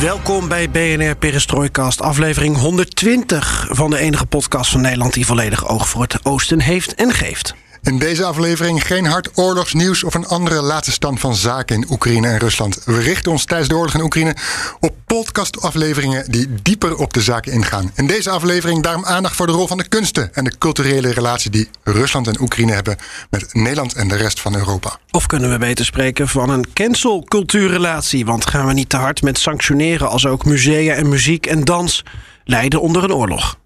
Welkom 0.00 0.48
bij 0.48 0.70
BNR 0.70 1.16
Perestroikast, 1.16 2.00
aflevering 2.00 2.56
120 2.56 3.66
van 3.70 3.90
de 3.90 3.98
enige 3.98 4.26
podcast 4.26 4.70
van 4.70 4.80
Nederland 4.80 5.12
die 5.12 5.26
volledig 5.26 5.68
oog 5.68 5.88
voor 5.88 6.02
het 6.02 6.24
oosten 6.24 6.60
heeft 6.60 6.94
en 6.94 7.12
geeft. 7.12 7.54
In 7.84 7.98
deze 7.98 8.24
aflevering 8.24 8.86
geen 8.86 9.06
hard 9.06 9.38
oorlogsnieuws 9.38 10.04
of 10.04 10.14
een 10.14 10.26
andere 10.26 10.62
laatste 10.62 10.92
stand 10.92 11.20
van 11.20 11.34
zaken 11.34 11.76
in 11.76 11.86
Oekraïne 11.90 12.28
en 12.28 12.38
Rusland. 12.38 12.84
We 12.84 13.00
richten 13.00 13.32
ons 13.32 13.44
tijdens 13.44 13.68
de 13.68 13.76
oorlog 13.76 13.94
in 13.94 14.00
Oekraïne 14.00 14.36
op 14.80 14.94
podcastafleveringen 15.06 16.30
die 16.30 16.48
dieper 16.62 16.96
op 16.96 17.12
de 17.12 17.20
zaken 17.20 17.52
ingaan. 17.52 17.90
In 17.94 18.06
deze 18.06 18.30
aflevering 18.30 18.82
daarom 18.82 19.04
aandacht 19.04 19.36
voor 19.36 19.46
de 19.46 19.52
rol 19.52 19.66
van 19.66 19.78
de 19.78 19.88
kunsten 19.88 20.34
en 20.34 20.44
de 20.44 20.58
culturele 20.58 21.12
relatie 21.12 21.50
die 21.50 21.68
Rusland 21.82 22.26
en 22.26 22.40
Oekraïne 22.40 22.72
hebben 22.72 22.96
met 23.30 23.54
Nederland 23.54 23.94
en 23.94 24.08
de 24.08 24.16
rest 24.16 24.40
van 24.40 24.54
Europa. 24.54 24.98
Of 25.10 25.26
kunnen 25.26 25.50
we 25.50 25.58
beter 25.58 25.84
spreken 25.84 26.28
van 26.28 26.50
een 26.50 26.72
cancel-cultuurrelatie? 26.72 28.24
Want 28.24 28.46
gaan 28.46 28.66
we 28.66 28.72
niet 28.72 28.88
te 28.88 28.96
hard 28.96 29.22
met 29.22 29.38
sanctioneren 29.38 30.08
als 30.08 30.26
ook 30.26 30.44
musea 30.44 30.94
en 30.94 31.08
muziek 31.08 31.46
en 31.46 31.64
dans 31.64 32.02
lijden 32.44 32.80
onder 32.80 33.04
een 33.04 33.14
oorlog? 33.14 33.56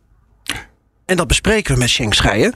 En 1.08 1.16
dat 1.16 1.26
bespreken 1.26 1.74
we 1.74 1.78
met 1.78 1.88
Schenk 1.88 2.14
Scheijen, 2.14 2.54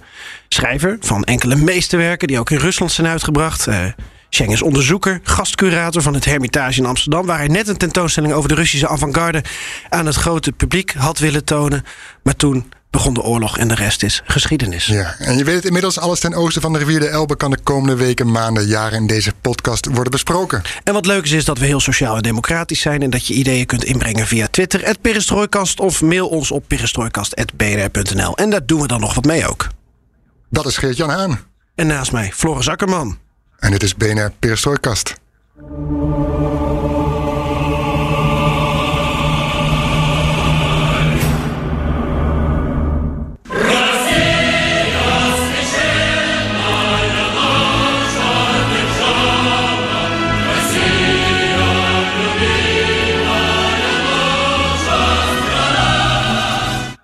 schrijver 0.53 0.97
van 1.00 1.25
enkele 1.25 1.56
meesterwerken 1.56 2.28
die 2.28 2.39
ook 2.39 2.50
in 2.50 2.58
Rusland 2.58 2.92
zijn 2.92 3.06
uitgebracht. 3.06 3.67
Uh, 3.67 3.84
is 4.31 4.62
onderzoeker, 4.62 5.20
gastcurator 5.22 6.03
van 6.03 6.14
het 6.14 6.25
Hermitage 6.25 6.81
in 6.81 6.86
Amsterdam, 6.86 7.27
waar 7.27 7.39
hij 7.39 7.47
net 7.47 7.69
een 7.69 7.77
tentoonstelling 7.77 8.33
over 8.33 8.48
de 8.48 8.55
Russische 8.55 8.89
avant-garde 8.89 9.45
aan 9.89 10.06
het 10.06 10.17
grote 10.17 10.53
publiek 10.53 10.92
had 10.92 11.19
willen 11.19 11.45
tonen. 11.45 11.84
Maar 12.23 12.36
toen 12.36 12.73
begon 12.92 13.14
de 13.14 13.23
oorlog 13.23 13.58
en 13.58 13.69
de 13.69 13.75
rest 13.75 14.03
is 14.03 14.23
geschiedenis. 14.25 14.86
Ja, 14.86 15.14
en 15.19 15.36
je 15.36 15.45
weet 15.45 15.55
het 15.55 15.64
inmiddels, 15.64 15.98
alles 15.98 16.20
ten 16.20 16.34
oosten 16.34 16.62
van 16.62 16.73
de 16.73 16.78
rivier 16.78 17.00
de 17.00 17.08
Elbe 17.08 17.36
kan 17.36 17.50
de 17.50 17.58
komende 17.62 17.97
weken, 17.97 18.30
maanden, 18.30 18.67
jaren 18.67 18.98
in 18.98 19.06
deze 19.06 19.33
podcast 19.41 19.86
worden 19.86 20.11
besproken. 20.11 20.62
En 20.84 20.92
wat 20.92 21.06
leuk 21.06 21.25
is, 21.25 21.33
is 21.33 21.45
dat 21.45 21.58
we 21.58 21.67
heel 21.67 21.80
sociaal 21.80 22.17
en 22.17 22.23
democratisch 22.23 22.80
zijn 22.80 23.03
en 23.03 23.11
dat 23.11 23.27
je 23.27 23.34
ideeën 23.34 23.67
kunt 23.67 23.84
inbrengen 23.84 24.27
via 24.27 24.48
Twitter, 24.50 24.84
het 24.86 25.00
Perestrooikast 25.00 25.80
of 25.80 26.03
mail 26.03 26.28
ons 26.28 26.50
op 26.50 26.64
perestrooikast.bnr.nl. 26.67 28.36
En 28.36 28.50
daar 28.50 28.67
doen 28.67 28.80
we 28.80 28.86
dan 28.86 29.00
nog 29.00 29.14
wat 29.14 29.25
mee 29.25 29.48
ook. 29.48 29.69
Dat 30.53 30.67
is 30.67 30.77
Geert-Jan 30.77 31.11
Haan. 31.11 31.39
En 31.75 31.86
naast 31.86 32.12
mij 32.12 32.33
Floris 32.33 32.69
Akkerman. 32.69 33.19
En 33.58 33.70
dit 33.70 33.83
is 33.83 33.97
BNR 33.97 34.33
Perestrooikast. 34.39 35.14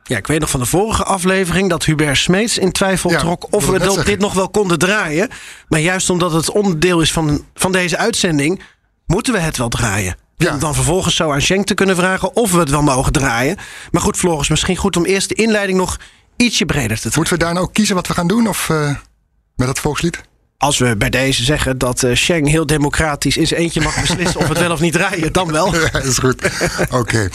Ja, 0.09 0.17
ik 0.17 0.27
weet 0.27 0.41
nog 0.41 0.51
van 0.51 0.61
de 0.61 0.67
vorige 0.67 1.05
aflevering 1.05 1.71
dat 1.71 1.85
Hubert 1.85 2.19
Smeets 2.19 2.59
in 2.59 2.73
twijfel 2.73 3.11
Ja, 3.11 3.19
trok 3.19 3.47
of 3.51 3.67
we 3.67 3.79
dat, 3.79 4.07
dit 4.07 4.19
nog 4.19 4.33
wel 4.33 4.49
konden 4.49 4.79
draaien. 4.79 5.29
Maar 5.69 5.81
juist 5.81 6.11
omdat 6.11 6.33
het 6.33 6.51
onderdeel 6.51 7.01
is 7.01 7.13
van, 7.13 7.45
van 7.55 7.73
deze 7.73 7.97
uitzending, 7.97 8.63
moeten 9.07 9.33
we 9.33 9.39
het 9.39 9.57
wel 9.57 9.69
draaien. 9.69 10.17
Ja. 10.37 10.53
Om 10.53 10.59
dan 10.59 10.75
vervolgens 10.75 11.17
zo 11.17 11.33
aan 11.33 11.43
Schenk 11.43 11.67
te 11.67 11.75
kunnen 11.75 11.97
vragen 11.97 12.37
of 12.37 12.53
we 12.53 12.59
het 12.59 12.71
wel 12.71 12.83
mogen 12.83 13.13
draaien. 13.13 13.57
Maar 13.91 14.03
goed, 14.03 14.17
Floris, 14.17 14.49
misschien 14.49 14.77
goed 14.77 14.97
om 14.97 15.05
eerst 15.05 15.29
de 15.29 15.35
inleiding 15.35 15.79
nog 15.79 15.97
ietsje 16.37 16.67
breder 16.67 16.97
te 16.97 17.01
trekken. 17.01 17.21
Moeten 17.21 17.39
we 17.39 17.45
daar 17.45 17.53
nou 17.53 17.67
ook 17.67 17.73
kiezen 17.73 17.95
wat 17.95 18.07
we 18.07 18.15
gaan 18.15 18.29
doen? 18.29 18.49
Of 18.49 18.71
eh, 18.71 18.95
met 19.57 19.67
dat 19.67 19.79
volkslied? 19.79 20.21
Als 20.59 20.79
we 20.79 20.97
bij 20.97 21.11
deze 21.11 21.45
zeggen 21.45 21.79
dat 21.79 22.03
eh 22.03 22.15
Schenk 22.15 22.49
heel 22.49 22.67
democratisch 22.67 23.37
in 23.37 23.47
zijn 23.47 23.61
eentje 23.61 23.81
mag 23.81 24.01
beslissen 24.07 24.41
of 24.41 24.49
het 24.49 24.59
wel 24.59 24.73
of 24.73 24.81
niet 24.81 24.93
draaien, 24.93 25.33
dan 25.33 25.53
wel. 25.53 25.75
Ja, 25.75 26.03
is 26.03 26.19
goed. 26.19 26.51
Oké. 26.91 27.29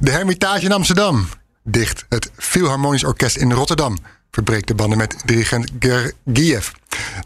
De 0.00 0.10
Hermitage 0.10 0.64
in 0.64 0.72
Amsterdam. 0.72 1.28
Dicht. 1.64 2.04
Het 2.08 2.30
Philharmonisch 2.36 3.04
Orkest 3.04 3.36
in 3.36 3.52
Rotterdam. 3.52 3.96
Verbreekt 4.30 4.68
de 4.68 4.74
banden 4.74 4.98
met 4.98 5.16
dirigent 5.24 5.70
Gergiev. 5.78 6.68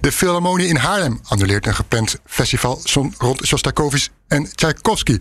De 0.01 0.13
Philharmonie 0.13 0.69
in 0.69 0.77
Haarlem 0.77 1.21
annuleert 1.23 1.67
een 1.67 1.75
gepland 1.75 2.19
festival 2.25 2.81
rond 3.19 3.47
Shostakovich 3.47 4.09
en 4.29 4.55
Tchaikovsky. 4.55 5.19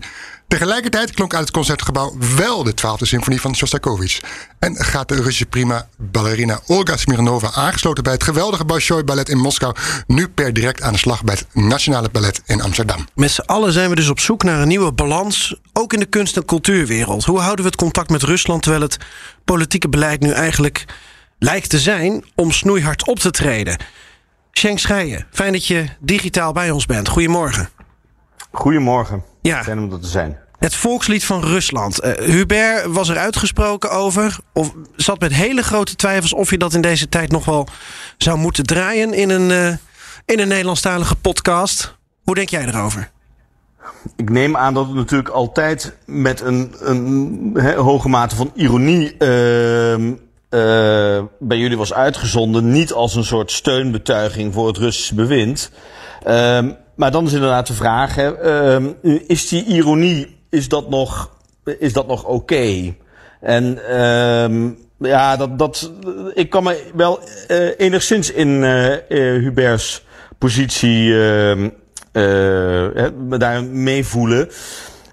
Tegelijkertijd 0.48 1.14
klonk 1.14 1.32
uit 1.32 1.42
het 1.42 1.50
concertgebouw 1.50 2.16
wel 2.36 2.62
de 2.62 2.72
12e 2.72 3.02
symfonie 3.02 3.40
van 3.40 3.54
Shostakovich. 3.54 4.20
En 4.58 4.76
gaat 4.76 5.08
de 5.08 5.14
Russische 5.14 5.46
prima 5.46 5.88
ballerina 5.96 6.60
Olga 6.66 6.96
Smirnova, 6.96 7.50
aangesloten 7.52 8.02
bij 8.04 8.12
het 8.12 8.22
geweldige 8.22 8.64
Bolshoi 8.64 9.02
Ballet 9.02 9.28
in 9.28 9.38
Moskou, 9.38 9.74
nu 10.06 10.28
per 10.28 10.52
direct 10.52 10.82
aan 10.82 10.92
de 10.92 10.98
slag 10.98 11.24
bij 11.24 11.34
het 11.34 11.46
Nationale 11.64 12.08
Ballet 12.08 12.42
in 12.46 12.62
Amsterdam. 12.62 13.06
Met 13.14 13.30
z'n 13.30 13.40
allen 13.40 13.72
zijn 13.72 13.90
we 13.90 13.96
dus 13.96 14.08
op 14.08 14.20
zoek 14.20 14.42
naar 14.42 14.60
een 14.60 14.68
nieuwe 14.68 14.92
balans, 14.92 15.54
ook 15.72 15.92
in 15.92 15.98
de 15.98 16.06
kunst- 16.06 16.36
en 16.36 16.44
cultuurwereld. 16.44 17.24
Hoe 17.24 17.40
houden 17.40 17.64
we 17.64 17.70
het 17.70 17.80
contact 17.80 18.10
met 18.10 18.22
Rusland 18.22 18.62
terwijl 18.62 18.82
het 18.82 18.96
politieke 19.44 19.88
beleid 19.88 20.20
nu 20.20 20.30
eigenlijk 20.30 20.84
lijkt 21.38 21.70
te 21.70 21.78
zijn 21.78 22.24
om 22.34 22.52
snoeihard 22.52 23.06
op 23.06 23.18
te 23.18 23.30
treden? 23.30 23.76
Schenk 24.52 24.78
Scheijen, 24.78 25.26
fijn 25.30 25.52
dat 25.52 25.66
je 25.66 25.86
digitaal 26.00 26.52
bij 26.52 26.70
ons 26.70 26.86
bent. 26.86 27.08
Goedemorgen. 27.08 27.68
Goedemorgen. 28.56 29.22
Ja. 29.40 29.62
Fijn 29.62 29.78
om 29.78 29.90
dat 29.90 30.02
te 30.02 30.08
zijn. 30.08 30.38
Het 30.58 30.74
volkslied 30.74 31.24
van 31.24 31.44
Rusland. 31.44 32.00
Eh, 32.00 32.24
Hubert 32.24 32.86
was 32.86 33.08
er 33.08 33.16
uitgesproken 33.16 33.90
over. 33.90 34.38
Of 34.52 34.72
zat 34.96 35.20
met 35.20 35.32
hele 35.32 35.62
grote 35.62 35.96
twijfels 35.96 36.32
of 36.32 36.50
je 36.50 36.58
dat 36.58 36.74
in 36.74 36.80
deze 36.80 37.08
tijd 37.08 37.30
nog 37.30 37.44
wel 37.44 37.68
zou 38.18 38.38
moeten 38.38 38.64
draaien 38.64 39.12
in 39.12 39.30
een, 39.30 39.50
eh, 39.50 39.76
in 40.24 40.38
een 40.38 40.48
Nederlandstalige 40.48 41.16
podcast. 41.16 41.96
Hoe 42.22 42.34
denk 42.34 42.48
jij 42.48 42.66
erover? 42.66 43.10
Ik 44.16 44.30
neem 44.30 44.56
aan 44.56 44.74
dat 44.74 44.86
het 44.86 44.94
natuurlijk 44.94 45.28
altijd 45.28 45.96
met 46.06 46.40
een, 46.40 46.74
een 46.78 47.56
hoge 47.76 48.08
mate 48.08 48.36
van 48.36 48.50
ironie 48.54 49.16
ehm, 49.16 50.12
eh, 50.48 51.22
bij 51.38 51.58
jullie 51.58 51.76
was 51.76 51.92
uitgezonden. 51.92 52.72
Niet 52.72 52.92
als 52.92 53.14
een 53.14 53.24
soort 53.24 53.50
steunbetuiging 53.50 54.54
voor 54.54 54.66
het 54.66 54.76
Russische 54.76 55.14
bewind. 55.14 55.70
Ehm, 56.22 56.70
maar 56.96 57.10
dan 57.10 57.26
is 57.26 57.32
inderdaad 57.32 57.66
de 57.66 57.74
vraag: 57.74 58.14
hè, 58.14 58.36
ehm, 58.38 58.92
is 59.26 59.48
die 59.48 59.64
ironie, 59.64 60.36
is 60.50 60.68
dat 60.68 60.90
nog, 60.90 61.30
is 61.78 61.92
dat 61.92 62.06
nog 62.06 62.24
oké? 62.24 62.94
En 63.40 63.88
ehm, 63.88 64.70
ja, 64.98 65.36
dat, 65.36 65.58
dat, 65.58 65.92
ik 66.34 66.50
kan 66.50 66.62
me 66.64 66.82
wel 66.94 67.20
eh, 67.48 67.68
enigszins 67.76 68.32
in 68.32 68.64
eh, 68.64 68.92
eh, 68.94 69.42
Hubert's 69.42 70.04
positie 70.38 71.20
ehm, 71.20 71.68
eh, 72.12 73.06
daar 73.38 73.64
meevoelen. 73.64 74.48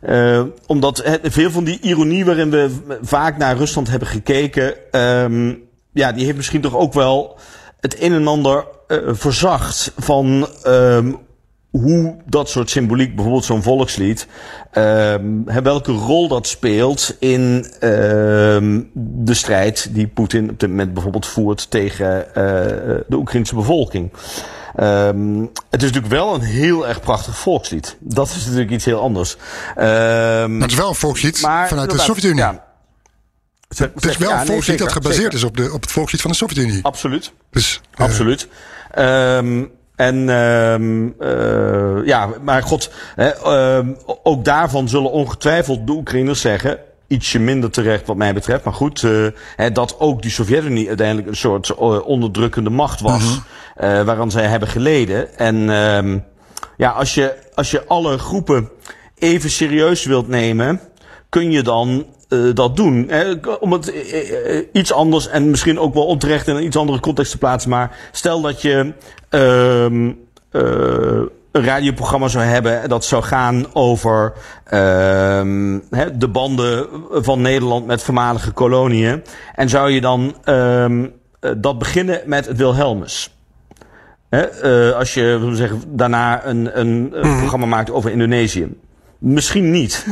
Eh, 0.01 0.43
omdat 0.67 1.19
veel 1.23 1.51
van 1.51 1.63
die 1.63 1.79
ironie 1.81 2.25
waarin 2.25 2.49
we 2.49 2.69
vaak 3.01 3.37
naar 3.37 3.57
Rusland 3.57 3.89
hebben 3.89 4.07
gekeken, 4.07 4.73
ja, 5.93 6.11
die 6.11 6.25
heeft 6.25 6.37
misschien 6.37 6.61
toch 6.61 6.75
ook 6.75 6.93
wel 6.93 7.37
het 7.79 8.01
een 8.01 8.13
en 8.13 8.27
ander 8.27 8.65
verzacht 9.05 9.91
van 9.97 10.47
ehm, 10.63 11.11
hoe 11.81 12.15
dat 12.25 12.49
soort 12.49 12.69
symboliek, 12.69 13.15
bijvoorbeeld 13.15 13.45
zo'n 13.45 13.63
volkslied, 13.63 14.27
ehm, 14.71 15.23
welke 15.63 15.91
rol 15.91 16.27
dat 16.27 16.47
speelt 16.47 17.15
in 17.19 17.65
ehm, 17.79 18.81
de 18.93 19.33
strijd 19.33 19.87
die 19.91 20.07
Poetin 20.07 20.49
op 20.49 20.59
dit 20.59 20.69
moment 20.69 20.93
bijvoorbeeld 20.93 21.25
voert 21.25 21.69
tegen 21.71 22.27
eh, 22.35 22.43
de 23.07 23.15
Oekraïnse 23.15 23.55
bevolking. 23.55 24.11
Ehm, 24.75 25.39
het 25.69 25.81
is 25.83 25.91
natuurlijk 25.91 26.07
wel 26.13 26.33
een 26.35 26.41
heel 26.41 26.87
erg 26.87 27.01
prachtig 27.01 27.37
volkslied. 27.37 27.97
Dat 27.99 28.27
is 28.29 28.45
natuurlijk 28.45 28.71
iets 28.71 28.85
heel 28.85 28.99
anders. 29.01 29.37
Ehm, 29.75 30.51
Maar 30.51 30.61
het 30.61 30.71
is 30.71 30.77
wel 30.77 30.89
een 30.89 30.95
volkslied 30.95 31.41
maar 31.41 31.67
vanuit 31.67 31.91
de 31.91 31.99
Sovjet-Unie. 31.99 32.37
ja. 32.37 32.63
Zeg- 33.69 33.91
Het 33.95 34.05
is 34.05 34.17
wel 34.17 34.27
ja, 34.29 34.33
een 34.33 34.39
nee, 34.39 34.47
volkslied 34.47 34.79
zeker, 34.79 34.93
dat 34.93 35.03
gebaseerd 35.03 35.21
zeker. 35.33 35.37
is 35.37 35.43
op, 35.43 35.57
de, 35.57 35.73
op 35.73 35.81
het 35.81 35.91
volkslied 35.91 36.21
van 36.21 36.31
de 36.31 36.37
Sovjet-Unie. 36.37 36.79
Absoluut. 36.83 37.31
Dus, 37.51 37.81
eh, 37.95 38.05
Absoluut. 38.05 38.47
Ehm, 38.91 39.63
en 40.07 40.29
ehm, 40.29 41.09
eh, 41.19 42.05
ja, 42.05 42.29
maar 42.41 42.63
god, 42.63 42.91
hè, 43.15 43.29
ehm, 43.29 43.87
ook 44.23 44.45
daarvan 44.45 44.89
zullen 44.89 45.11
ongetwijfeld 45.11 45.87
de 45.87 45.91
Oekraïners 45.91 46.41
zeggen. 46.41 46.77
Ietsje 47.07 47.39
minder 47.39 47.71
terecht 47.71 48.07
wat 48.07 48.15
mij 48.15 48.33
betreft. 48.33 48.63
Maar 48.63 48.73
goed, 48.73 49.03
eh, 49.03 49.11
hè, 49.55 49.71
dat 49.71 49.99
ook 49.99 50.21
die 50.21 50.31
Sovjet-Unie 50.31 50.87
uiteindelijk 50.87 51.27
een 51.27 51.35
soort 51.35 51.69
eh, 51.69 52.07
onderdrukkende 52.07 52.69
macht 52.69 53.01
was. 53.01 53.39
eh, 53.75 54.01
waaraan 54.01 54.31
zij 54.31 54.45
hebben 54.45 54.69
geleden. 54.69 55.37
En 55.37 55.69
ehm, 55.69 56.19
ja, 56.77 56.89
als 56.89 57.13
je, 57.13 57.35
als 57.55 57.71
je 57.71 57.85
alle 57.87 58.17
groepen 58.17 58.69
even 59.17 59.49
serieus 59.49 60.05
wilt 60.05 60.27
nemen, 60.27 60.79
kun 61.29 61.51
je 61.51 61.63
dan 61.63 62.05
eh, 62.33 62.53
dat 62.53 62.75
doen. 62.75 63.05
Hè? 63.09 63.33
Om 63.59 63.71
het 63.71 63.91
eh, 63.91 64.57
eh, 64.57 64.65
iets 64.71 64.93
anders 64.93 65.27
en 65.27 65.49
misschien 65.49 65.79
ook 65.79 65.93
wel 65.93 66.05
onterecht 66.05 66.47
in 66.47 66.55
een 66.55 66.65
iets 66.65 66.77
andere 66.77 66.99
context 66.99 67.31
te 67.31 67.37
plaatsen. 67.37 67.69
Maar 67.69 67.97
stel 68.11 68.41
dat 68.41 68.61
je 68.61 68.93
ehm, 69.29 70.11
eh, 70.51 71.21
een 71.51 71.65
radioprogramma 71.65 72.27
zou 72.27 72.43
hebben 72.43 72.89
dat 72.89 73.05
zou 73.05 73.23
gaan 73.23 73.65
over 73.73 74.33
ehm, 74.63 75.79
hè, 75.89 76.17
de 76.17 76.27
banden 76.27 76.87
van 77.11 77.41
Nederland 77.41 77.85
met 77.85 78.01
voormalige 78.01 78.51
koloniën. 78.51 79.23
En 79.55 79.69
zou 79.69 79.91
je 79.91 80.01
dan 80.01 80.35
ehm, 80.43 81.05
eh, 81.39 81.51
dat 81.57 81.79
beginnen 81.79 82.21
met 82.25 82.45
het 82.45 82.57
Wilhelmus. 82.57 83.31
Hè, 84.29 84.93
als 84.95 85.13
je 85.13 85.51
zeggen, 85.53 85.81
daarna 85.87 86.45
een, 86.45 86.79
een, 86.79 87.09
een 87.11 87.37
programma 87.37 87.65
maakt 87.65 87.91
over 87.91 88.11
Indonesië. 88.11 88.77
Misschien 89.23 89.71
niet. 89.71 90.05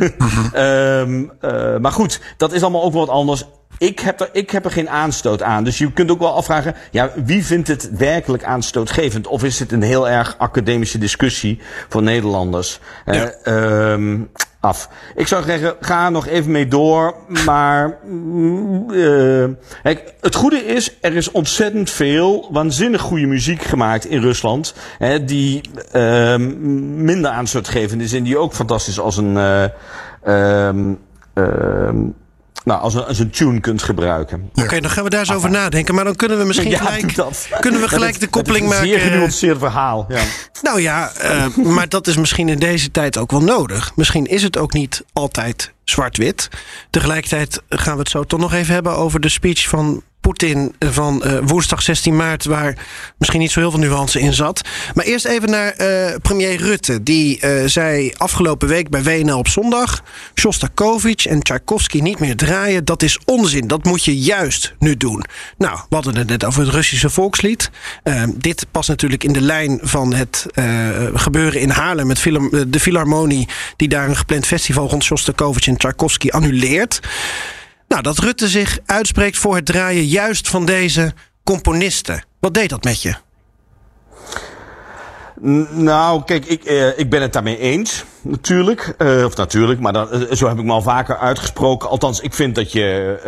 Ehm, 0.53 1.23
eh, 1.39 1.77
maar 1.77 1.91
goed, 1.91 2.21
dat 2.37 2.53
is 2.53 2.61
allemaal 2.61 2.83
ook 2.83 2.93
wel 2.93 3.05
wat 3.05 3.15
anders. 3.15 3.45
Ik 3.77 3.99
heb, 3.99 4.19
er, 4.19 4.29
ik 4.31 4.49
heb 4.49 4.65
er 4.65 4.71
geen 4.71 4.89
aanstoot 4.89 5.41
aan. 5.41 5.63
Dus 5.63 5.77
je 5.77 5.93
kunt 5.93 6.11
ook 6.11 6.19
wel 6.19 6.35
afvragen, 6.35 6.75
ja, 6.91 7.11
wie 7.25 7.45
vindt 7.45 7.67
het 7.67 7.89
werkelijk 7.97 8.43
aanstootgevend? 8.43 9.27
Of 9.27 9.43
is 9.43 9.59
het 9.59 9.71
een 9.71 9.81
heel 9.81 10.09
erg 10.09 10.35
academische 10.37 10.97
discussie 10.97 11.59
voor 11.89 12.03
Nederlanders? 12.03 12.79
Eh, 13.05 13.47
ehm, 13.47 14.19
af. 14.61 14.89
Ik 15.15 15.27
zou 15.27 15.43
zeggen, 15.43 15.75
ga 15.79 16.09
nog 16.09 16.27
even 16.27 16.51
mee 16.51 16.67
door. 16.67 17.15
Maar 17.45 17.97
kijk, 19.83 20.13
het 20.21 20.35
goede 20.35 20.65
is, 20.65 20.97
er 21.01 21.15
is 21.15 21.31
ontzettend 21.31 21.89
veel 21.89 22.47
waanzinnig 22.51 23.01
goede 23.01 23.25
muziek 23.25 23.61
gemaakt 23.61 24.05
in 24.05 24.21
Rusland. 24.21 24.73
Hè, 24.97 25.23
die 25.23 25.61
ehm, 25.91 27.03
minder 27.03 27.31
aanstootgevend 27.31 28.01
is 28.01 28.13
en 28.13 28.23
die 28.23 28.37
ook 28.37 28.53
fantastisch 28.53 28.99
als 28.99 29.17
een, 29.17 29.37
ehm, 30.23 30.93
nou, 32.63 32.81
als 32.81 32.93
een, 32.93 33.05
als 33.05 33.19
een 33.19 33.29
tune 33.29 33.59
kunt 33.59 33.83
gebruiken. 33.83 34.49
Oké, 34.53 34.79
dan 34.79 34.91
gaan 34.91 35.03
we 35.03 35.09
daar 35.09 35.19
eens 35.19 35.31
over 35.33 35.49
nadenken. 35.49 35.95
Maar 35.95 36.03
dan 36.03 36.15
kunnen 36.15 36.37
we 36.37 36.43
misschien 36.43 36.69
Ja, 36.69 36.77
gelijk, 36.77 37.15
dat. 37.15 37.47
kunnen 37.59 37.81
we 37.81 37.87
gelijk 37.87 38.19
de 38.19 38.27
koppeling 38.27 38.67
met 38.69 38.77
een 38.77 38.83
maken. 38.87 38.99
zeer 38.99 39.09
genuanceerd 39.11 39.57
verhaal. 39.59 40.05
Ja. 40.09 40.21
Nou 40.61 40.81
ja, 40.81 41.11
eh, 41.11 41.55
maar 41.55 41.89
dat 41.89 42.07
is 42.07 42.17
misschien 42.17 42.49
in 42.49 42.59
deze 42.59 42.91
tijd 42.91 43.17
ook 43.17 43.31
wel 43.31 43.41
nodig. 43.43 43.91
Misschien 43.95 44.25
is 44.25 44.43
het 44.43 44.57
ook 44.57 44.73
niet 44.73 45.03
altijd 45.13 45.73
zwart-wit. 45.83 46.49
Tegelijkertijd 46.89 47.61
gaan 47.69 47.93
we 47.93 47.99
het 47.99 48.09
zo 48.09 48.23
toch 48.23 48.39
nog 48.39 48.53
even 48.53 48.73
hebben 48.73 48.95
over 48.95 49.19
de 49.19 49.29
speech 49.29 49.67
van 49.69 50.01
Poetin 50.21 50.75
van 50.79 51.23
eh, 51.23 51.37
woensdag 51.43 51.81
16 51.81 52.15
maart, 52.15 52.45
waar 52.45 52.77
misschien 53.17 53.39
niet 53.39 53.51
zo 53.51 53.59
heel 53.59 53.71
veel 53.71 53.79
nuance 53.79 54.19
in 54.19 54.33
zat. 54.33 54.61
Maar 54.93 55.05
eerst 55.05 55.25
even 55.25 55.49
naar 55.49 55.71
eh, 55.71 56.15
premier 56.21 56.55
Rutte. 56.55 57.03
Die 57.03 57.39
eh, 57.39 57.67
zei 57.67 58.11
afgelopen 58.17 58.67
week 58.67 58.89
bij 58.89 59.03
WNL 59.03 59.37
op 59.37 59.47
zondag: 59.47 60.03
Shostakovich 60.35 61.25
en 61.25 61.41
Tchaikovsky 61.41 61.99
niet 61.99 62.19
meer 62.19 62.35
draaien. 62.35 62.85
Dat 62.85 63.03
is 63.03 63.19
onzin. 63.25 63.67
Dat 63.67 63.83
moet 63.83 64.05
je 64.05 64.17
juist 64.19 64.73
nu 64.79 64.97
doen. 64.97 65.23
Nou, 65.57 65.79
we 65.89 65.95
hadden 65.95 66.15
het 66.15 66.27
net 66.27 66.45
over 66.45 66.61
het 66.61 66.73
Russische 66.73 67.09
volkslied. 67.09 67.69
Eh, 68.03 68.23
dit 68.35 68.65
past 68.71 68.89
natuurlijk 68.89 69.23
in 69.23 69.33
de 69.33 69.41
lijn 69.41 69.79
van 69.83 70.13
het 70.13 70.45
gebeuren 71.13 71.61
in 71.61 71.69
Haarlem 71.69 72.07
met 72.07 72.23
de 72.67 72.79
Philharmonie, 72.79 73.47
die 73.75 73.87
daar 73.87 74.09
een 74.09 74.15
gepland 74.15 74.45
festival 74.45 74.89
rond 74.89 75.03
Shostakovich 75.03 75.67
en 75.67 75.77
Tchaikovsky 75.77 76.29
annuleert. 76.29 76.99
Nou, 77.91 78.03
dat 78.03 78.17
Rutte 78.17 78.47
zich 78.47 78.79
uitspreekt 78.85 79.37
voor 79.37 79.55
het 79.55 79.65
draaien 79.65 80.05
juist 80.05 80.49
van 80.49 80.65
deze 80.65 81.13
componisten. 81.43 82.23
Wat 82.39 82.53
deed 82.53 82.69
dat 82.69 82.83
met 82.83 83.01
je? 83.01 83.15
Nou, 85.71 86.23
kijk, 86.23 86.45
ik, 86.45 86.63
eh, 86.63 86.99
ik 86.99 87.09
ben 87.09 87.21
het 87.21 87.33
daarmee 87.33 87.59
eens, 87.59 88.05
natuurlijk. 88.21 88.93
Eh, 88.97 89.23
of 89.25 89.35
natuurlijk, 89.35 89.79
maar 89.79 89.93
dan, 89.93 90.11
eh, 90.11 90.35
zo 90.35 90.47
heb 90.47 90.57
ik 90.57 90.63
me 90.63 90.71
al 90.71 90.81
vaker 90.81 91.17
uitgesproken. 91.17 91.89
Althans, 91.89 92.19
ik 92.19 92.33
vind 92.33 92.55
dat 92.55 92.71
je 92.71 93.19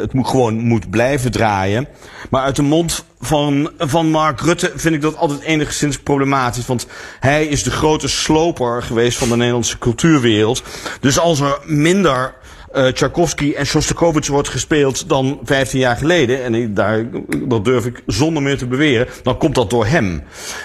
het 0.00 0.12
moet, 0.12 0.28
gewoon 0.28 0.54
moet 0.54 0.90
blijven 0.90 1.30
draaien. 1.30 1.88
Maar 2.30 2.42
uit 2.42 2.56
de 2.56 2.62
mond 2.62 3.04
van, 3.20 3.70
van 3.78 4.10
Mark 4.10 4.40
Rutte 4.40 4.72
vind 4.74 4.94
ik 4.94 5.02
dat 5.02 5.16
altijd 5.16 5.40
enigszins 5.40 5.98
problematisch. 5.98 6.66
Want 6.66 6.86
hij 7.20 7.46
is 7.46 7.62
de 7.62 7.70
grote 7.70 8.08
sloper 8.08 8.82
geweest 8.82 9.18
van 9.18 9.28
de 9.28 9.36
Nederlandse 9.36 9.78
cultuurwereld. 9.78 10.62
Dus 11.00 11.18
als 11.18 11.40
er 11.40 11.58
minder 11.64 12.34
eh 12.72 12.86
Tchaikovsky 12.86 13.52
en 13.52 13.66
Shostakovich 13.66 14.26
wordt 14.26 14.48
gespeeld 14.48 15.08
dan 15.08 15.40
15 15.44 15.78
jaar 15.78 15.96
geleden. 15.96 16.44
En 16.44 16.74
daar, 16.74 17.04
dat 17.48 17.64
durf 17.64 17.86
ik 17.86 18.02
zonder 18.06 18.42
meer 18.42 18.58
te 18.58 18.66
beweren. 18.66 19.06
Dan 19.22 19.38
komt 19.38 19.54
dat 19.54 19.70
door 19.70 19.86
hem. 19.86 20.22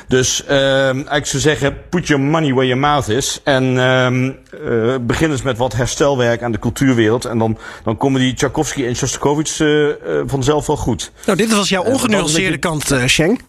Dus 0.07 0.46
ehm 0.46 1.00
ik 1.00 1.25
zou 1.25 1.42
zeggen, 1.42 1.78
put 1.90 2.07
your 2.07 2.24
money 2.24 2.54
where 2.54 2.68
your 2.68 2.81
mouth 2.81 3.07
is. 3.07 3.42
En 3.44 3.80
ehm 3.80 4.31
eh, 4.66 4.96
begin 5.02 5.31
eens 5.31 5.42
met 5.42 5.57
wat 5.57 5.74
herstelwerk 5.74 6.44
aan 6.44 6.52
de 6.52 6.60
cultuurwereld. 6.60 7.25
En 7.25 7.38
dan, 7.38 7.57
dan 7.84 7.98
komen 7.98 8.22
die 8.22 8.34
Tchaikovsky 8.34 8.86
en 8.86 8.96
Shostakovich 8.96 9.60
eh, 9.60 9.88
vanzelf 10.25 10.68
wel 10.68 10.78
goed. 10.78 11.12
Nou, 11.25 11.38
dit 11.38 11.56
was 11.56 11.69
jouw 11.69 11.84
ongenuanceerde 11.84 12.57
kant, 12.57 12.96
Schenk. 13.06 13.40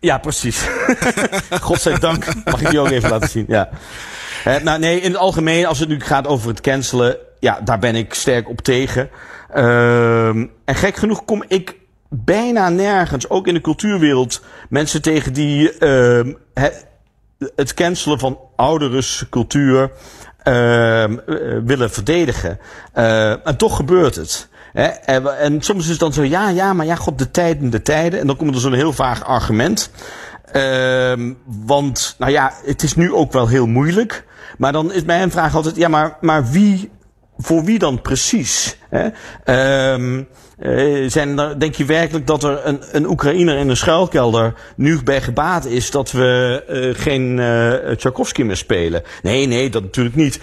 Ja, 0.00 0.18
precies. 0.18 0.60
Godzijdank 1.60 2.24
mag 2.44 2.60
ik 2.60 2.70
die 2.70 2.80
ook 2.80 2.90
even 2.90 3.10
laten 3.10 3.28
zien. 3.28 3.44
Ja. 3.48 3.68
Nou, 4.62 4.78
nee, 4.78 5.00
in 5.00 5.10
het 5.10 5.20
algemeen, 5.20 5.66
als 5.66 5.78
het 5.78 5.88
nu 5.88 6.00
gaat 6.00 6.26
over 6.26 6.48
het 6.48 6.60
cancelen, 6.60 7.16
ja, 7.42 7.60
daar 7.64 7.78
ben 7.78 7.94
ik 7.94 8.14
sterk 8.14 8.48
op 8.48 8.60
tegen. 8.60 9.10
Ehm, 9.50 10.46
en 10.64 10.74
gek 10.74 10.96
genoeg 10.96 11.24
kom 11.24 11.44
ik 11.48 11.76
bijna 12.08 12.68
nergens, 12.68 13.28
ook 13.28 13.46
in 13.46 13.54
de 13.54 13.60
cultuurwereld, 13.60 14.42
mensen 14.68 15.02
tegen 15.02 15.32
die 15.32 15.78
ehm, 15.78 16.32
het, 17.54 17.74
cancelen 17.74 18.18
van 18.18 18.38
oude 18.56 18.88
Russische 18.88 19.28
cultuur 19.28 19.90
ehm, 20.42 21.18
eh, 21.18 21.36
willen 21.64 21.90
verdedigen. 21.90 22.58
En 23.44 23.56
toch 23.56 23.76
gebeurt 23.76 24.14
het. 24.14 24.48
Hè? 24.72 24.86
En, 24.86 25.38
en 25.38 25.62
soms 25.62 25.84
is 25.84 25.90
het 25.90 25.98
dan 25.98 26.12
zo, 26.12 26.24
ja, 26.24 26.48
ja, 26.48 26.72
maar 26.72 26.86
ja, 26.86 26.94
god, 26.94 27.18
de 27.18 27.30
tijden, 27.30 27.70
de 27.70 27.82
tijden. 27.82 28.20
En 28.20 28.26
dan 28.26 28.36
komt 28.36 28.54
er 28.54 28.60
zo'n 28.60 28.72
heel 28.72 28.92
vaag 28.92 29.24
argument. 29.24 29.90
Want, 31.44 32.14
nou 32.18 32.32
ja, 32.32 32.52
het 32.64 32.82
is 32.82 32.94
nu 32.94 33.12
ook 33.12 33.32
wel 33.32 33.48
heel 33.48 33.66
moeilijk. 33.66 34.24
Maar 34.58 34.72
dan 34.72 34.92
is 34.92 35.04
mijn 35.04 35.30
vraag 35.30 35.54
altijd, 35.54 35.76
ja, 35.76 35.88
maar, 35.88 36.16
maar 36.20 36.50
wie, 36.50 36.90
voor 37.42 37.64
wie 37.64 37.78
dan 37.78 38.00
precies? 38.00 38.76
Hè? 38.90 39.08
Eh, 39.44 41.04
zijn 41.06 41.38
er, 41.38 41.58
denk 41.60 41.74
je 41.74 41.84
werkelijk 41.84 42.26
dat 42.26 42.44
er 42.44 42.60
een, 42.66 42.80
een 42.92 43.08
Oekraïner 43.08 43.56
in 43.58 43.68
een 43.68 43.76
schuilkelder 43.76 44.54
nu 44.76 45.02
bij 45.02 45.20
gebaat 45.20 45.64
is 45.64 45.90
dat 45.90 46.10
we 46.12 46.62
eh, 46.68 47.02
geen 47.02 47.38
eh 47.38 47.90
Tchaikovsky 47.96 48.42
meer 48.42 48.56
spelen? 48.56 49.02
Nee, 49.22 49.46
nee, 49.46 49.70
dat 49.70 49.82
natuurlijk 49.82 50.16
niet. 50.16 50.40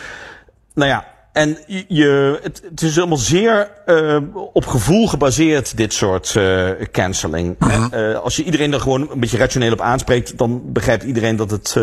Nou 0.73 0.89
ja, 0.89 1.05
en 1.33 1.57
je- 1.87 2.39
het, 2.41 2.61
het 2.69 2.81
is 2.81 2.97
allemaal 2.97 3.17
zeer 3.17 3.71
eh, 3.85 4.17
op 4.53 4.65
gevoel 4.65 5.07
gebaseerd, 5.07 5.77
dit 5.77 5.93
soort 5.93 6.35
eh 6.35 6.69
canceling. 6.91 7.55
Eh, 7.91 8.15
als 8.19 8.35
je 8.35 8.43
iedereen 8.43 8.73
er 8.73 8.79
gewoon 8.81 9.11
een 9.11 9.19
beetje 9.19 9.37
rationeel 9.37 9.71
op 9.73 9.81
aanspreekt, 9.81 10.37
dan 10.37 10.61
begrijpt 10.65 11.03
iedereen 11.03 11.35
dat 11.35 11.51
het 11.51 11.75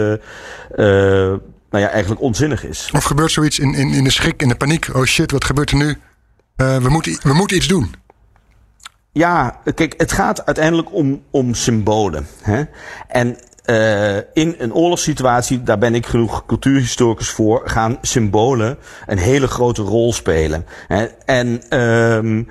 nou 1.70 1.84
ja, 1.84 1.90
eigenlijk 1.90 2.20
onzinnig 2.20 2.64
is. 2.64 2.90
Of 2.92 3.04
gebeurt 3.04 3.32
zoiets 3.32 3.58
in, 3.58 3.74
in, 3.74 3.90
in 3.90 4.04
de 4.04 4.10
schrik, 4.10 4.42
in 4.42 4.48
de 4.48 4.56
paniek? 4.56 4.94
Oh 4.94 5.04
shit, 5.04 5.30
wat 5.30 5.44
gebeurt 5.44 5.70
er 5.70 5.76
nu? 5.76 5.98
Eh, 6.56 6.76
we, 6.76 6.88
moeten, 6.88 7.18
we 7.22 7.34
moeten 7.34 7.56
iets 7.56 7.68
doen. 7.68 7.94
Ja, 9.12 9.60
kijk, 9.74 9.94
het 9.96 10.12
gaat 10.12 10.46
uiteindelijk 10.46 10.94
om, 10.94 11.22
om 11.30 11.54
symbolen. 11.54 12.26
Hè? 12.42 12.62
En 13.08 13.38
eh, 13.64 14.16
in 14.16 14.54
een 14.58 14.74
oorlogssituatie, 14.74 15.62
daar 15.62 15.78
ben 15.78 15.94
ik 15.94 16.06
genoeg 16.06 16.46
cultuurhistoricus 16.46 17.28
voor, 17.28 17.62
gaan 17.64 17.98
symbolen 18.02 18.78
een 19.06 19.18
hele 19.18 19.46
grote 19.46 19.82
rol 19.82 20.12
spelen. 20.12 20.66
Hè? 20.86 21.04
En, 21.24 21.62
ehm 21.68 22.42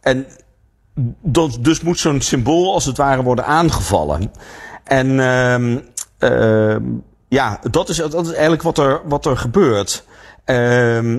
en 0.00 0.26
dat, 1.22 1.58
dus 1.60 1.80
moet 1.80 1.98
zo'n 1.98 2.20
symbool 2.20 2.74
als 2.74 2.84
het 2.84 2.96
ware 2.96 3.22
worden 3.22 3.46
aangevallen. 3.46 4.32
En 4.84 5.20
ehm 5.20 5.78
ja, 7.36 7.60
dat 7.70 7.88
is, 7.88 7.96
dat 7.96 8.26
is 8.26 8.32
eigenlijk 8.32 8.62
wat 8.62 8.78
er, 8.78 9.00
wat 9.04 9.26
er 9.26 9.36
gebeurt. 9.36 10.04
Ehm 10.44 11.18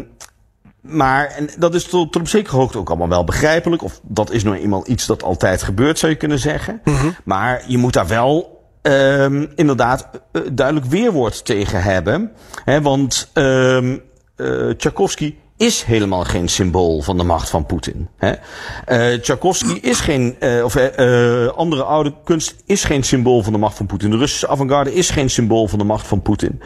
maar, 0.82 1.28
en 1.28 1.50
dat 1.58 1.76
is 1.76 1.84
tot, 1.84 2.12
tot 2.12 2.22
op 2.22 2.28
zekere 2.28 2.56
hoogte 2.56 2.78
ook 2.78 2.88
allemaal 2.90 3.10
wel 3.10 3.24
begrijpelijk. 3.24 3.84
Of 3.84 4.00
dat 4.04 4.32
is 4.32 4.44
nou 4.44 4.56
eenmaal 4.56 4.84
iets 4.88 5.06
dat 5.06 5.24
altijd 5.24 5.64
gebeurt, 5.64 6.00
zou 6.00 6.12
je 6.12 6.18
kunnen 6.18 6.40
zeggen. 6.40 6.82
Maar 7.24 7.64
je 7.68 7.78
moet 7.78 7.94
daar 7.94 8.08
wel 8.08 8.62
ehm 8.82 9.46
inderdaad 9.56 10.10
eh, 10.32 10.42
duidelijk 10.52 10.86
weerwoord 10.86 11.46
tegen 11.46 11.84
hebben. 11.84 12.32
Hè, 12.64 12.82
want 12.82 13.30
eh 13.34 13.94
Tchaikovsky 14.78 15.36
is 15.58 15.84
helemaal 15.84 16.24
geen 16.24 16.48
symbool 16.48 17.02
van 17.02 17.18
de 17.18 17.24
macht 17.24 17.50
van 17.50 17.66
Poetin. 17.66 18.08
Hè? 18.18 18.32
Eh 18.86 19.20
Tchaikovsky 19.20 19.74
is 19.82 20.00
geen, 20.00 20.36
eh, 20.40 20.64
of 20.64 20.76
eh, 20.76 21.48
andere 21.48 21.84
oude 21.84 22.14
kunst 22.24 22.56
is 22.66 22.84
geen 22.84 23.04
symbool 23.04 23.44
van 23.44 23.54
de 23.54 23.60
macht 23.60 23.78
van 23.78 23.86
Poetin. 23.86 24.10
De 24.10 24.18
Russische 24.18 24.48
avant-garde 24.48 24.94
is 24.94 25.10
geen 25.10 25.30
symbool 25.30 25.68
van 25.68 25.80
de 25.80 25.86
macht 25.86 26.08
van 26.08 26.22
Poetin. 26.22 26.62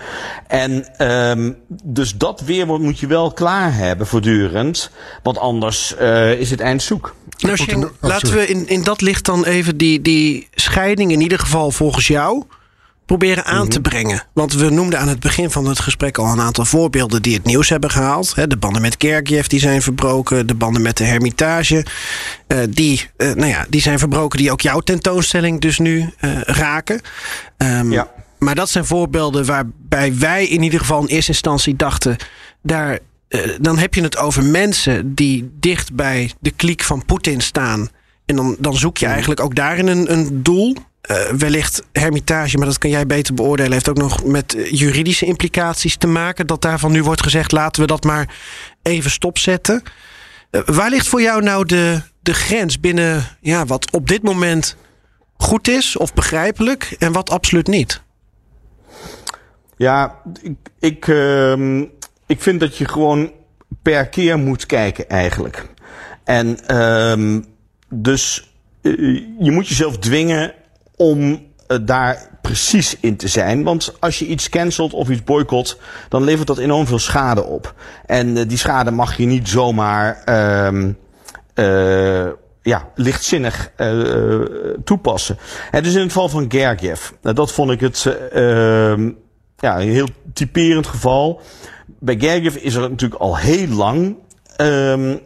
En 0.48 0.98
ehm 0.98 1.51
dus 1.83 2.17
dat 2.17 2.41
weerwoord 2.41 2.81
moet 2.81 3.00
je 3.00 3.07
wel 3.07 3.31
klaar 3.31 3.75
hebben 3.75 4.07
voortdurend. 4.07 4.91
Want 5.24 5.38
anders 5.38 5.95
eh, 5.95 6.39
is 6.39 6.50
het 6.50 6.60
eind 6.60 6.81
zoek. 6.81 7.15
Nou, 7.38 7.89
laten 8.00 8.33
we 8.33 8.48
in, 8.48 8.67
in 8.67 8.83
dat 8.83 9.01
licht 9.01 9.25
dan 9.25 9.45
even 9.45 9.77
die, 9.77 10.01
die 10.01 10.48
scheiding, 10.55 11.12
in 11.12 11.21
ieder 11.21 11.39
geval 11.39 11.71
volgens 11.71 12.07
jou. 12.07 12.43
Proberen 13.17 13.45
aan 13.45 13.67
te 13.67 13.81
brengen? 13.81 14.23
Want 14.33 14.53
we 14.53 14.69
noemden 14.69 14.99
aan 14.99 15.07
het 15.07 15.19
begin 15.19 15.51
van 15.51 15.65
het 15.65 15.79
gesprek 15.79 16.17
al 16.17 16.31
een 16.31 16.39
aantal 16.41 16.65
voorbeelden 16.65 17.21
die 17.21 17.33
het 17.33 17.43
nieuws 17.43 17.69
hebben 17.69 17.91
gehaald. 17.91 18.35
De 18.47 18.57
banden 18.57 18.81
met 18.81 18.95
Gergiev 18.97 19.45
die 19.45 19.59
zijn 19.59 19.81
verbroken, 19.81 20.47
de 20.47 20.55
banden 20.55 20.81
met 20.81 20.97
de 20.97 21.03
Hermitage. 21.03 21.85
eh, 22.47 22.57
die, 22.69 23.09
eh, 23.17 23.27
nou 23.27 23.47
ja, 23.47 23.65
die 23.69 23.81
zijn 23.81 23.99
verbroken, 23.99 24.39
die 24.39 24.51
ook 24.51 24.61
jouw 24.61 24.79
tentoonstelling 24.79 25.61
dus 25.61 25.79
nu 25.79 26.09
eh, 26.19 26.41
raken. 26.41 27.01
Ehm, 27.57 27.91
Ja. 27.91 28.07
Maar 28.39 28.55
dat 28.55 28.69
zijn 28.69 28.85
voorbeelden 28.85 29.45
waarbij 29.45 30.17
wij 30.17 30.45
in 30.47 30.63
ieder 30.63 30.79
geval 30.79 31.01
in 31.01 31.07
eerste 31.07 31.31
instantie 31.31 31.75
dachten, 31.75 32.15
daar, 32.61 32.99
dan 33.61 33.77
heb 33.77 33.93
je 33.93 34.01
het 34.01 34.17
over 34.17 34.43
mensen 34.43 35.15
die 35.15 35.51
dicht 35.59 35.93
bij 35.93 36.31
de 36.39 36.51
kliek 36.51 36.83
van 36.83 37.05
Poetin 37.05 37.41
staan. 37.41 37.89
En 38.25 38.35
dan, 38.35 38.55
dan 38.59 38.75
zoek 38.75 38.97
je 38.97 39.05
eigenlijk 39.05 39.39
ook 39.39 39.55
daarin 39.55 39.87
een, 39.87 40.11
een 40.11 40.43
doel. 40.43 40.75
Eh, 41.01 41.25
wellicht 41.25 41.84
Hermitage, 41.91 42.58
maar 42.58 42.67
dat 42.67 42.77
kan 42.77 42.89
jij 42.89 43.05
beter 43.05 43.34
beoordelen, 43.34 43.72
heeft 43.72 43.89
ook 43.89 43.98
nog 43.98 44.24
met 44.24 44.55
eh, 44.55 44.72
juridische 44.72 45.25
implicaties 45.25 45.96
te 45.96 46.08
maken. 46.08 46.48
Dat 46.48 46.62
daarvan 46.62 46.91
nu 46.91 47.03
wordt 47.03 47.24
gezegd, 47.24 47.51
laten 47.51 47.81
we 47.81 47.88
dat 47.88 48.03
maar 48.03 48.36
even 48.81 49.12
stopzetten. 49.12 49.84
Eh, 50.50 50.62
waar 50.65 50.89
ligt 50.89 51.08
voor 51.08 51.22
jou 51.22 51.41
nou 51.41 51.65
de, 51.65 52.01
de 52.22 52.34
grens 52.34 52.79
binnen 52.79 53.24
ja, 53.39 53.65
wat 53.65 53.91
op 53.91 54.08
dit 54.08 54.24
moment 54.24 54.75
goed 55.38 55.67
is 55.67 55.98
of 55.98 56.13
begrijpelijk 56.13 56.96
en 57.00 57.12
wat 57.12 57.29
absoluut 57.29 57.67
niet? 57.67 58.01
Ja, 59.77 60.15
ik, 60.41 60.55
ik, 60.79 61.08
ehm, 61.08 61.81
ik 62.25 62.41
vind 62.41 62.60
dat 62.60 62.77
je 62.77 62.88
gewoon 62.88 63.31
per 63.81 64.08
keer 64.08 64.38
moet 64.38 64.65
kijken 64.65 65.10
eigenlijk. 65.10 65.67
En 66.24 66.67
ehm, 66.67 67.41
dus 67.89 68.51
je 69.39 69.51
moet 69.51 69.67
jezelf 69.67 69.98
dwingen 69.98 70.53
om 71.01 71.46
eh, 71.67 71.77
daar 71.81 72.29
precies 72.41 72.98
in 73.00 73.15
te 73.15 73.27
zijn. 73.27 73.63
Want 73.63 73.93
als 74.00 74.20
je 74.20 74.25
iets 74.25 74.50
cancelt 74.50 74.93
of 74.93 75.10
iets 75.10 75.24
boycott, 75.24 75.77
dan 76.10 76.24
levert 76.24 76.48
dat 76.48 76.58
enorm 76.58 76.88
veel 76.88 77.00
schade 77.00 77.43
op. 77.43 77.74
En 78.05 78.38
eh, 78.38 78.48
die 78.48 78.58
schade 78.58 78.91
mag 78.91 79.17
je 79.17 79.25
niet 79.25 79.50
zomaar 79.50 80.22
ehm, 80.25 80.91
eh, 81.53 82.27
ja, 82.62 82.88
lichtzinnig 82.96 83.72
toepassen. 84.84 85.38
En 85.72 85.84
dus 85.84 85.93
in 85.93 86.00
het 86.00 86.12
geval 86.12 86.29
van 86.29 86.46
Gergiev, 86.51 87.10
nou, 87.22 87.36
dat 87.36 87.51
vond 87.51 87.72
ik 87.72 87.79
het 87.79 88.05
eh, 88.05 88.91
ehm, 88.91 89.12
ja, 89.58 89.79
een 89.79 89.89
heel 89.89 90.08
typerend 90.34 90.88
geval. 90.88 91.41
Bij 91.86 92.20
Gergiev 92.20 92.55
is 92.55 92.75
er 92.75 92.89
natuurlijk 92.89 93.22
al 93.22 93.38
heel 93.38 93.67
lang 93.67 94.15
ehm, 94.55 95.17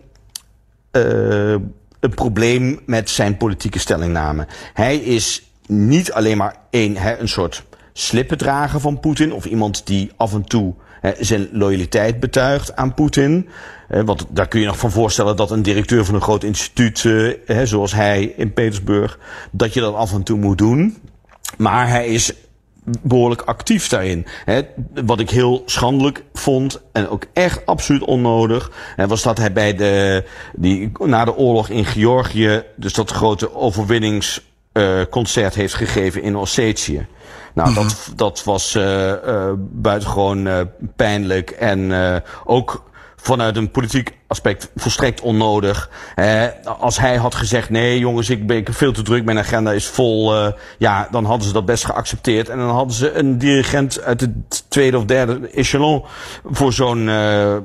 eh, 0.92 1.56
een 2.00 2.14
probleem 2.16 2.80
met 2.86 3.10
zijn 3.10 3.38
politieke 3.38 3.80
stellingname. 3.80 4.48
Hij 4.74 4.98
is 4.98 5.45
niet 5.68 6.12
alleen 6.12 6.38
maar 6.38 6.56
een, 6.70 6.98
hè, 6.98 7.18
een 7.18 7.28
soort 7.28 7.64
slippendrager 7.94 8.80
van 8.80 9.00
Poetin 9.00 9.34
of 9.34 9.46
iemand 9.46 9.88
die 9.88 10.12
af 10.16 10.34
en 10.34 10.44
toe 10.44 10.74
hè, 11.02 11.12
zijn 11.20 11.50
loyaliteit 11.52 12.20
betuigt 12.20 12.76
aan 12.76 12.94
Poetin. 12.94 13.50
Want 13.88 14.26
daar 14.30 14.48
kun 14.48 14.60
je 14.60 14.66
nog 14.66 14.80
van 14.80 14.92
voorstellen 14.92 15.36
dat 15.36 15.52
een 15.52 15.62
directeur 15.62 16.06
van 16.06 16.16
een 16.16 16.22
groot 16.22 16.44
instituut, 16.44 17.06
eh, 17.06 17.34
hè, 17.46 17.66
zoals 17.66 17.94
hij 17.94 18.34
in 18.38 18.54
Petersburg, 18.54 19.20
dat 19.52 19.74
je 19.74 19.80
dat 19.80 19.96
af 19.96 20.14
en 20.14 20.24
toe 20.24 20.38
moet 20.38 20.58
doen. 20.58 20.98
Maar 21.58 21.90
hij 21.90 22.08
is 22.08 22.34
behoorlijk 23.02 23.42
actief 23.42 23.88
daarin. 23.88 24.26
Wat 25.06 25.20
ik 25.20 25.30
heel 25.30 25.64
schandelijk 25.66 26.24
vond 26.34 26.82
en 26.92 27.10
ook 27.10 27.26
echt 27.34 27.66
absoluut 27.66 28.04
onnodig, 28.04 28.72
was 29.08 29.24
dat 29.24 29.38
hij 29.38 29.54
bij 29.54 29.76
de 29.76 30.24
die 30.56 30.92
na 31.00 31.26
de 31.26 31.36
oorlog 31.36 31.70
in 31.70 31.86
Georgië 31.86 32.64
dus 32.76 32.94
dat 32.94 33.12
grote 33.12 33.54
overwinningsconcert 34.76 35.56
heeft 35.56 35.74
gegeven 35.74 36.22
in 36.22 36.36
Ossetië. 36.36 37.08
Nou, 37.54 37.74
dat, 37.74 38.12
dat 38.16 38.44
was 38.44 38.76
uh, 38.76 39.08
uh, 39.10 39.52
buitengewoon 39.58 40.70
pijnlijk 40.96 41.50
en 41.50 41.94
ook 42.44 42.84
vanuit 43.26 43.58
een 43.58 43.72
politiek 43.72 44.18
aspect 44.28 44.72
volstrekt 44.76 45.22
onnodig. 45.22 45.90
Eh, 46.16 46.44
als 46.80 47.00
hij 47.00 47.16
had 47.16 47.36
gezegd, 47.36 47.70
nee 47.70 48.00
jongens, 48.00 48.30
ik 48.30 48.48
ben 48.48 48.64
veel 48.74 48.92
te 48.92 49.02
druk, 49.02 49.24
mijn 49.24 49.38
agenda 49.38 49.72
is 49.72 49.86
vol. 49.86 50.36
Uh, 50.36 50.52
ja, 50.78 51.08
dan 51.12 51.26
hadden 51.26 51.48
ze 51.48 51.54
dat 51.54 51.66
best 51.66 51.86
geaccepteerd. 51.86 52.50
En 52.50 52.58
dan 52.58 52.70
hadden 52.70 52.96
ze 52.96 53.12
een 53.12 53.38
dirigent 53.38 54.02
uit 54.02 54.22
het 54.22 54.66
tweede 54.70 54.98
of 54.98 55.06
derde 55.06 55.48
echelon 55.48 56.04
voor, 56.46 56.74
zo'n, 56.74 57.08
uh, 57.08 57.54
uh, 57.54 57.60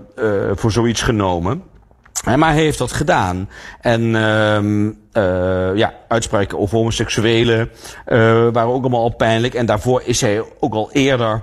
voor 0.54 0.72
zoiets 0.72 1.02
genomen. 1.02 1.62
Maar 2.24 2.52
hij 2.52 2.62
heeft 2.62 2.78
dat 2.78 2.92
gedaan. 2.92 3.48
En 3.80 4.02
uh, 4.02 5.76
ja, 5.76 5.94
uitspraken 6.08 6.58
over 6.58 6.76
homoseksuelen 6.76 7.70
uh, 8.06 8.48
waren 8.52 8.72
ook 8.72 8.80
allemaal 8.80 9.02
al 9.02 9.14
pijnlijk. 9.14 9.54
En 9.54 9.66
daarvoor 9.66 10.02
is 10.04 10.20
hij 10.20 10.42
ook 10.60 10.74
al 10.74 10.92
eerder 10.92 11.42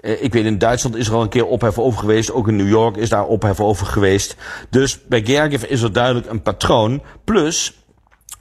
uh, 0.00 0.22
ik 0.22 0.32
weet 0.32 0.44
in 0.44 0.58
Duitsland 0.58 0.96
is 0.96 1.08
er 1.08 1.14
al 1.14 1.22
een 1.22 1.28
keer 1.28 1.46
ophef 1.46 1.78
over 1.78 2.00
geweest. 2.00 2.32
Ook 2.32 2.48
in 2.48 2.56
New 2.56 2.68
York 2.68 2.96
is 2.96 3.08
daar 3.08 3.26
ophef 3.26 3.60
over 3.60 3.86
geweest. 3.86 4.36
Dus 4.70 5.06
bij 5.06 5.22
Gergiev 5.24 5.62
is 5.62 5.82
er 5.82 5.92
duidelijk 5.92 6.30
een 6.30 6.42
patroon. 6.42 7.02
Plus 7.24 7.84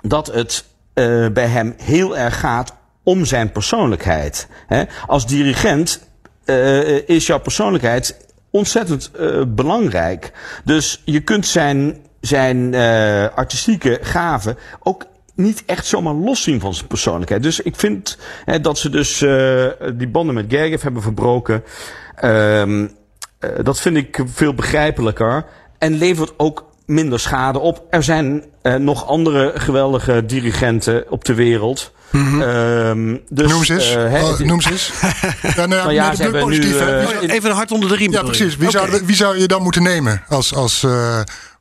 dat 0.01 0.27
het 0.27 0.65
uh, 0.94 1.27
bij 1.27 1.48
hem 1.48 1.74
heel 1.77 2.17
erg 2.17 2.39
gaat 2.39 2.74
om 3.03 3.25
zijn 3.25 3.51
persoonlijkheid. 3.51 4.48
Hè? 4.67 4.84
Als 5.08 5.27
dirigent 5.27 6.08
uh, 6.46 7.10
is 7.10 7.27
jouw 7.27 7.39
persoonlijkheid 7.39 8.27
ontzettend 8.50 9.12
belangrijk. 9.56 10.32
Dus 10.63 11.01
je 11.06 11.20
kunt 11.20 11.46
zijn, 11.46 11.98
zijn 12.22 12.75
artistieke 13.36 14.00
gaven 14.01 14.58
ook 14.80 15.06
niet 15.38 15.63
echt 15.66 15.86
zomaar 15.86 16.13
los 16.13 16.44
zien 16.44 16.60
van 16.60 16.74
zijn 16.74 16.88
persoonlijkheid. 16.88 17.44
Dus 17.44 17.60
ik 17.60 17.75
vind 17.75 18.18
hè, 18.46 18.60
dat 18.60 18.77
ze 18.77 18.89
dus 18.89 19.22
uh, 19.22 19.66
die 19.94 20.08
banden 20.08 20.36
met 20.36 20.46
Gergiev 20.50 20.82
hebben 20.82 21.01
verbroken. 21.01 21.63
Uh, 22.24 22.68
uh, 22.68 22.88
dat 23.63 23.80
vind 23.80 23.98
ik 23.98 24.24
veel 24.25 24.54
begrijpelijker. 24.54 25.46
En 25.77 25.94
levert 25.94 26.34
ook 26.38 26.67
minder 26.88 27.20
schade 27.20 27.60
op. 27.60 27.86
Er 27.89 28.03
zijn 28.03 28.44
nog 28.79 29.08
andere 29.08 29.51
geweldige 29.56 30.25
dirigenten 30.25 31.06
op 31.10 31.25
de 31.25 31.34
wereld. 31.34 31.91
Mhm. 32.10 32.41
Um, 32.41 33.22
dus, 33.29 33.51
noem 33.51 33.63
ze 33.63 33.74
eens. 33.74 33.96
oh, 33.96 34.39
noem 34.39 34.62
ze 34.62 34.72
eens. 34.72 34.91
ja, 35.56 35.56
nou, 35.56 35.67
nou 35.67 35.91
ja, 35.91 36.15
ze 36.15 36.22
hebben 36.22 36.41
positief, 36.41 36.79
nu, 37.22 37.27
Even 37.27 37.50
een 37.50 37.56
hart 37.56 37.72
onder 37.72 37.89
de 37.89 37.96
riem. 37.96 38.12
Ja, 38.12 38.24
precies. 38.24 38.58
Wie, 38.58 38.67
okay. 38.67 38.89
zou, 38.89 39.06
wie 39.06 39.15
zou 39.15 39.39
je 39.39 39.48
dan 39.48 39.62
moeten 39.62 39.84
nemen 39.84 40.24
als... 40.27 40.53
als 40.53 40.86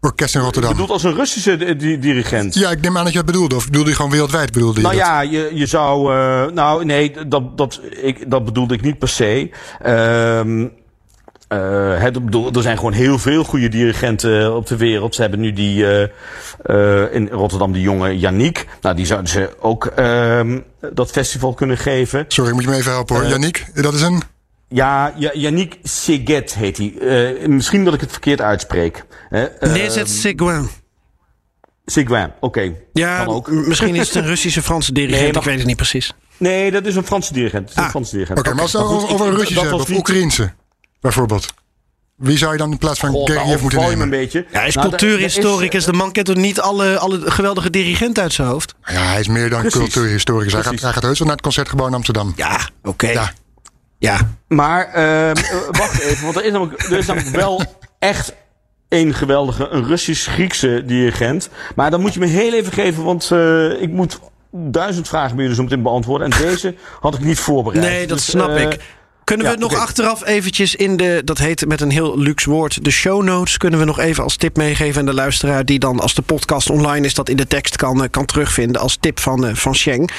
orkest 0.00 0.34
in 0.34 0.40
Rotterdam. 0.40 0.70
Je 0.70 0.76
bedoelt 0.76 0.92
als 0.92 1.02
een 1.02 1.14
Russische 1.14 1.76
di 1.76 1.98
dirigent? 1.98 2.54
Ja, 2.54 2.70
ik 2.70 2.80
neem 2.80 2.96
aan 2.96 3.04
dat 3.04 3.12
je 3.12 3.18
dat 3.18 3.26
bedoelde. 3.26 3.54
Of 3.54 3.64
bedoelde 3.64 3.90
je 3.90 3.96
gewoon 3.96 4.10
wereldwijd? 4.10 4.52
Bedoelde 4.52 4.80
nou 4.80 4.94
ja, 4.94 5.20
je, 5.20 5.50
je 5.52 5.66
zou... 5.66 6.14
Uh, 6.14 6.46
nou 6.46 6.84
nee, 6.84 7.14
dat, 7.28 7.58
dat, 7.58 7.80
ik, 7.90 8.30
dat 8.30 8.44
bedoelde 8.44 8.74
ik 8.74 8.82
niet 8.82 8.98
per 8.98 9.08
se. 9.08 9.50
Um, 9.86 10.72
uh, 11.48 12.00
het, 12.00 12.16
er 12.56 12.62
zijn 12.62 12.76
gewoon 12.76 12.92
heel 12.92 13.18
veel 13.18 13.44
goede 13.44 13.68
dirigenten 13.68 14.56
op 14.56 14.66
de 14.66 14.76
wereld. 14.76 15.14
Ze 15.14 15.20
hebben 15.20 15.40
nu 15.40 15.52
die 15.52 15.82
uh, 15.82 16.02
uh, 16.66 17.14
in 17.14 17.28
Rotterdam 17.28 17.72
die 17.72 17.82
jonge 17.82 18.18
Yannick. 18.18 18.66
Nou, 18.80 18.96
die 18.96 19.06
zouden 19.06 19.30
ze 19.30 19.50
ook 19.60 19.92
uh, 19.98 20.40
dat 20.92 21.10
festival 21.10 21.54
kunnen 21.54 21.78
geven. 21.78 22.24
Sorry, 22.28 22.52
moet 22.52 22.62
je 22.62 22.68
me 22.68 22.76
even 22.76 22.92
helpen 22.92 23.16
hoor. 23.16 23.26
Yannick, 23.26 23.66
dat 23.74 23.94
is 23.94 24.02
een... 24.02 24.22
Ja, 24.68 25.14
Yannick 25.32 25.78
Seget 25.82 26.54
heet 26.54 26.76
hij. 26.76 26.94
Uh, 27.40 27.46
misschien 27.48 27.84
dat 27.84 27.94
ik 27.94 28.00
het 28.00 28.10
verkeerd 28.10 28.40
uitspreek. 28.40 29.04
Uh, 29.30 29.42
nee, 29.60 29.90
het 29.90 30.10
Seguin. 30.10 30.68
Seguin, 31.84 32.24
oké. 32.24 32.34
Okay. 32.40 32.76
Ja, 32.92 33.24
kan 33.24 33.34
ook. 33.34 33.50
misschien 33.50 33.94
is 33.94 34.06
het 34.06 34.16
een 34.16 34.26
Russische 34.34 34.62
Franse 34.62 34.92
dirigent, 34.92 35.22
nee, 35.22 35.32
maar... 35.32 35.42
ik 35.42 35.48
weet 35.48 35.58
het 35.58 35.66
niet 35.66 35.76
precies. 35.76 36.14
Nee, 36.36 36.70
dat 36.70 36.86
is 36.86 36.96
een 36.96 37.04
Franse 37.04 37.32
dirigent. 37.32 37.72
Ah. 37.74 37.84
Een 37.84 37.90
Franse 37.90 38.12
dirigent. 38.12 38.38
Oké, 38.38 38.48
okay, 38.48 38.64
maar 38.64 38.74
als 38.74 38.98
we 39.08 39.14
over, 39.14 39.30
Russische 39.30 39.60
hebben, 39.60 39.80
of 39.80 39.88
niet... 39.88 39.98
Oekraïense, 39.98 40.52
bijvoorbeeld. 41.06 41.46
Wie 42.16 42.38
zou 42.38 42.52
je 42.52 42.58
dan 42.58 42.70
in 42.70 42.78
plaats 42.78 42.98
van 42.98 43.10
Goh, 43.10 43.26
Gergiev 43.26 43.46
nou, 43.46 43.62
moeten 43.62 43.80
nemen? 43.80 44.00
Een 44.00 44.10
beetje. 44.10 44.46
Ja, 44.50 44.58
hij 44.58 44.68
is 44.68 44.74
nou, 44.74 44.88
cultuurhistoricus. 44.88 45.84
De 45.84 45.92
man 45.92 46.12
kent 46.12 46.26
toch 46.26 46.36
niet 46.36 46.60
alle, 46.60 46.98
alle 46.98 47.30
geweldige 47.30 47.70
dirigenten 47.70 48.22
uit 48.22 48.32
zijn 48.32 48.48
hoofd? 48.48 48.74
Ja, 48.84 49.02
hij 49.02 49.20
is 49.20 49.28
meer 49.28 49.50
dan 49.50 49.60
Precies. 49.60 49.78
cultuurhistoricus. 49.78 50.52
Hij 50.52 50.62
gaat, 50.62 50.80
hij 50.80 50.92
gaat 50.92 51.02
heus 51.02 51.18
wel 51.18 51.26
naar 51.26 51.36
het 51.36 51.44
Concertgebouw 51.44 51.86
in 51.86 51.94
Amsterdam. 51.94 52.32
Ja, 52.36 52.54
oké. 52.78 52.88
Okay. 52.88 53.12
Ja. 53.12 53.32
ja. 53.98 54.30
Maar 54.48 54.86
uh, 54.86 55.42
wacht 55.70 56.00
even, 56.00 56.24
want 56.24 56.36
er 56.36 56.44
is, 56.44 56.52
namelijk, 56.52 56.82
er 56.82 56.98
is 56.98 57.06
namelijk 57.06 57.36
wel 57.36 57.62
echt 57.98 58.34
een 58.88 59.14
geweldige, 59.14 59.68
een 59.68 59.86
Russisch-Griekse 59.86 60.82
dirigent. 60.86 61.48
Maar 61.74 61.90
dan 61.90 62.00
moet 62.00 62.14
je 62.14 62.20
me 62.20 62.26
heel 62.26 62.52
even 62.52 62.72
geven, 62.72 63.04
want 63.04 63.30
uh, 63.32 63.82
ik 63.82 63.90
moet 63.90 64.20
duizend 64.52 65.08
vragen 65.08 65.30
bij 65.30 65.40
jullie 65.40 65.56
zo 65.56 65.62
meteen 65.62 65.82
beantwoorden. 65.82 66.32
En 66.32 66.38
deze 66.46 66.74
had 67.00 67.14
ik 67.14 67.20
niet 67.20 67.38
voorbereid. 67.38 67.84
Nee, 67.84 68.06
dat 68.06 68.16
dus, 68.16 68.26
snap 68.26 68.48
uh, 68.48 68.60
ik. 68.60 68.80
Kunnen 69.26 69.46
we 69.46 69.52
ja, 69.52 69.58
nog 69.58 69.70
okay. 69.70 69.82
achteraf 69.82 70.26
eventjes 70.26 70.74
in 70.74 70.96
de, 70.96 71.22
dat 71.24 71.38
heet 71.38 71.66
met 71.66 71.80
een 71.80 71.90
heel 71.90 72.18
luxe 72.18 72.50
woord, 72.50 72.84
de 72.84 72.90
show 72.90 73.22
notes, 73.22 73.56
kunnen 73.56 73.78
we 73.78 73.84
nog 73.84 73.98
even 73.98 74.22
als 74.22 74.36
tip 74.36 74.56
meegeven 74.56 75.00
aan 75.00 75.06
de 75.06 75.14
luisteraar 75.14 75.64
die 75.64 75.78
dan 75.78 76.00
als 76.00 76.14
de 76.14 76.22
podcast 76.22 76.70
online 76.70 77.06
is, 77.06 77.14
dat 77.14 77.28
in 77.28 77.36
de 77.36 77.46
tekst 77.46 77.76
kan, 77.76 78.10
kan 78.10 78.24
terugvinden 78.24 78.80
als 78.80 78.96
tip 79.00 79.20
van, 79.20 79.44
uh, 79.44 79.54
van 79.54 79.74
Sheng. 79.74 80.10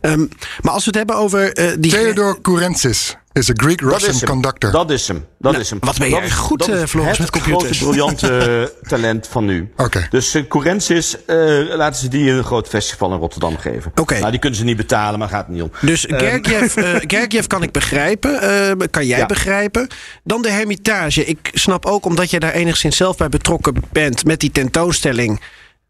Um, 0.00 0.28
maar 0.60 0.72
als 0.72 0.84
we 0.84 0.90
het 0.90 0.98
hebben 0.98 1.16
over 1.16 1.58
uh, 1.58 1.72
die... 1.78 1.90
Theodor 1.90 2.40
Kourensis. 2.40 3.16
Is 3.36 3.50
a 3.50 3.52
Greek-Russian 3.56 4.10
is 4.14 4.20
hem. 4.20 4.28
conductor. 4.30 4.70
Dat 4.70 4.90
is 4.90 5.08
hem. 5.08 5.24
Dat 5.38 5.52
Nou, 5.52 5.64
is 5.64 5.70
hem. 5.70 5.78
wat 5.80 5.98
ben 5.98 6.22
is- 6.22 6.32
goed, 6.32 6.58
dat 6.58 6.68
is 6.68 6.80
eh, 6.80 6.86
Floris, 6.86 7.18
het 7.18 7.32
met 7.32 7.42
computers. 7.42 7.78
grote, 7.78 7.92
briljante 7.92 8.72
talent 8.88 9.26
van 9.26 9.44
nu. 9.44 9.72
Oké. 9.76 10.06
Dus 10.10 10.34
uh, 10.34 11.60
eh, 11.62 11.76
laten 11.76 12.00
ze 12.00 12.08
die 12.08 12.30
een 12.30 12.44
groot 12.44 12.68
festival 12.68 13.12
in 13.12 13.18
Rotterdam 13.18 13.56
geven. 13.58 13.92
Oké. 13.94 14.18
Nou, 14.18 14.30
die 14.30 14.40
kunnen 14.40 14.58
ze 14.58 14.64
niet 14.64 14.76
betalen, 14.76 15.18
maar 15.18 15.28
gaat 15.28 15.46
het 15.46 15.54
niet 15.54 15.62
om. 15.62 15.70
Dus 15.80 16.04
Gergiev, 16.08 16.76
eh, 16.76 16.94
Gergiev 17.16 17.46
kan 17.46 17.62
ik 17.62 17.72
begrijpen. 17.72 18.40
eh, 18.40 18.86
kan 18.90 19.06
jij 19.06 19.18
Ja. 19.18 19.26
begrijpen. 19.26 19.88
Dan 20.24 20.42
de 20.42 20.50
Hermitage. 20.50 21.24
Ik 21.24 21.50
snap 21.52 21.86
ook, 21.86 22.04
omdat 22.04 22.30
jij 22.30 22.38
daar 22.38 22.52
enigszins 22.52 22.96
zelf 22.96 23.16
bij 23.16 23.28
betrokken 23.28 23.74
bent... 23.92 24.24
met 24.24 24.40
die 24.40 24.50
tentoonstelling... 24.50 25.40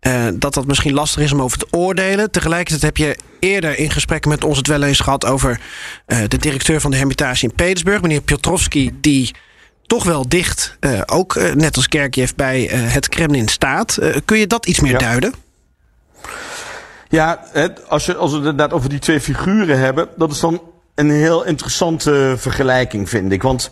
eh, 0.06 0.26
dat 0.34 0.54
dat 0.54 0.66
misschien 0.66 0.94
lastig 0.94 1.22
is 1.22 1.32
om 1.32 1.42
over 1.42 1.58
te 1.58 1.66
oordelen. 1.70 2.30
Tegelijkertijd 2.30 2.82
heb 2.82 2.96
je 2.96 3.16
eerder 3.40 3.78
in 3.78 3.90
gesprekken 3.90 4.30
met 4.30 4.44
ons 4.44 4.56
het 4.56 4.66
wel 4.66 4.82
eens 4.82 5.00
gehad... 5.00 5.26
over 5.26 5.60
eh, 6.06 6.18
de 6.28 6.36
directeur 6.38 6.80
van 6.80 6.90
de 6.90 6.96
Hermitage 6.96 7.44
in 7.44 7.54
Petersburg, 7.54 8.02
meneer 8.02 8.20
Piotrowski... 8.20 8.90
die 9.00 9.34
toch 9.86 10.04
wel 10.04 10.28
dicht, 10.28 10.76
eh, 10.80 11.00
ook 11.06 11.54
net 11.54 11.76
als 11.76 11.86
Gergiev, 11.88 12.30
bij 12.36 12.62
het 12.72 13.08
Kremlin 13.08 13.48
staat. 13.48 13.98
Kun 14.24 14.38
je 14.38 14.46
dat 14.46 14.66
iets 14.66 14.80
meer 14.80 14.92
Ja. 14.92 14.98
duiden? 14.98 15.34
Ja, 17.08 17.44
het, 17.52 17.88
als, 17.88 18.06
je, 18.06 18.16
als 18.16 18.30
we 18.30 18.36
het 18.36 18.46
inderdaad 18.46 18.72
over 18.72 18.88
die 18.88 18.98
twee 18.98 19.20
figuren 19.20 19.78
hebben, 19.78 20.08
dat 20.16 20.32
is 20.32 20.40
dan 20.40 20.62
een 20.94 21.10
heel 21.10 21.44
interessante 21.44 22.34
vergelijking, 22.38 23.08
vind 23.08 23.32
ik. 23.32 23.42
Want 23.42 23.70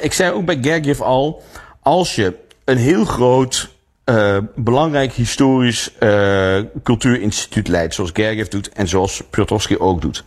ik 0.00 0.12
zei 0.12 0.32
ook 0.32 0.44
bij 0.44 0.58
Gergiev 0.60 1.00
al, 1.00 1.42
als 1.82 2.14
je 2.14 2.34
een 2.64 2.78
heel 2.78 3.04
groot, 3.04 3.68
eh, 4.10 4.38
belangrijk 4.54 5.12
historisch 5.12 5.98
eh, 5.98 6.58
cultuurinstituut 6.82 7.68
leidt, 7.68 7.94
zoals 7.94 8.10
Gergiev 8.14 8.48
doet 8.48 8.68
en 8.68 8.88
zoals 8.88 9.22
Piotrowski 9.30 9.78
ook 9.78 10.00
doet, 10.00 10.24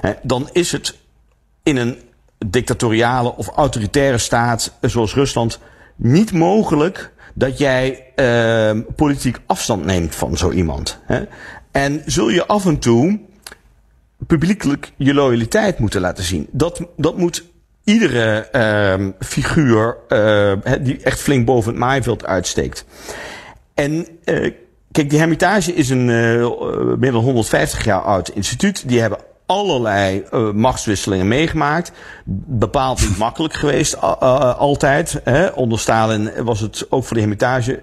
hè, 0.00 0.12
dan 0.22 0.48
is 0.52 0.72
het 0.72 0.98
in 1.62 1.76
een 1.76 1.98
dictatoriale 2.46 3.36
of 3.36 3.48
autoritaire 3.48 4.18
staat 4.18 4.72
eh, 4.80 4.90
zoals 4.90 5.14
Rusland 5.14 5.58
niet 5.96 6.32
mogelijk 6.32 7.12
dat 7.34 7.58
jij 7.58 8.02
politiek 8.96 9.38
afstand 9.46 9.84
neemt 9.84 10.14
van 10.14 10.36
zo 10.36 10.50
iemand. 10.50 10.98
Hè? 11.04 11.22
En 11.70 12.02
zul 12.06 12.28
je 12.28 12.46
af 12.46 12.66
en 12.66 12.78
toe 12.78 13.20
publiekelijk 14.26 14.92
je 14.96 15.14
loyaliteit 15.14 15.78
moeten 15.78 16.00
laten 16.00 16.24
zien. 16.24 16.48
Dat, 16.50 16.80
dat 16.96 17.18
moet 17.18 17.44
iedere 17.84 18.48
eh, 18.50 19.06
figuur 19.18 19.96
eh, 20.08 20.52
die 20.80 21.02
echt 21.02 21.20
flink 21.20 21.46
boven 21.46 21.70
het 21.70 21.80
maaiveld 21.80 22.26
uitsteekt. 22.26 22.84
En 23.74 24.06
eh, 24.24 24.52
kijk, 24.92 25.10
die 25.10 25.18
Hermitage 25.18 25.74
is 25.74 25.90
een 25.90 26.10
eh, 26.10 26.48
meer 26.98 27.12
dan 27.12 27.22
150 27.22 27.84
jaar 27.84 28.02
oud 28.02 28.28
instituut. 28.28 28.88
Die 28.88 29.00
hebben 29.00 29.18
allerlei 29.46 30.22
eh, 30.30 30.50
machtswisselingen 30.50 31.28
meegemaakt. 31.28 31.92
Bepaald 32.46 33.00
niet 33.00 33.18
makkelijk 33.18 33.54
geweest 33.54 34.00
altijd. 34.58 35.20
Hè. 35.24 35.46
Onder 35.46 35.78
Stalin 35.78 36.30
was 36.44 36.60
het 36.60 36.86
ook 36.90 37.04
voor 37.04 37.14
de 37.14 37.22
Hermitage 37.22 37.82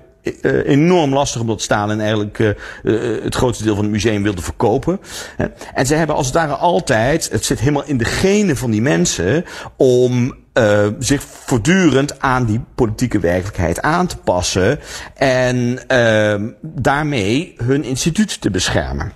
enorm 0.66 1.14
lastig 1.14 1.42
omdat 1.42 1.62
Stalin 1.62 2.00
eigenlijk 2.00 2.40
eh, 2.40 2.50
eh, 2.50 3.24
het 3.24 3.36
grootste 3.36 3.64
deel 3.64 3.76
van 3.76 3.84
het 3.84 3.94
museum 3.94 4.24
wilde 4.24 4.42
verkopen. 4.42 5.00
Hè. 5.38 5.46
En 5.74 5.86
zij 5.86 5.98
hebben 5.98 6.16
als 6.16 6.26
het 6.26 6.36
ware 6.36 6.56
altijd, 6.56 7.30
het 7.32 7.46
zit 7.46 7.60
helemaal 7.60 7.86
in 7.86 7.98
de 7.98 8.06
genen 8.06 8.58
van 8.58 8.72
die 8.72 8.82
mensen, 8.82 9.46
om 9.78 10.36
eh, 10.54 10.88
zich 11.00 11.22
voortdurend 11.24 12.20
aan 12.20 12.46
die 12.46 12.62
politieke 12.76 13.20
werkelijkheid 13.20 13.82
aan 13.82 14.08
te 14.08 14.18
passen 14.18 14.80
en 15.16 15.88
eh, 15.88 16.36
daarmee 16.62 17.54
hun 17.64 17.84
instituut 17.84 18.42
te 18.42 18.50
beschermen. 18.50 19.12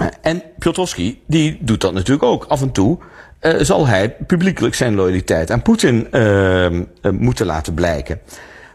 Eh, 0.00 0.06
En 0.20 0.42
Piotrowski, 0.58 1.22
die 1.26 1.58
doet 1.60 1.80
dat 1.80 1.92
natuurlijk 1.92 2.22
ook. 2.22 2.44
Af 2.44 2.62
en 2.62 2.72
toe 2.72 2.98
eh, 3.40 3.54
zal 3.60 3.86
hij 3.86 4.16
publiekelijk 4.26 4.74
zijn 4.74 4.94
loyaliteit 4.94 5.50
aan 5.50 5.62
Poetin 5.62 6.08
eh, 6.10 6.66
eh, 6.66 6.82
moeten 7.10 7.46
laten 7.46 7.74
blijken. 7.74 8.20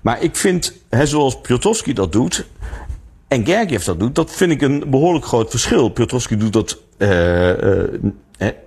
Maar 0.05 0.21
ik 0.21 0.35
vind, 0.35 0.73
hè, 0.89 1.05
zoals 1.05 1.41
Piotrowski 1.41 1.93
dat 1.93 2.11
doet, 2.11 2.45
en 3.27 3.45
Gergiev 3.45 3.83
dat 3.83 3.99
doet, 3.99 4.15
dat 4.15 4.31
vind 4.31 4.51
ik 4.51 4.61
een 4.61 4.83
behoorlijk 4.87 5.25
groot 5.25 5.49
verschil. 5.49 5.89
Piotrowski 5.89 6.37
doet 6.37 6.53
dat 6.53 6.77
eh, 6.97 7.83
eh, 7.83 7.97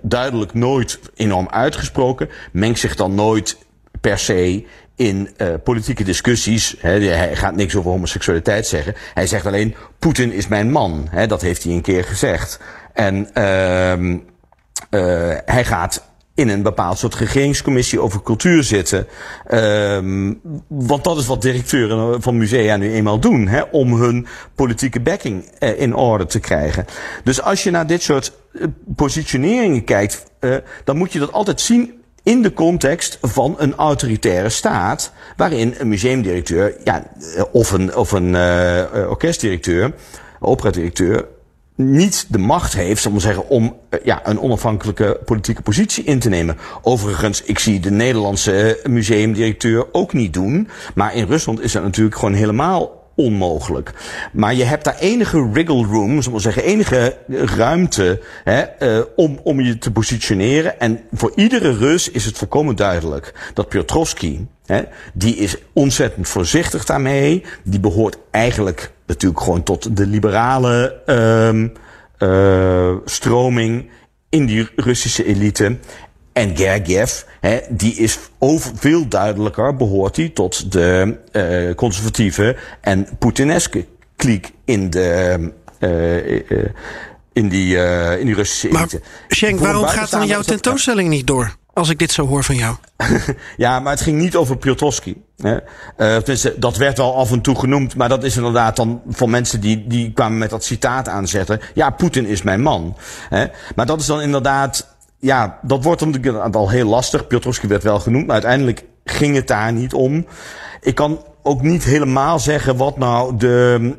duidelijk 0.01 0.53
nooit 0.53 0.99
enorm 1.15 1.49
uitgesproken, 1.49 2.29
mengt 2.51 2.79
zich 2.79 2.95
dan 2.95 3.15
nooit 3.15 3.57
per 4.01 4.17
se 4.17 4.65
in 4.95 5.29
eh, 5.37 5.47
politieke 5.63 6.03
discussies. 6.03 6.75
Hij 6.79 7.35
gaat 7.35 7.55
niks 7.55 7.75
over 7.75 7.91
homoseksualiteit 7.91 8.67
zeggen. 8.67 8.93
Hij 9.13 9.27
zegt 9.27 9.45
alleen, 9.45 9.75
Poetin 9.99 10.31
is 10.31 10.47
mijn 10.47 10.71
man. 10.71 11.09
Dat 11.27 11.41
heeft 11.41 11.63
hij 11.63 11.73
een 11.73 11.81
keer 11.81 12.03
gezegd. 12.03 12.59
En 12.93 13.33
ehm 13.33 14.17
eh, 14.89 15.35
hij 15.45 15.65
gaat 15.65 16.03
in 16.39 16.49
een 16.49 16.61
bepaald 16.61 16.97
soort 16.97 17.15
regeringscommissie 17.15 18.01
over 18.01 18.21
cultuur 18.21 18.63
zitten. 18.63 19.07
Ehm 19.47 20.33
want 20.67 21.03
dat 21.03 21.17
is 21.17 21.25
wat 21.25 21.41
directeuren 21.41 22.21
van 22.21 22.37
musea 22.37 22.77
nu 22.77 22.93
eenmaal 22.93 23.19
doen. 23.19 23.47
Hè, 23.47 23.61
om 23.71 23.93
hun 23.93 24.27
politieke 24.55 24.99
backing 24.99 25.45
eh, 25.59 25.81
in 25.81 25.95
orde 25.95 26.25
te 26.25 26.39
krijgen. 26.39 26.85
Dus 27.23 27.41
als 27.41 27.63
je 27.63 27.71
naar 27.71 27.87
dit 27.87 28.01
soort 28.01 28.31
eh, 28.53 28.63
positioneringen 28.95 29.83
kijkt, 29.83 30.23
eh, 30.39 30.55
dan 30.83 30.97
moet 30.97 31.13
je 31.13 31.19
dat 31.19 31.31
altijd 31.31 31.61
zien 31.61 31.93
in 32.23 32.41
de 32.41 32.53
context 32.53 33.17
van 33.21 33.55
een 33.57 33.75
autoritaire 33.75 34.49
staat, 34.49 35.11
waarin 35.35 35.75
een 35.77 35.87
museumdirecteur 35.87 36.75
ja, 36.83 37.03
of 37.51 37.71
een, 37.71 37.95
of 37.95 38.11
een 38.11 38.35
orkestdirecteur, 39.07 39.93
operadirecteur, 40.39 41.25
niet 41.79 42.25
de 42.29 42.37
macht 42.37 42.73
heeft, 42.73 43.01
zal 43.01 43.11
ik 43.11 43.17
maar 43.17 43.33
zeggen, 43.33 43.49
om 43.49 43.75
eh, 43.89 43.99
ja, 44.03 44.21
een 44.23 44.39
onafhankelijke 44.39 45.19
politieke 45.25 45.61
positie 45.61 46.03
in 46.03 46.19
te 46.19 46.29
nemen. 46.29 46.57
Overigens, 46.81 47.43
ik 47.43 47.59
zie 47.59 47.79
de 47.79 47.91
Nederlandse 47.91 48.77
eh, 48.77 48.89
museumdirecteur 48.89 49.85
ook 49.91 50.13
niet 50.13 50.33
doen. 50.33 50.67
Maar 50.95 51.15
in 51.15 51.25
Rusland 51.25 51.61
is 51.61 51.71
dat 51.71 51.83
natuurlijk 51.83 52.15
gewoon 52.15 52.33
helemaal 52.33 52.99
onmogelijk. 53.15 53.93
Maar 54.31 54.53
je 54.53 54.63
hebt 54.63 54.83
daar 54.83 54.97
enige 54.99 55.49
wriggle 55.51 55.85
room, 55.85 56.21
zal 56.21 56.33
ik 56.33 56.39
zeggen, 56.39 56.63
enige 56.63 57.17
ruimte 57.27 58.21
hè, 58.43 58.59
eh, 58.59 59.01
om, 59.15 59.39
om 59.43 59.61
je 59.61 59.77
te 59.77 59.91
positioneren. 59.91 60.79
En 60.79 60.99
voor 61.13 61.31
iedere 61.35 61.73
Rus 61.73 62.11
is 62.11 62.25
het 62.25 62.37
volkomen 62.37 62.75
duidelijk 62.75 63.51
dat 63.53 63.69
Piotrowski, 63.69 64.47
hè, 64.65 64.81
die 65.13 65.35
is 65.35 65.57
ontzettend 65.73 66.27
voorzichtig 66.27 66.85
daarmee. 66.85 67.43
Die 67.63 67.79
behoort 67.79 68.17
eigenlijk 68.31 68.91
natuurlijk 69.09 69.41
gewoon 69.41 69.63
tot 69.63 69.97
de 69.97 70.05
liberale 70.05 71.01
ehm 71.05 71.67
eh, 72.19 72.95
stroming 73.05 73.89
in 74.29 74.45
die 74.45 74.67
Russische 74.75 75.25
elite. 75.25 75.77
En 76.33 76.57
Gergiev, 76.57 77.21
hè, 77.39 77.59
die 77.69 77.95
is 77.95 78.19
over, 78.37 78.71
veel 78.75 79.07
duidelijker, 79.07 79.75
behoort 79.75 80.15
hij 80.15 80.29
tot 80.29 80.71
de 80.71 81.17
eh, 81.31 81.75
conservatieve 81.75 82.57
en 82.81 83.07
Poetineske 83.19 83.85
kliek 84.15 84.51
in 84.65 84.89
de, 84.89 85.51
eh, 85.79 86.41
in 87.33 87.49
die, 87.49 87.77
in 88.19 88.25
die 88.25 88.35
Russische 88.35 88.67
Maar 88.67 88.81
elite. 88.81 89.01
Schenk, 89.27 89.57
Voor 89.57 89.67
een 89.67 89.73
waarom 89.73 89.89
gaat 89.89 90.09
dan 90.09 90.27
jouw 90.27 90.41
tentoonstelling 90.41 91.09
niet 91.09 91.27
door? 91.27 91.57
Als 91.79 91.89
ik 91.89 91.99
dit 91.99 92.11
zo 92.11 92.27
hoor 92.27 92.43
van 92.43 92.55
jou. 92.55 92.75
Ja, 93.57 93.79
maar 93.79 93.91
het 93.93 94.01
ging 94.01 94.17
niet 94.17 94.35
over 94.35 94.57
Piotrowski. 94.57 95.23
Hè. 95.37 95.55
Eh, 95.55 96.15
tenminste, 96.17 96.55
dat 96.57 96.77
werd 96.77 96.97
wel 96.97 97.15
af 97.15 97.31
en 97.31 97.41
toe 97.41 97.59
genoemd, 97.59 97.95
maar 97.95 98.09
dat 98.09 98.23
is 98.23 98.37
inderdaad 98.37 98.75
dan 98.75 99.01
voor 99.09 99.29
mensen 99.29 99.61
die, 99.61 99.87
die 99.87 100.13
kwamen 100.13 100.37
met 100.37 100.49
dat 100.49 100.63
citaat 100.63 101.07
aanzetten. 101.07 101.59
Ja, 101.73 101.89
Poetin 101.89 102.25
is 102.25 102.41
mijn 102.41 102.61
man. 102.61 102.97
Hè. 103.29 103.45
Maar 103.75 103.85
dat 103.85 103.99
is 103.99 104.05
dan 104.05 104.21
inderdaad, 104.21 104.95
ja, 105.19 105.59
dat 105.61 105.83
wordt 105.83 106.23
dan 106.23 106.51
al 106.51 106.69
heel 106.69 106.87
lastig. 106.87 107.27
Piotrowski 107.27 107.67
werd 107.67 107.83
wel 107.83 107.99
genoemd, 107.99 108.25
maar 108.25 108.33
uiteindelijk 108.33 108.83
ging 109.05 109.35
het 109.35 109.47
daar 109.47 109.73
niet 109.73 109.93
om. 109.93 110.25
Ik 110.81 110.95
kan 110.95 111.23
ook 111.43 111.61
niet 111.61 111.83
helemaal 111.83 112.39
zeggen 112.39 112.77
wat 112.77 112.97
nou 112.97 113.37
de 113.37 113.95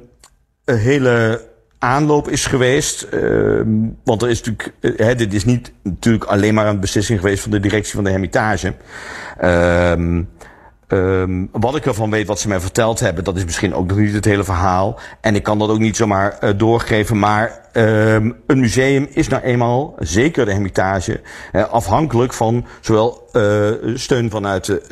eh, 0.65 0.77
hele 0.77 1.49
aanloop 1.81 2.29
is 2.29 2.47
geweest. 2.47 3.03
Ehm, 3.03 3.69
want 4.05 4.23
er 4.23 4.29
is 4.29 4.43
natuurlijk, 4.43 4.75
eh, 4.81 5.07
hè, 5.07 5.15
dit 5.15 5.35
is 5.35 5.45
niet 5.45 5.73
natuurlijk 5.83 6.25
alleen 6.25 6.55
maar 6.55 6.67
een 6.67 6.81
beslissing 6.81 7.21
geweest 7.21 7.43
van 7.43 7.51
de 7.51 7.61
directie 7.61 7.95
van 7.95 8.05
de 8.05 8.11
Hermitage. 8.11 8.75
Ehm 9.39 10.23
Ehm 10.91 11.47
wat 11.53 11.77
ik 11.77 11.87
ervan 11.87 12.11
weet, 12.11 12.27
wat 12.27 12.41
ze 12.41 12.49
mij 12.49 12.61
verteld 12.61 13.01
hebben, 13.01 13.25
dat 13.25 13.37
is 13.37 13.45
misschien 13.45 13.75
ook 13.75 13.87
nog 13.87 13.99
niet 13.99 14.13
het 14.13 14.25
hele 14.25 14.45
verhaal. 14.45 14.99
En 15.21 15.35
ik 15.35 15.43
kan 15.43 15.59
dat 15.59 15.71
ook 15.71 15.79
niet 15.79 15.97
zomaar 15.97 16.39
eh, 16.39 16.51
doorgeven. 16.57 17.19
Maar 17.19 17.69
ehm 17.73 18.31
een 18.47 18.61
museum 18.61 19.09
is 19.11 19.29
nou 19.29 19.43
eenmaal, 19.43 19.95
zeker 19.99 20.45
de 20.45 20.53
Hermitage, 20.53 21.21
eh, 21.53 21.69
afhankelijk 21.69 22.33
van 22.33 22.67
zowel 22.81 23.29
eh, 23.33 23.71
steun 23.95 24.31
vanuit 24.31 24.65
de, 24.65 24.83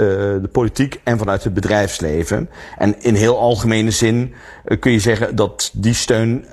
de 0.42 0.48
politiek 0.52 1.00
en 1.04 1.18
vanuit 1.18 1.44
het 1.44 1.54
bedrijfsleven. 1.54 2.50
En 2.76 3.02
in 3.02 3.14
heel 3.14 3.38
algemene 3.38 3.90
zin 3.90 4.34
kun 4.80 4.92
je 4.92 5.00
zeggen 5.00 5.36
dat 5.36 5.70
die 5.74 5.94
steun 5.94 6.44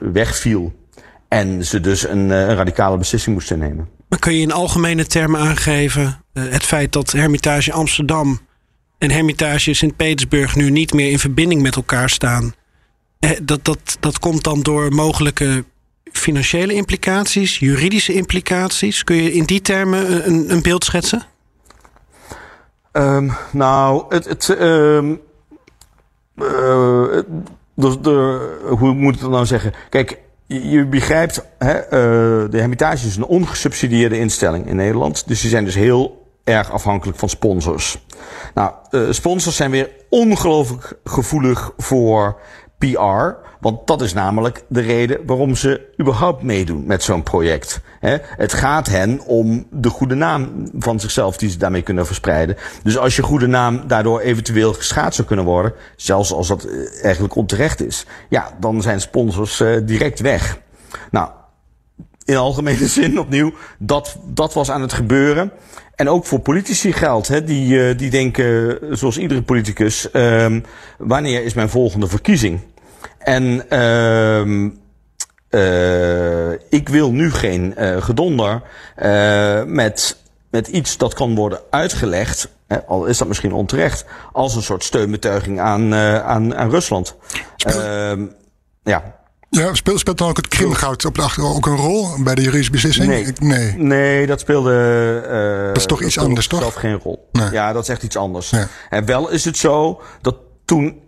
wegviel. 0.00 0.72
En 1.28 1.64
ze 1.64 1.80
dus 1.80 2.08
een, 2.08 2.30
een 2.30 2.54
radicale 2.54 2.98
beslissing 2.98 3.34
moesten 3.34 3.58
nemen. 3.58 3.88
Maar 4.08 4.18
kun 4.18 4.34
je 4.34 4.40
in 4.40 4.52
algemene 4.52 5.06
termen 5.06 5.40
aangeven 5.40 6.24
het 6.48 6.64
feit 6.64 6.92
dat 6.92 7.12
Hermitage 7.12 7.72
Amsterdam 7.72 8.40
en 8.98 9.10
Hermitage 9.10 9.74
Sint-Petersburg 9.74 10.56
nu 10.56 10.70
niet 10.70 10.92
meer 10.92 11.10
in 11.10 11.18
verbinding 11.18 11.62
met 11.62 11.76
elkaar 11.76 12.10
staan? 12.10 12.54
Eh, 13.18 13.30
dat, 13.42 13.64
dat, 13.64 13.96
dat 14.00 14.18
komt 14.18 14.44
dan 14.44 14.60
door 14.60 14.94
mogelijke 14.94 15.64
financiële 16.12 16.74
implicaties, 16.74 17.58
juridische 17.58 18.12
implicaties? 18.12 19.04
Kun 19.04 19.16
je 19.16 19.32
in 19.32 19.44
die 19.44 19.60
termen 19.60 20.26
een, 20.28 20.52
een 20.52 20.62
beeld 20.62 20.84
schetsen? 20.84 21.22
Um, 22.92 23.32
nou, 23.50 24.04
het. 24.08 24.24
het 24.24 24.48
um, 24.48 25.20
uh, 26.36 27.22
de, 27.74 28.58
hoe 28.68 28.92
moet 28.92 29.14
ik 29.14 29.20
het 29.20 29.30
nou 29.30 29.46
zeggen? 29.46 29.72
Kijk, 29.88 30.18
je, 30.46 30.86
begrijpt, 30.86 31.44
hè, 31.58 31.74
de 32.48 32.58
Hermitage 32.58 33.06
is 33.06 33.16
een 33.16 33.24
ongesubsidieerde 33.24 34.18
instelling 34.18 34.66
in 34.66 34.76
Nederland. 34.76 35.28
Dus 35.28 35.40
die 35.40 35.50
zijn 35.50 35.64
dus 35.64 35.74
heel 35.74 36.19
erg 36.44 36.72
afhankelijk 36.72 37.18
van 37.18 37.28
sponsors. 37.28 37.98
Nou, 38.54 38.72
uh, 38.90 39.06
sponsors 39.10 39.56
zijn 39.56 39.70
weer 39.70 39.90
ongelooflijk 40.08 40.98
gevoelig 41.04 41.72
voor 41.76 42.40
PR. 42.80 43.48
Want 43.60 43.86
dat 43.86 44.02
is 44.02 44.12
namelijk 44.12 44.64
de 44.68 44.80
reden 44.80 45.26
waarom 45.26 45.54
ze 45.54 45.92
überhaupt 46.00 46.42
meedoen 46.42 46.86
met 46.86 47.02
zo'n 47.02 47.22
project. 47.22 47.80
het 48.36 48.52
gaat 48.52 48.86
hen 48.86 49.20
om 49.26 49.66
de 49.70 49.88
goede 49.88 50.14
naam 50.14 50.68
van 50.78 51.00
zichzelf 51.00 51.36
die 51.36 51.50
ze 51.50 51.58
daarmee 51.58 51.82
kunnen 51.82 52.06
verspreiden. 52.06 52.56
Dus 52.82 52.98
als 52.98 53.16
je 53.16 53.22
goede 53.22 53.46
naam 53.46 53.86
daardoor 53.86 54.20
eventueel 54.20 54.72
geschaad 54.72 55.14
zou 55.14 55.26
kunnen 55.26 55.44
worden, 55.44 55.72
zelfs 55.96 56.32
als 56.32 56.48
dat 56.48 56.64
eh, 56.64 57.04
eigenlijk 57.04 57.34
onterecht 57.34 57.82
is, 57.82 58.06
ja, 58.28 58.50
dan 58.60 58.82
zijn 58.82 59.00
sponsors 59.00 59.60
uh, 59.60 59.76
direct 59.82 60.20
weg. 60.20 60.58
Nou, 61.10 61.30
in 62.24 62.36
algemene 62.36 62.86
zin 62.98 63.20
opnieuw, 63.20 63.52
dat, 63.78 64.16
dat 64.24 64.54
was 64.54 64.70
aan 64.70 64.82
het 64.82 64.92
gebeuren. 64.92 65.52
En 66.00 66.08
ook 66.08 66.26
voor 66.26 66.38
politici 66.38 66.92
geldt, 66.92 67.28
hè, 67.28 67.44
die, 67.44 67.74
uh, 67.74 67.98
die 67.98 68.10
denken, 68.10 68.78
zoals 68.90 69.18
iedere 69.18 69.42
politicus, 69.42 70.08
uh, 70.12 70.56
wanneer 70.98 71.44
is 71.44 71.54
mijn 71.54 71.68
volgende 71.68 72.06
verkiezing? 72.06 72.60
En 73.18 73.62
uh, 73.70 74.70
uh, 75.50 76.52
ik 76.68 76.88
wil 76.88 77.12
nu 77.12 77.30
geen 77.30 77.74
uh, 77.78 78.02
gedonder 78.02 78.62
uh, 79.02 79.62
met, 79.64 80.16
met 80.50 80.68
iets 80.68 80.96
dat 80.96 81.14
kan 81.14 81.34
worden 81.34 81.60
uitgelegd, 81.70 82.48
hè, 82.66 82.84
al 82.86 83.06
is 83.06 83.18
dat 83.18 83.28
misschien 83.28 83.52
onterecht, 83.52 84.04
als 84.32 84.54
een 84.54 84.62
soort 84.62 84.84
steunbetuiging 84.84 85.60
aan, 85.60 85.94
aan, 85.94 86.54
aan 86.56 86.70
Rusland. 86.70 87.16
Speel, 87.56 88.28
ja. 88.82 89.19
Ja, 89.50 89.74
speelt, 89.74 89.98
speelt 89.98 90.18
dan 90.18 90.28
ook 90.28 90.36
het 90.36 90.48
Krimgoud 90.48 91.04
op 91.04 91.14
de 91.14 91.22
achter 91.22 91.44
ook 91.44 91.66
een 91.66 91.76
rol 91.76 92.22
bij 92.22 92.34
de 92.34 92.42
juridische 92.42 92.72
beslissing? 92.72 93.08
Nee, 93.08 93.32
nee. 93.38 93.76
nee 93.76 94.26
dat 94.26 94.40
speelde. 94.40 95.66
dat 95.66 95.76
is 95.76 95.86
toch 95.86 96.02
iets 96.02 96.18
anders, 96.18 96.46
toch? 96.46 96.60
Zelf 96.60 96.74
geen 96.74 96.98
rol. 96.98 97.28
Nee. 97.32 97.50
Ja, 97.50 97.72
dat 97.72 97.82
is 97.82 97.88
echt 97.88 98.02
iets 98.02 98.16
anders. 98.16 98.50
Ja. 98.50 98.68
En 98.90 99.04
wel 99.04 99.30
is 99.30 99.44
het 99.44 99.56
zo 99.56 100.00
dat 100.20 100.36
toen 100.64 101.00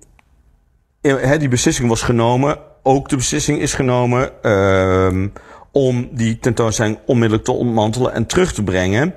he, 1.03 1.39
die 1.39 1.49
beslissing 1.49 1.89
was 1.89 2.03
genomen. 2.03 2.59
Ook 2.83 3.09
de 3.09 3.17
beslissing 3.17 3.61
is 3.61 3.75
genomen 3.75 4.31
uh, 4.43 5.29
om 5.73 6.09
die 6.13 6.39
tentoonstelling 6.39 6.99
onmiddellijk 7.07 7.45
te 7.45 7.53
ontmantelen 7.53 8.13
en 8.13 8.27
terug 8.27 8.53
te 8.53 8.63
brengen. 8.63 9.15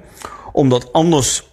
Omdat 0.52 0.94
anders 0.94 1.50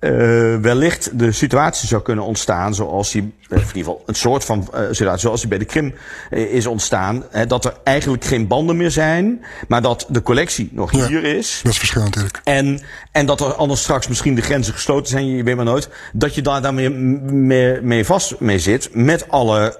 uh, 0.00 0.56
wellicht 0.56 1.18
de 1.18 1.32
situatie 1.32 1.88
zou 1.88 2.02
kunnen 2.02 2.24
ontstaan 2.24 2.74
zoals 2.74 3.10
die, 3.10 3.22
in 3.22 3.32
ieder 3.48 3.66
geval 3.72 4.02
een 4.06 4.14
soort 4.14 4.44
van 4.44 4.68
uh, 4.74 4.80
situatie 4.90 5.20
zoals 5.20 5.40
die 5.40 5.48
bij 5.48 5.58
de 5.58 5.64
Krim 5.64 5.94
uh, 6.30 6.54
is 6.54 6.66
ontstaan. 6.66 7.24
Hè, 7.30 7.46
dat 7.46 7.64
er 7.64 7.74
eigenlijk 7.84 8.24
geen 8.24 8.46
banden 8.46 8.76
meer 8.76 8.90
zijn, 8.90 9.44
maar 9.68 9.82
dat 9.82 10.06
de 10.08 10.22
collectie 10.22 10.68
nog 10.72 10.92
ja, 10.92 11.06
hier 11.06 11.24
is. 11.24 11.60
Dat 11.62 11.72
is 11.72 11.78
verschillend 11.78 12.14
natuurlijk. 12.14 12.40
En, 12.44 12.80
en 13.12 13.26
dat 13.26 13.40
er 13.40 13.54
anders 13.54 13.82
straks 13.82 14.08
misschien 14.08 14.34
de 14.34 14.42
grenzen 14.42 14.72
gesloten 14.72 15.08
zijn, 15.08 15.26
je 15.26 15.42
weet 15.42 15.56
maar 15.56 15.64
nooit. 15.64 15.88
Dat 16.12 16.34
je 16.34 16.42
daar 16.42 16.62
dan 16.62 16.74
mee, 16.74 17.80
mee, 17.80 18.04
vast 18.04 18.40
mee 18.40 18.58
zit 18.58 18.88
met 18.92 19.28
alle 19.28 19.78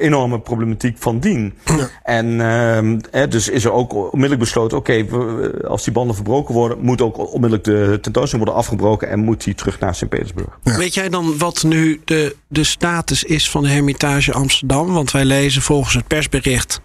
enorme 0.00 0.40
problematiek 0.40 0.96
van 0.98 1.18
dien. 1.18 1.58
Ja. 1.64 1.88
En 2.02 2.40
ehm, 2.40 3.28
dus 3.28 3.48
is 3.48 3.64
er 3.64 3.72
ook 3.72 3.92
onmiddellijk 3.94 4.40
besloten, 4.40 4.78
oké, 4.78 5.04
okay, 5.06 5.50
als 5.60 5.84
die 5.84 5.92
banden 5.92 6.14
verbroken 6.14 6.54
worden, 6.54 6.78
moet 6.80 7.02
ook 7.02 7.18
onmiddellijk 7.18 7.64
de 7.64 7.98
tentoonstelling 8.00 8.44
worden 8.44 8.54
afgebroken 8.54 9.13
en 9.14 9.24
moet 9.24 9.44
hij 9.44 9.54
terug 9.54 9.78
naar 9.78 9.94
Sint-Petersburg. 9.94 10.58
Ja. 10.62 10.76
Weet 10.76 10.94
jij 10.94 11.08
dan 11.08 11.38
wat 11.38 11.62
nu 11.62 12.00
de, 12.04 12.36
de 12.48 12.64
status 12.64 13.24
is 13.24 13.50
van 13.50 13.62
de 13.62 13.68
Hermitage 13.68 14.32
Amsterdam? 14.32 14.92
Want 14.92 15.10
wij 15.10 15.24
lezen 15.24 15.62
volgens 15.62 15.94
het 15.94 16.06
persbericht 16.06 16.80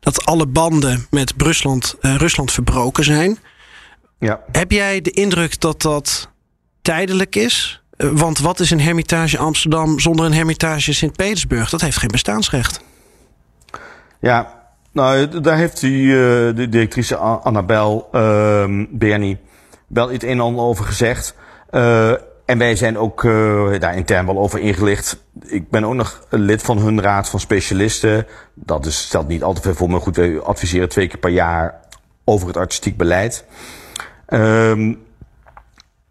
dat 0.00 0.24
alle 0.24 0.46
banden 0.46 1.06
met 1.10 1.34
Rusland, 1.36 1.96
uh, 2.00 2.14
Rusland 2.14 2.52
verbroken 2.52 3.04
zijn. 3.04 3.38
Ja. 4.18 4.40
Heb 4.52 4.70
jij 4.70 5.00
de 5.00 5.10
indruk 5.10 5.60
dat 5.60 5.82
dat 5.82 6.30
tijdelijk 6.82 7.36
is? 7.36 7.82
Uh, 7.96 8.10
want 8.12 8.38
wat 8.38 8.60
is 8.60 8.70
een 8.70 8.80
Hermitage 8.80 9.38
Amsterdam 9.38 10.00
zonder 10.00 10.26
een 10.26 10.34
Hermitage 10.34 10.94
Sint-Petersburg? 10.94 11.70
Dat 11.70 11.80
heeft 11.80 11.96
geen 11.96 12.10
bestaansrecht. 12.10 12.80
Ja, 14.20 14.68
nou, 14.92 15.40
daar 15.40 15.56
heeft 15.56 15.80
die, 15.80 16.02
uh, 16.02 16.16
de 16.54 16.66
directrice 16.68 17.16
Annabel 17.16 18.08
uh, 18.12 18.84
Bernie 18.90 19.38
wel 19.86 20.12
iets 20.12 20.24
een 20.24 20.30
en 20.30 20.40
ander 20.40 20.64
over 20.64 20.84
gezegd. 20.84 21.34
Uh, 21.70 22.10
en 22.44 22.58
wij 22.58 22.76
zijn 22.76 22.98
ook 22.98 23.22
uh, 23.22 23.80
daar 23.80 23.96
intern 23.96 24.26
wel 24.26 24.38
over 24.38 24.60
ingelicht. 24.60 25.24
Ik 25.46 25.70
ben 25.70 25.84
ook 25.84 25.94
nog 25.94 26.26
lid 26.30 26.62
van 26.62 26.78
hun 26.78 27.02
raad 27.02 27.28
van 27.28 27.40
specialisten. 27.40 28.26
Dat 28.54 28.86
is, 28.86 29.02
stelt 29.02 29.28
niet 29.28 29.42
al 29.42 29.52
te 29.52 29.62
veel 29.62 29.74
voor, 29.74 29.90
maar 29.90 30.00
goed, 30.00 30.16
wij 30.16 30.40
adviseren 30.40 30.88
twee 30.88 31.08
keer 31.08 31.18
per 31.18 31.30
jaar 31.30 31.80
over 32.24 32.46
het 32.46 32.56
artistiek 32.56 32.96
beleid. 32.96 33.44
Um, 34.28 35.04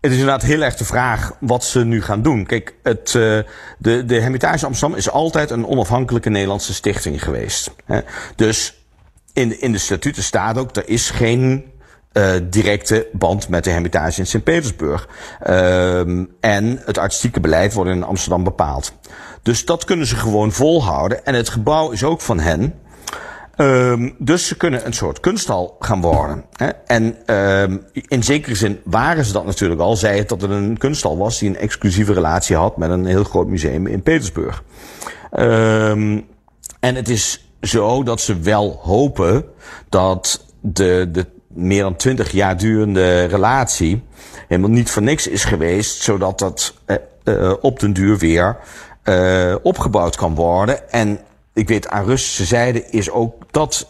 het 0.01 0.13
is 0.13 0.19
inderdaad 0.19 0.41
heel 0.41 0.61
erg 0.61 0.75
de 0.75 0.85
vraag 0.85 1.31
wat 1.39 1.63
ze 1.63 1.85
nu 1.85 2.01
gaan 2.01 2.21
doen. 2.21 2.45
Kijk, 2.45 2.75
het, 2.83 3.13
uh, 3.13 3.39
de, 3.77 4.05
de 4.05 4.21
Hermitage 4.21 4.65
Amsterdam 4.65 4.97
is 4.97 5.09
altijd 5.09 5.49
een 5.49 5.67
onafhankelijke 5.67 6.29
Nederlandse 6.29 6.73
stichting 6.73 7.23
geweest. 7.23 7.75
Hè? 7.85 7.99
Dus 8.35 8.85
in, 9.33 9.61
in 9.61 9.71
de 9.71 9.77
statuten 9.77 10.23
staat 10.23 10.57
ook, 10.57 10.75
er 10.75 10.89
is 10.89 11.09
geen 11.09 11.73
uh, 12.17 12.33
directe 12.49 13.07
band 13.13 13.49
met 13.49 13.63
de 13.63 13.69
Hermitage 13.69 14.19
in 14.19 14.27
Sint-Petersburg. 14.27 15.07
Uh, 15.47 15.99
en 16.39 16.81
het 16.85 16.97
artistieke 16.97 17.39
beleid 17.39 17.73
wordt 17.73 17.89
in 17.89 18.03
Amsterdam 18.03 18.43
bepaald. 18.43 18.93
Dus 19.41 19.65
dat 19.65 19.83
kunnen 19.83 20.07
ze 20.07 20.15
gewoon 20.15 20.51
volhouden. 20.51 21.25
En 21.25 21.33
het 21.33 21.49
gebouw 21.49 21.91
is 21.91 22.03
ook 22.03 22.21
van 22.21 22.39
hen. 22.39 22.73
Um, 23.57 24.15
dus 24.17 24.47
ze 24.47 24.57
kunnen 24.57 24.85
een 24.85 24.93
soort 24.93 25.19
kunsthal 25.19 25.75
gaan 25.79 26.01
worden. 26.01 26.45
Hè? 26.55 26.67
En 26.67 27.33
um, 27.35 27.85
in 27.91 28.23
zekere 28.23 28.55
zin 28.55 28.79
waren 28.83 29.25
ze 29.25 29.33
dat 29.33 29.45
natuurlijk 29.45 29.81
al. 29.81 29.95
Zei 29.95 30.17
het 30.17 30.29
dat 30.29 30.41
het 30.41 30.51
een 30.51 30.77
kunsthal 30.77 31.17
was 31.17 31.39
die 31.39 31.49
een 31.49 31.57
exclusieve 31.57 32.13
relatie 32.13 32.55
had 32.55 32.77
met 32.77 32.89
een 32.89 33.05
heel 33.05 33.23
groot 33.23 33.47
museum 33.47 33.87
in 33.87 34.03
Petersburg. 34.03 34.63
En 36.79 36.95
het 36.95 37.09
is 37.09 37.49
zo 37.61 38.03
dat 38.03 38.21
ze 38.21 38.39
wel 38.39 38.79
hopen 38.83 39.45
dat 39.89 40.45
de, 40.61 41.09
de 41.11 41.25
meer 41.55 41.81
dan 41.81 41.95
twintig 41.95 42.31
jaar 42.31 42.57
durende 42.57 43.23
relatie 43.23 44.03
helemaal 44.47 44.69
niet 44.69 44.91
voor 44.91 45.01
niks 45.01 45.27
is 45.27 45.43
geweest, 45.43 46.01
zodat 46.01 46.39
dat 46.39 46.73
uh, 46.87 46.95
uh, 47.23 47.53
op 47.61 47.79
den 47.79 47.93
duur 47.93 48.17
weer 48.17 48.57
uh, 49.03 49.55
opgebouwd 49.61 50.15
kan 50.15 50.35
worden. 50.35 50.91
En 50.91 51.19
ik 51.53 51.67
weet, 51.67 51.87
aan 51.87 52.05
Russische 52.05 52.45
zijde 52.45 52.89
is 52.89 53.09
ook 53.09 53.33
dat 53.51 53.87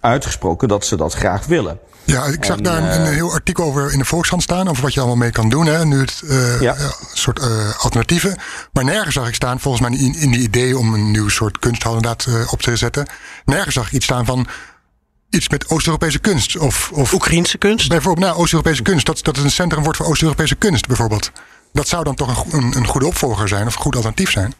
uitgesproken 0.00 0.68
dat 0.68 0.84
ze 0.84 0.96
dat 0.96 1.14
graag 1.14 1.46
willen. 1.46 1.78
Ja, 2.06 2.24
ik 2.24 2.44
zag 2.44 2.56
en, 2.56 2.62
daar 2.62 2.82
een, 2.82 3.00
een, 3.00 3.12
heel 3.12 3.32
artikel 3.32 3.64
over 3.64 3.92
in 3.92 3.98
de 3.98 4.04
Volkshand 4.04 4.42
staan. 4.42 4.68
Over 4.68 4.82
wat 4.82 4.94
je 4.94 5.00
allemaal 5.00 5.18
mee 5.18 5.30
kan 5.30 5.48
doen. 5.48 5.66
Hè. 5.66 5.84
Nu 5.84 6.00
het 6.00 6.22
uh, 6.24 6.60
ja. 6.60 6.76
soort 7.12 7.40
uh, 7.40 7.46
alternatieven. 7.78 8.36
Maar 8.72 8.84
nergens 8.84 9.14
zag 9.14 9.28
ik 9.28 9.34
staan, 9.34 9.60
volgens 9.60 9.88
mij 9.88 9.98
in, 9.98 10.14
in 10.14 10.30
die 10.30 10.40
idee 10.40 10.78
om 10.78 10.94
een 10.94 11.10
nieuw 11.10 11.28
soort 11.28 11.58
kunsthal 11.58 11.94
inderdaad 11.94 12.26
uh, 12.28 12.52
op 12.52 12.62
te 12.62 12.76
zetten. 12.76 13.06
Nergens 13.44 13.74
zag 13.74 13.86
ik 13.86 13.92
iets 13.92 14.04
staan 14.04 14.24
van 14.24 14.46
iets 15.30 15.48
met 15.48 15.68
Oost-Europese 15.68 16.18
kunst. 16.18 16.56
Of, 16.56 16.90
of 16.92 17.12
Oekraïnse 17.12 17.58
kunst? 17.58 17.88
Bijvoorbeeld, 17.88 18.26
nou, 18.26 18.38
Oost-Europese 18.38 18.82
kunst. 18.82 19.06
Dat, 19.06 19.24
dat 19.24 19.36
het 19.36 19.44
een 19.44 19.50
centrum 19.50 19.82
wordt 19.82 19.98
voor 19.98 20.06
Oost-Europese 20.06 20.54
kunst, 20.54 20.86
bijvoorbeeld. 20.86 21.30
Dat 21.72 21.88
zou 21.88 22.04
dan 22.04 22.14
toch 22.14 22.52
een, 22.52 22.58
een, 22.58 22.76
een 22.76 22.86
goede 22.86 23.06
opvolger 23.06 23.48
zijn, 23.48 23.66
of 23.66 23.74
een 23.74 23.80
goed 23.80 23.94
alternatief 23.94 24.30
zijn? 24.30 24.54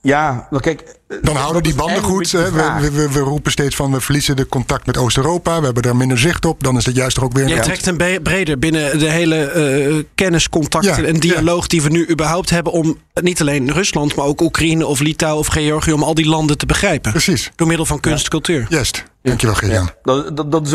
Ja, 0.00 0.48
kijk. 0.60 0.98
Dan 1.22 1.36
houden 1.36 1.62
die 1.62 1.74
banden 1.74 2.02
goed. 2.02 2.30
We, 2.30 2.90
we, 2.92 3.10
we, 3.12 3.18
roepen 3.18 3.52
steeds 3.52 3.76
van 3.76 3.92
we 3.92 4.00
verliezen 4.00 4.36
de 4.36 4.46
contact 4.46 4.86
met 4.86 4.96
Oost-Europa. 4.96 5.58
We 5.58 5.64
hebben 5.64 5.82
daar 5.82 5.96
minder 5.96 6.18
zicht 6.18 6.44
op. 6.44 6.62
Dan 6.62 6.76
is 6.76 6.86
het 6.86 6.96
juist 6.96 7.16
er 7.16 7.24
ook 7.24 7.32
weer. 7.32 7.48
Je 7.48 7.60
trekt 7.60 7.84
hem 7.84 8.22
breder 8.22 8.58
binnen 8.58 8.98
de 8.98 9.10
hele 9.10 9.52
uh, 9.96 10.04
kenniscontacten 10.14 11.02
ja, 11.02 11.08
en 11.08 11.20
dialoog 11.20 11.62
ja. 11.62 11.68
die 11.68 11.82
we 11.82 11.88
nu 11.88 12.10
überhaupt 12.10 12.50
hebben. 12.50 12.72
Om 12.72 12.98
niet 13.14 13.40
alleen 13.40 13.72
Rusland, 13.72 14.14
maar 14.14 14.26
ook 14.26 14.40
Oekraïne 14.40 14.86
of 14.86 15.00
Litouwen 15.00 15.40
of 15.40 15.46
Georgië. 15.46 15.92
om 15.92 16.02
al 16.02 16.14
die 16.14 16.26
landen 16.28 16.58
te 16.58 16.66
begrijpen. 16.66 17.10
Precies. 17.10 17.50
Door 17.56 17.66
middel 17.66 17.86
van 17.86 18.00
kunst 18.00 18.24
en 18.24 18.30
cultuur. 18.30 18.66
Juist. 18.68 19.04
Dankjewel, 19.26 19.54
Gerjan. 19.54 19.84
Ja. 19.84 19.94
Dat, 20.02 20.36
dat, 20.36 20.52
dat 20.52 20.66
is, 20.66 20.72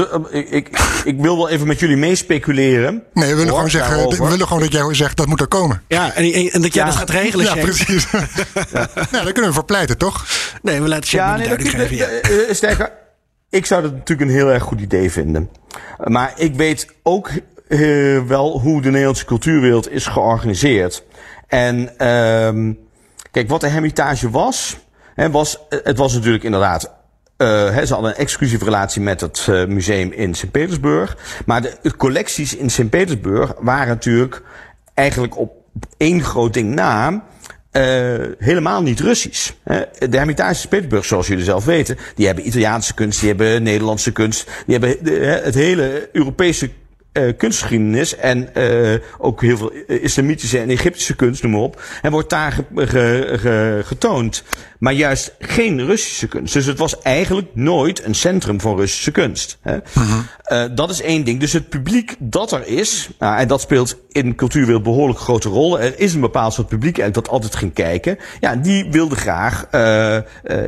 ik, 0.49 0.69
ik, 1.03 1.19
wil 1.19 1.37
wel 1.37 1.49
even 1.49 1.67
met 1.67 1.79
jullie 1.79 1.97
meespeculeren. 1.97 3.03
Nee, 3.13 3.29
we 3.29 3.35
willen, 3.35 3.53
gewoon 3.53 3.69
zeggen, 3.69 4.09
we 4.09 4.27
willen 4.29 4.47
gewoon 4.47 4.61
dat 4.61 4.71
jij 4.71 4.93
zegt 4.93 5.17
dat 5.17 5.27
moet 5.27 5.41
er 5.41 5.47
komen. 5.47 5.81
Ja, 5.87 6.13
en, 6.13 6.51
en 6.51 6.61
dat 6.61 6.73
jij 6.73 6.83
ja. 6.83 6.89
dat 6.89 6.99
gaat 6.99 7.09
regelen, 7.09 7.45
Ja, 7.45 7.55
precies. 7.55 8.07
ja. 8.11 8.89
nou, 8.93 9.23
daar 9.23 9.31
kunnen 9.31 9.49
we 9.49 9.53
voor 9.53 9.65
pleiten, 9.65 9.97
toch? 9.97 10.20
Nee, 10.61 10.81
we 10.81 10.87
laten 10.87 11.07
Shem 11.07 11.19
ja, 11.19 11.35
nee, 11.35 11.47
geven. 11.47 11.95
Ja. 11.95 12.07
Uh, 12.29 12.53
sterker, 12.53 12.91
ik 13.49 13.65
zou 13.65 13.81
dat 13.81 13.91
natuurlijk 13.91 14.29
een 14.29 14.35
heel 14.35 14.51
erg 14.51 14.63
goed 14.63 14.81
idee 14.81 15.11
vinden. 15.11 15.49
Maar 16.03 16.33
ik 16.35 16.55
weet 16.55 16.87
ook 17.03 17.29
uh, 17.67 18.21
wel 18.21 18.59
hoe 18.59 18.81
de 18.81 18.89
Nederlandse 18.89 19.25
cultuurwereld 19.25 19.91
is 19.91 20.05
georganiseerd. 20.05 21.03
En 21.47 21.77
uh, 21.77 22.73
kijk, 23.31 23.47
wat 23.49 23.61
de 23.61 23.67
Hermitage 23.67 24.29
was, 24.29 24.77
hè, 25.15 25.31
was, 25.31 25.59
het 25.69 25.97
was 25.97 26.13
natuurlijk 26.13 26.43
inderdaad 26.43 26.99
ze 27.85 27.87
hadden 27.89 28.09
een 28.09 28.17
exclusieve 28.17 28.63
relatie 28.63 29.01
met 29.01 29.21
het 29.21 29.47
uh, 29.49 29.65
museum 29.65 30.11
in 30.11 30.33
Sint-Petersburg. 30.33 31.17
Maar 31.45 31.61
de, 31.61 31.77
de, 31.81 31.95
collecties 31.95 32.55
in 32.55 32.69
Sint-Petersburg 32.69 33.53
waren 33.59 33.87
natuurlijk 33.87 34.43
eigenlijk 34.93 35.37
op 35.37 35.51
één 35.97 36.23
groot 36.23 36.53
ding 36.53 36.75
na. 36.75 37.23
Uh, 37.71 38.13
helemaal 38.37 38.81
niet 38.81 38.99
Russisch. 38.99 39.51
de 39.63 40.17
Hermitage 40.17 40.53
Sint-Petersburg, 40.53 41.05
zoals 41.05 41.27
jullie 41.27 41.43
zelf 41.43 41.65
weten, 41.65 41.97
die 42.15 42.25
hebben 42.25 42.47
Italiaanse 42.47 42.93
kunst, 42.93 43.19
die 43.19 43.29
hebben 43.29 43.63
Nederlandse 43.63 44.11
kunst, 44.11 44.49
die 44.65 44.77
hebben 44.77 45.03
de, 45.03 45.41
het 45.43 45.55
hele 45.55 46.09
Europese 46.11 46.69
uh, 47.13 47.37
kunstgeschiedenis 47.37 48.15
en 48.15 48.49
uh, 48.57 48.99
ook 49.17 49.41
heel 49.41 49.57
veel 49.57 49.71
islamitische 49.87 50.59
en 50.59 50.69
Egyptische 50.69 51.15
kunst, 51.15 51.43
noem 51.43 51.51
maar 51.51 51.61
op. 51.61 51.83
En 52.01 52.11
wordt 52.11 52.29
daar 52.29 52.51
ge, 52.51 52.63
ge, 52.75 53.37
ge, 53.39 53.81
getoond. 53.85 54.43
Maar 54.79 54.93
juist 54.93 55.35
geen 55.39 55.85
Russische 55.85 56.27
kunst. 56.27 56.53
Dus 56.53 56.65
het 56.65 56.77
was 56.77 57.01
eigenlijk 57.01 57.47
nooit 57.53 58.03
een 58.03 58.15
centrum 58.15 58.61
van 58.61 58.77
Russische 58.77 59.11
kunst. 59.11 59.57
Hè? 59.61 59.77
Uh, 60.51 60.75
dat 60.75 60.89
is 60.89 61.01
één 61.01 61.23
ding. 61.23 61.39
Dus 61.39 61.53
het 61.53 61.69
publiek 61.69 62.15
dat 62.19 62.51
er 62.51 62.67
is, 62.67 63.09
nou, 63.19 63.37
en 63.37 63.47
dat 63.47 63.61
speelt 63.61 63.97
in 64.11 64.35
cultuurwereld 64.35 64.83
behoorlijk 64.83 65.19
grote 65.19 65.49
rol. 65.49 65.79
Er 65.79 65.99
is 65.99 66.13
een 66.13 66.21
bepaald 66.21 66.53
soort 66.53 66.67
publiek 66.67 66.97
eigenlijk 66.97 67.27
dat 67.27 67.35
altijd 67.35 67.55
ging 67.55 67.73
kijken. 67.73 68.17
Ja, 68.39 68.55
die 68.55 68.87
wilde 68.91 69.15
graag 69.15 69.67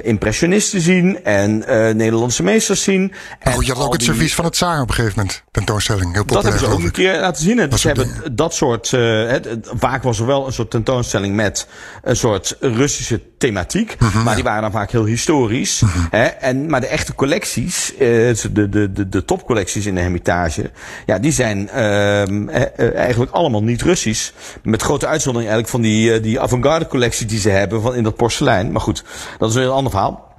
impressionisten 0.02 0.82
zien 0.82 1.24
en 1.24 1.58
Nederlandse 1.98 2.44
meesters 2.44 2.84
zien. 2.84 3.14
Maar 3.44 3.54
goed, 3.54 3.66
je 3.66 3.74
had 3.74 3.86
ook 3.86 3.94
het 3.94 4.04
servies 4.04 4.36
van 4.36 4.46
het 4.46 4.54
Tsaar 4.54 4.82
op 4.82 4.90
een 4.90 4.96
gegeven 4.96 5.20
moment, 5.20 5.43
tentoonstelling. 5.54 6.14
Heel 6.14 6.26
dat 6.26 6.44
hebben 6.44 6.62
ze 6.62 6.68
ook 6.68 6.80
een 6.80 6.92
keer 6.92 7.20
laten 7.20 7.44
zien. 7.44 7.70
Dus 7.70 7.82
ze 7.82 7.88
hebben 7.88 8.36
dat 8.36 8.54
soort, 8.54 8.92
het, 8.92 9.48
vaak 9.74 10.04
was 10.04 10.20
er 10.20 10.26
wel 10.26 10.46
een 10.46 10.54
soort 10.54 10.70
tentoonstelling 10.70 11.36
met 11.36 11.68
een 12.04 12.16
soort 12.16 12.58
Russische 12.60 13.22
thematiek. 13.38 13.96
Mm-hmm. 14.00 14.24
Maar 14.24 14.36
die 14.36 14.44
waren 14.44 14.62
dan 14.62 14.72
vaak 14.72 14.92
heel 14.92 15.06
historisch. 15.06 15.82
Mm-hmm. 15.82 16.08
Hè? 16.10 16.24
En, 16.24 16.70
maar 16.70 16.82
de 16.82 16.88
echte 16.88 17.16
collecties, 17.16 17.94
uh, 17.94 18.00
de, 18.00 18.70
de, 18.70 18.92
de, 18.92 19.10
de 19.10 19.26
topcollecties 19.26 19.86
in 19.86 19.96
de 19.96 20.02
Hermitage, 20.02 20.72
ja, 21.06 21.20
die 21.20 21.32
zijn 21.32 21.70
uh, 21.74 22.96
eigenlijk 22.96 23.32
allemaal 23.32 23.64
niet 23.64 23.82
Russisch. 23.82 24.32
Met 24.64 24.82
grote 24.82 25.08
uitzondering 25.08 25.52
eigenlijk 25.52 25.84
van 25.84 25.92
die, 25.92 26.16
uh, 26.16 26.24
die 26.24 26.40
avant-garde 26.40 26.88
collectie 26.88 27.26
die 27.26 27.40
ze 27.40 27.50
hebben 27.50 27.82
van 27.82 27.96
in 27.96 28.04
dat 28.04 28.16
porselein. 28.16 28.72
Maar 28.72 28.82
goed, 28.82 29.04
dat 29.38 29.50
is 29.50 29.56
een 29.56 29.68
ander 29.68 29.92
verhaal. 29.92 30.32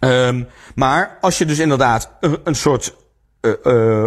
Um, 0.00 0.48
maar 0.74 1.18
als 1.20 1.38
je 1.38 1.44
dus 1.44 1.58
inderdaad 1.58 2.10
een, 2.20 2.38
een 2.44 2.54
soort 2.54 2.94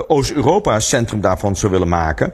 Oost-Europa 0.07 0.79
centrum 0.79 1.21
daarvan 1.21 1.55
zou 1.55 1.71
willen 1.71 1.87
maken 1.87 2.33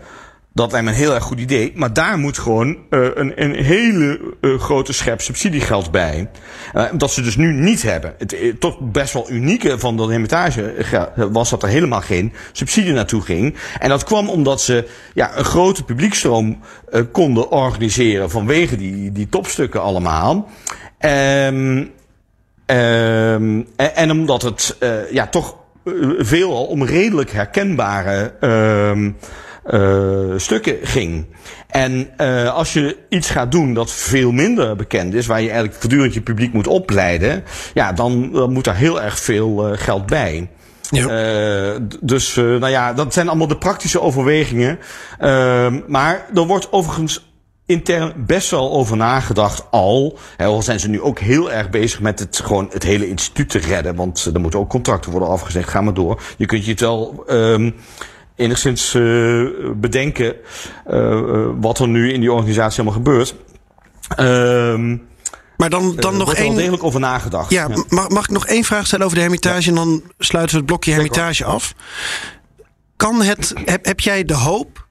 dat 0.59 0.71
lijkt 0.71 0.87
me 0.87 0.91
een 0.91 0.99
heel 0.99 1.13
erg 1.13 1.23
goed 1.23 1.39
idee. 1.39 1.71
Maar 1.75 1.93
daar 1.93 2.17
moet 2.17 2.37
gewoon 2.37 2.67
uh, 2.67 3.07
een, 3.13 3.43
een 3.43 3.63
hele 3.63 4.19
uh, 4.41 4.59
grote 4.59 4.93
schep 4.93 5.21
subsidiegeld 5.21 5.91
bij. 5.91 6.29
Uh, 6.73 6.85
dat 6.93 7.11
ze 7.11 7.21
dus 7.21 7.35
nu 7.35 7.53
niet 7.53 7.81
hebben. 7.81 8.15
Het 8.17 8.59
toch 8.59 8.79
best 8.79 9.13
wel 9.13 9.31
unieke 9.31 9.79
van 9.79 9.97
de 9.97 10.03
hermitage 10.03 10.73
was 11.31 11.49
dat 11.49 11.63
er 11.63 11.69
helemaal 11.69 12.01
geen 12.01 12.33
subsidie 12.51 12.93
naartoe 12.93 13.21
ging. 13.21 13.55
En 13.79 13.89
dat 13.89 14.03
kwam 14.03 14.29
omdat 14.29 14.61
ze 14.61 14.87
ja, 15.13 15.37
een 15.37 15.45
grote 15.45 15.83
publiekstroom 15.83 16.59
konden 17.11 17.51
organiseren 17.51 18.29
vanwege 18.29 18.77
die, 18.77 19.11
die 19.11 19.29
topstukken 19.29 19.81
allemaal. 19.81 20.49
Um, 20.99 21.91
um, 22.65 23.67
en, 23.75 23.95
en, 23.95 24.11
omdat 24.11 24.41
het 24.41 24.77
ja, 25.11 25.27
toch 25.27 25.55
veelal 26.17 26.65
om 26.65 26.83
redelijk 26.83 27.31
herkenbare 27.31 28.33
um, 28.41 29.17
uh, 29.65 30.33
stukken 30.37 30.77
ging. 30.83 31.25
En 31.67 32.09
uh, 32.17 32.53
als 32.53 32.73
je 32.73 32.97
iets 33.09 33.29
gaat 33.29 33.51
doen 33.51 33.73
dat 33.73 33.91
veel 33.91 34.31
minder 34.31 34.75
bekend 34.75 35.13
is, 35.13 35.25
waar 35.25 35.41
je 35.41 35.49
eigenlijk 35.49 35.79
voortdurend 35.79 36.13
je 36.13 36.21
publiek 36.21 36.53
moet 36.53 36.67
opleiden, 36.67 37.43
ja, 37.73 37.93
dan, 37.93 38.31
dan 38.31 38.53
moet 38.53 38.63
daar 38.63 38.75
heel 38.75 39.01
erg 39.01 39.19
veel 39.19 39.71
uh, 39.71 39.77
geld 39.77 40.05
bij. 40.05 40.49
Ja. 40.89 41.79
Dus, 42.01 42.35
nou 42.35 42.69
ja, 42.69 42.93
dat 42.93 43.13
zijn 43.13 43.27
allemaal 43.27 43.47
de 43.47 43.57
praktische 43.57 44.01
overwegingen. 44.01 44.79
maar 45.87 46.25
er 46.33 46.45
wordt 46.45 46.71
overigens 46.71 47.28
intern 47.69 48.13
best 48.17 48.49
wel 48.49 48.71
over 48.71 48.97
nagedacht 48.97 49.63
al. 49.71 50.17
Al 50.37 50.61
zijn 50.61 50.79
ze 50.79 50.89
nu 50.89 51.01
ook 51.01 51.19
heel 51.19 51.51
erg 51.51 51.69
bezig 51.69 51.99
met 51.99 52.19
het, 52.19 52.39
gewoon 52.43 52.69
het 52.71 52.83
hele 52.83 53.07
instituut 53.07 53.49
te 53.49 53.57
redden. 53.57 53.95
Want 53.95 54.29
er 54.33 54.39
moeten 54.39 54.59
ook 54.59 54.69
contracten 54.69 55.11
worden 55.11 55.29
afgezegd. 55.29 55.69
Ga 55.69 55.81
maar 55.81 55.93
door. 55.93 56.21
Je 56.37 56.45
kunt 56.45 56.65
je 56.65 56.71
het 56.71 56.79
wel 56.79 57.23
um, 57.29 57.75
enigszins 58.35 58.93
uh, 58.93 59.49
bedenken 59.75 60.35
uh, 60.91 61.49
wat 61.59 61.79
er 61.79 61.87
nu 61.87 62.13
in 62.13 62.19
die 62.19 62.31
organisatie 62.31 62.81
allemaal 62.81 62.97
gebeurt. 62.97 63.35
Um, 64.19 65.07
maar 65.57 65.69
dan, 65.69 65.95
dan 65.95 66.17
nog 66.17 66.33
één. 66.33 66.51
Er 66.51 66.57
degelijk 66.57 66.83
over 66.83 66.99
nagedacht. 66.99 67.49
Ja, 67.49 67.67
ja, 67.69 67.83
Mag, 67.89 68.09
mag 68.09 68.23
ik 68.23 68.31
nog 68.31 68.45
één 68.45 68.63
vraag 68.63 68.85
stellen 68.85 69.05
over 69.05 69.17
de 69.17 69.23
Hermitage 69.23 69.61
ja. 69.61 69.67
en 69.67 69.75
dan 69.75 70.03
sluiten 70.17 70.53
we 70.53 70.57
het 70.57 70.69
blokje 70.69 70.91
Hermitage 70.91 71.45
af? 71.45 71.73
Kan 72.95 73.21
het, 73.21 73.53
heb, 73.65 73.85
heb 73.85 73.99
jij 73.99 74.23
de 74.23 74.33
hoop 74.33 74.87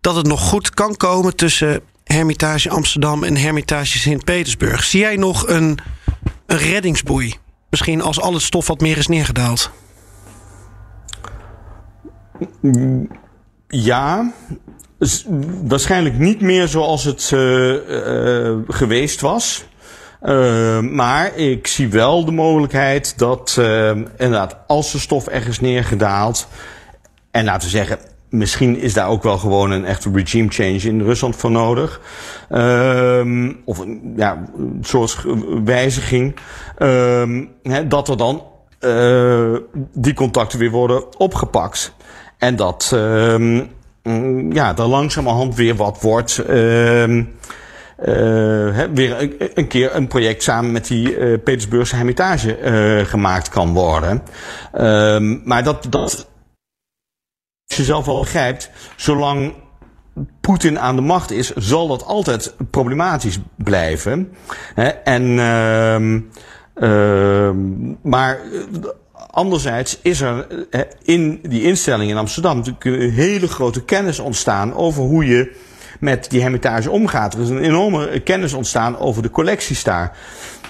dat 0.00 0.16
het 0.16 0.26
nog 0.26 0.40
goed 0.40 0.70
kan 0.70 0.96
komen 0.96 1.36
tussen 1.36 1.82
Hermitage 2.04 2.70
Amsterdam 2.70 3.24
en 3.24 3.36
Hermitage 3.36 3.98
Sint-Petersburg? 3.98 4.84
Zie 4.84 5.00
jij 5.00 5.16
nog 5.16 5.48
een, 5.48 5.78
een 6.46 6.58
reddingsboei? 6.58 7.34
Misschien 7.70 8.02
als 8.02 8.20
al 8.20 8.32
het 8.32 8.42
stof 8.42 8.66
wat 8.66 8.80
meer 8.80 8.96
is 8.96 9.06
neergedaald? 9.06 9.70
Ja, 13.68 14.32
waarschijnlijk 15.62 16.18
niet 16.18 16.40
meer 16.40 16.68
zoals 16.68 17.04
het 17.04 17.30
uh, 17.34 17.70
uh, 17.88 18.58
geweest 18.68 19.20
was. 19.20 19.64
Uh, 20.22 20.80
maar 20.80 21.36
ik 21.36 21.66
zie 21.66 21.88
wel 21.88 22.24
de 22.24 22.32
mogelijkheid 22.32 23.18
dat 23.18 23.54
inderdaad 24.16 24.56
als 24.66 24.92
de 24.92 24.98
stof 24.98 25.26
ergens 25.26 25.60
neergedaald... 25.60 26.48
en 27.30 27.44
laten 27.44 27.62
we 27.62 27.76
zeggen, 27.76 27.98
misschien 28.34 28.78
is 28.78 28.94
daar 28.94 29.08
ook 29.08 29.22
wel 29.22 29.38
gewoon 29.38 29.70
een 29.70 29.84
echte 29.84 30.10
regime 30.12 30.50
change 30.50 30.78
in 30.78 31.02
Rusland 31.02 31.36
voor 31.36 31.50
nodig. 31.50 32.00
Um, 32.50 33.60
of 33.64 33.84
ja, 34.16 34.44
een 34.56 34.78
soort 34.82 35.24
wijziging. 35.64 36.36
Hè, 37.62 37.86
dat 37.88 38.08
er 38.08 38.16
dan 38.16 38.42
uh, 38.80 39.56
die 39.92 40.14
contacten 40.14 40.58
weer 40.58 40.70
worden 40.70 41.18
opgepakt. 41.18 41.94
En 42.38 42.56
dat 42.56 42.90
um, 42.94 43.68
ja, 44.52 44.76
er 44.76 44.86
langzamerhand 44.86 45.54
weer 45.54 45.76
wat 45.76 45.98
wordt. 46.00 46.38
Uh, 46.38 47.24
weer 48.94 49.30
een, 49.54 49.66
keer 49.68 49.94
een 49.94 50.06
project 50.06 50.42
samen 50.42 50.72
met 50.72 50.86
die 50.86 51.18
uh, 51.18 51.38
Petersburgse 51.44 51.96
Hermitage 51.96 53.04
gemaakt 53.06 53.48
kan 53.48 53.72
worden. 53.72 54.22
Maar 55.44 55.64
dat, 55.64 55.86
dat, 55.90 56.28
je 57.66 57.84
zelf 57.84 58.06
wel 58.06 58.20
begrijpt, 58.20 58.70
zolang 58.96 59.54
Poetin 60.40 60.78
aan 60.78 60.96
de 60.96 61.02
macht 61.02 61.30
is, 61.30 61.52
zal 61.54 61.88
dat 61.88 62.04
altijd 62.04 62.54
problematisch 62.70 63.38
blijven. 63.56 64.32
En, 65.04 65.34
maar 68.02 68.40
Anderzijds 69.34 69.98
is 70.02 70.20
er 70.20 70.66
eh, 70.70 70.80
in 71.02 71.40
die 71.42 71.62
instelling 71.62 72.10
in 72.10 72.16
Amsterdam 72.16 72.56
natuurlijk 72.56 72.84
een 72.84 73.10
hele 73.10 73.48
grote 73.48 73.84
kennis 73.84 74.18
ontstaan 74.18 74.74
over 74.74 75.02
hoe 75.02 75.26
je 75.26 75.56
met 76.00 76.30
die 76.30 76.40
hermitage 76.40 76.90
omgaat. 76.90 77.34
Er 77.34 77.40
is 77.40 77.48
een 77.48 77.62
enorme 77.62 78.20
kennis 78.20 78.52
ontstaan 78.52 78.98
over 78.98 79.22
de 79.22 79.30
collecties 79.30 79.84
daar. 79.84 80.16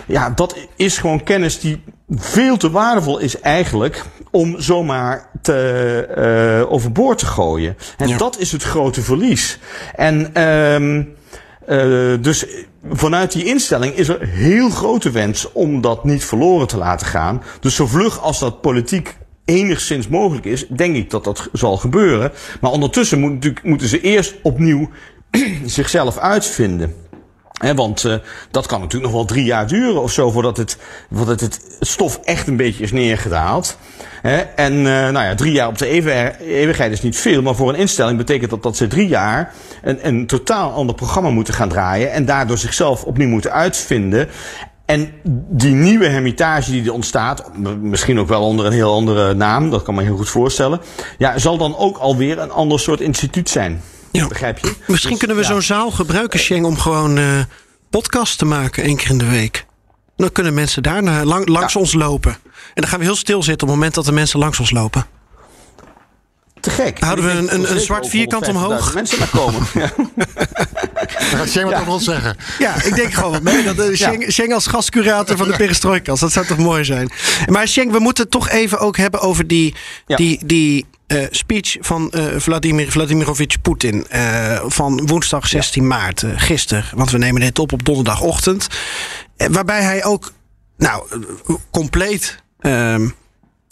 Ja, 0.07 0.31
dat 0.31 0.57
is 0.77 0.99
gewoon 0.99 1.23
kennis 1.23 1.61
die 1.61 1.83
veel 2.11 2.57
te 2.57 2.71
waardevol 2.71 3.19
is 3.19 3.41
eigenlijk 3.41 4.05
om 4.31 4.61
zomaar 4.61 5.29
te, 5.43 6.63
uh, 6.63 6.73
overboord 6.73 7.19
te 7.19 7.27
gooien. 7.27 7.77
En 7.97 8.09
ja. 8.09 8.17
dat 8.17 8.39
is 8.39 8.53
het 8.53 8.63
grote 8.63 9.03
verlies. 9.03 9.59
En 9.95 10.43
um, 10.43 11.15
uh, 11.69 12.15
dus 12.21 12.47
vanuit 12.93 13.33
die 13.33 13.45
instelling 13.45 13.95
is 13.95 14.09
er 14.09 14.27
heel 14.29 14.71
grote 14.71 15.11
wens 15.11 15.53
om 15.53 15.81
dat 15.81 16.05
niet 16.05 16.25
verloren 16.25 16.67
te 16.67 16.77
laten 16.77 17.07
gaan. 17.07 17.43
Dus 17.61 17.75
zo 17.75 17.87
vlug 17.87 18.21
als 18.21 18.39
dat 18.39 18.61
politiek 18.61 19.17
enigszins 19.45 20.09
mogelijk 20.09 20.45
is, 20.45 20.67
denk 20.69 20.97
ik 20.97 21.11
dat 21.11 21.25
dat 21.25 21.49
zal 21.53 21.77
gebeuren. 21.77 22.33
Maar 22.61 22.71
ondertussen 22.71 23.21
moet, 23.21 23.63
moeten 23.63 23.89
ze 23.89 24.01
eerst 24.01 24.35
opnieuw 24.43 24.91
zichzelf 25.65 26.19
uitvinden. 26.19 26.95
Want 27.75 28.05
uh, 28.05 28.15
dat 28.51 28.67
kan 28.67 28.81
natuurlijk 28.81 29.13
nog 29.13 29.21
wel 29.21 29.25
drie 29.25 29.45
jaar 29.45 29.67
duren 29.67 30.03
of 30.03 30.13
zo 30.13 30.31
voordat 30.31 30.57
het, 30.57 30.79
voordat 31.13 31.41
het 31.41 31.77
stof 31.81 32.21
echt 32.25 32.47
een 32.47 32.57
beetje 32.57 32.83
is 32.83 32.93
neergedaald. 32.93 33.79
En 34.57 34.73
uh, 34.73 34.85
nou 34.85 35.13
ja, 35.25 35.35
drie 35.35 35.53
jaar 35.53 35.69
op 35.69 35.79
de 35.79 35.89
eeuwigheid 36.39 36.93
is 36.93 37.03
niet 37.03 37.17
veel, 37.17 37.43
maar 37.43 37.55
voor 37.55 37.69
een 37.69 37.75
instelling 37.75 38.19
betekent 38.19 38.51
dat 38.51 38.63
dat 38.63 38.77
ze 38.77 38.87
drie 38.87 39.09
jaar 39.09 39.53
een, 39.83 40.07
een 40.07 40.27
totaal 40.27 40.73
ander 40.73 40.95
programma 40.95 41.31
moeten 41.31 41.55
gaan 41.55 41.69
draaien 41.69 42.13
en 42.13 42.25
daardoor 42.25 42.59
zichzelf 42.59 43.05
opnieuw 43.05 43.29
moeten 43.29 43.53
uitvinden. 43.53 44.29
En 44.85 45.13
die 45.49 45.75
nieuwe 45.75 46.07
hermitage 46.07 46.71
die 46.71 46.85
er 46.85 46.93
ontstaat, 46.93 47.51
misschien 47.81 48.19
ook 48.19 48.29
wel 48.29 48.43
onder 48.43 48.67
een 48.67 48.73
heel 48.73 48.93
andere 48.93 49.35
naam, 49.35 49.71
dat 49.71 49.83
kan 49.83 49.95
me 49.95 50.03
heel 50.03 50.17
goed 50.17 50.29
voorstellen, 50.29 50.81
ja, 51.19 51.39
zal 51.39 51.59
dan 51.59 51.77
ook 51.77 51.97
alweer 51.97 52.39
een 52.39 52.51
ander 52.51 52.81
soort 52.81 53.01
instituut 53.01 53.49
zijn. 53.49 53.81
Ja. 54.21 54.27
Begrijp 54.27 54.59
je? 54.59 54.73
Misschien 54.87 55.11
dus, 55.11 55.19
kunnen 55.19 55.37
we 55.37 55.43
ja. 55.43 55.49
zo'n 55.49 55.63
zaal 55.63 55.91
gebruiken, 55.91 56.39
Sheng, 56.41 56.65
om 56.65 56.79
gewoon 56.79 57.19
uh, 57.19 57.39
podcast 57.91 58.39
te 58.39 58.45
maken 58.45 58.83
één 58.85 58.97
keer 58.97 59.11
in 59.11 59.19
de 59.19 59.29
week. 59.29 59.67
Dan 60.17 60.33
kunnen 60.33 60.55
mensen 60.55 60.83
daarna 60.83 61.25
lang, 61.25 61.49
langs 61.49 61.73
ja. 61.73 61.81
ons 61.81 61.93
lopen. 61.93 62.33
En 62.33 62.81
dan 62.81 62.87
gaan 62.89 62.99
we 62.99 63.05
heel 63.05 63.17
stil 63.17 63.43
zitten 63.43 63.63
op 63.63 63.69
het 63.69 63.77
moment 63.77 63.95
dat 63.95 64.05
de 64.05 64.13
mensen 64.13 64.39
langs 64.39 64.61
ons 64.61 64.71
lopen. 64.71 65.07
Te 66.61 66.71
gek. 66.71 67.01
Houden 67.01 67.25
we 67.25 67.31
een- 67.31 67.55
een 67.55 67.67
zeker 67.67 67.81
zwart 67.81 68.09
vierkant 68.09 68.47
150.000 68.47 68.49
omhoog? 68.57 68.95
mensen 68.95 69.19
naar 69.19 69.29
komen. 69.29 69.63
Ja. 69.75 69.93
Dan 71.31 71.39
gaat 71.39 71.49
Shane 71.49 71.71
wat 71.71 71.81
over 71.81 71.93
ons 71.93 72.05
zeggen. 72.05 72.37
Ja, 72.59 72.83
ik 72.83 72.95
denk 72.95 73.13
gewoon 73.15 73.31
wat 73.33 73.43
mee. 73.43 73.63
Dat, 73.75 73.79
uh, 73.89 73.97
Sheng, 73.97 74.33
Sheng 74.33 74.53
als 74.55 74.67
gastcurator 74.67 75.37
van 75.37 75.49
de 75.49 75.57
Perestroikas. 75.57 76.21
Dat 76.21 76.33
zou 76.33 76.47
toch 76.47 76.59
mooi 76.59 76.85
zijn. 76.85 77.11
Maar 77.47 77.69
Sheng, 77.69 77.93
we 77.93 77.99
moeten 77.99 78.23
het 78.23 78.33
toch 78.33 78.49
even 78.49 78.79
ook 78.79 78.97
hebben 78.97 79.21
over 79.21 79.47
die, 79.47 79.75
Ja. 80.07 80.17
die, 80.17 80.47
die 80.47 80.87
eh, 81.07 81.27
speech 81.31 81.77
van 81.81 82.11
eh, 82.11 82.25
Vladimir 82.37 82.91
Vladimirovich 82.91 83.61
Poetin. 83.61 84.07
eh, 84.09 84.63
van 84.67 85.07
woensdag 85.07 85.47
16 85.47 85.87
maart, 85.87 86.25
gisteren. 86.37 86.85
Want 86.95 87.11
we 87.11 87.19
nemen 87.19 87.41
dit 87.41 87.59
op 87.59 87.73
op 87.73 87.85
donderdagochtend. 87.85 88.69
Waarbij 89.37 89.83
hij 89.83 90.05
ook, 90.05 90.33
nou, 90.77 91.07
compleet 91.71 92.43
ehm, 92.59 93.09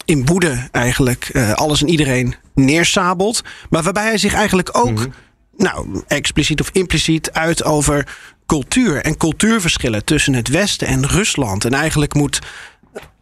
in 0.05 0.27
woede 0.27 0.68
eigenlijk 0.71 1.31
alles 1.55 1.83
en 1.83 1.88
iedereen 1.88 2.35
neersabelt. 2.55 3.42
Maar 3.71 3.83
waarbij 3.83 4.05
hij 4.05 4.18
zich 4.18 4.35
eigenlijk 4.35 4.68
ook, 4.73 5.09
nou, 5.57 6.03
expliciet 6.07 6.61
of 6.61 6.71
impliciet 6.73 7.33
uit 7.33 7.64
over 7.64 8.16
cultuur 8.47 9.03
en 9.03 9.16
cultuurverschillen 9.16 10.05
tussen 10.05 10.35
het 10.35 10.49
Westen 10.49 10.87
en 10.87 11.07
Rusland. 11.07 11.64
En 11.64 11.75
eigenlijk 11.75 12.14
moet 12.14 12.38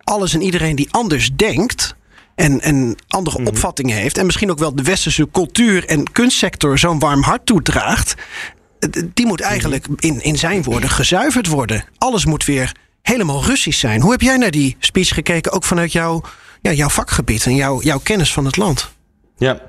alles 0.05 0.35
en 0.35 0.43
iedereen 0.43 0.77
die 0.77 0.89
anders 0.91 1.31
denkt. 1.37 1.95
En, 2.41 2.61
en 2.61 2.97
andere 3.09 3.45
opvattingen 3.45 3.97
heeft. 3.97 4.19
En 4.19 4.27
misschien 4.27 4.51
ook 4.51 4.59
wel 4.59 4.75
de 4.75 4.83
westerse 4.83 5.29
cultuur 5.33 5.87
en 5.87 6.13
kunstsector 6.13 6.79
zo'n 6.79 6.99
warm 6.99 7.23
hart 7.23 7.47
toedraagt. 7.47 8.15
Die 9.15 9.27
moet 9.27 9.41
eigenlijk 9.41 9.87
in, 9.97 10.23
in 10.23 10.39
zijn 10.39 10.63
woorden 10.63 10.91
gezuiverd 10.91 11.47
worden. 11.47 11.85
Alles 11.99 12.25
moet 12.25 12.45
weer 12.45 12.73
helemaal 13.03 13.45
Russisch 13.45 13.79
zijn. 13.81 14.01
Hoe 14.01 14.11
heb 14.11 14.21
jij 14.21 14.37
naar 14.37 14.51
die 14.51 14.77
speech 14.79 15.09
gekeken? 15.09 15.53
Ook 15.53 15.65
vanuit 15.65 15.93
jouw, 15.93 16.23
ja, 16.61 16.73
jouw 16.73 16.89
vakgebied 16.89 17.47
en 17.47 17.55
jouw, 17.55 17.83
jouw 17.83 17.99
kennis 17.99 18.33
van 18.33 18.45
het 18.45 18.57
land. 18.57 18.91
Ja. 19.37 19.61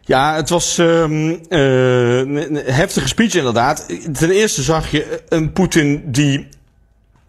Ja, 0.00 0.34
het 0.34 0.48
was 0.48 0.78
ehm, 0.78 1.36
eh, 1.48 2.18
een 2.18 2.54
heftige 2.54 3.08
speech 3.08 3.34
inderdaad. 3.34 3.86
Ten 4.12 4.30
eerste 4.30 4.62
zag 4.62 4.90
je 4.90 5.22
een 5.28 5.52
Poetin 5.52 6.02
die 6.06 6.48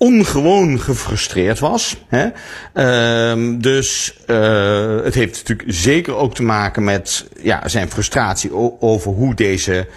ongewoon 0.01 0.79
gefrustreerd 0.79 1.59
was. 1.59 2.03
Hè? 2.07 2.29
Ehm, 2.73 3.59
dus 3.59 4.17
eh, 4.25 5.03
het 5.03 5.13
heeft 5.13 5.37
natuurlijk 5.37 5.77
zeker 5.77 6.15
ook 6.15 6.35
te 6.35 6.43
maken 6.43 6.83
met 6.83 7.27
ja, 7.41 7.67
zijn 7.67 7.91
frustratie 7.91 8.53
over 8.79 9.11
hoe 9.11 9.35
deze 9.35 9.87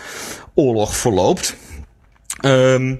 oorlog 0.55 0.97
verloopt. 0.97 1.57
Ehm, 2.41 2.95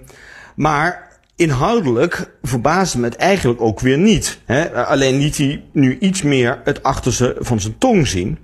maar 0.57 1.09
inhoudelijk 1.37 2.31
verbaasde 2.43 2.99
me 2.99 3.05
het 3.05 3.17
eigenlijk 3.17 3.61
ook 3.61 3.81
weer 3.81 3.99
niet. 3.99 4.39
Hè? 4.45 4.85
Alleen 4.85 5.19
liet 5.19 5.37
hij 5.37 5.65
nu 5.73 5.99
iets 5.99 6.23
meer 6.23 6.61
het 6.65 6.83
achterste 6.83 7.37
van 7.39 7.61
zijn 7.61 7.79
tong 7.79 8.07
zien. 8.07 8.39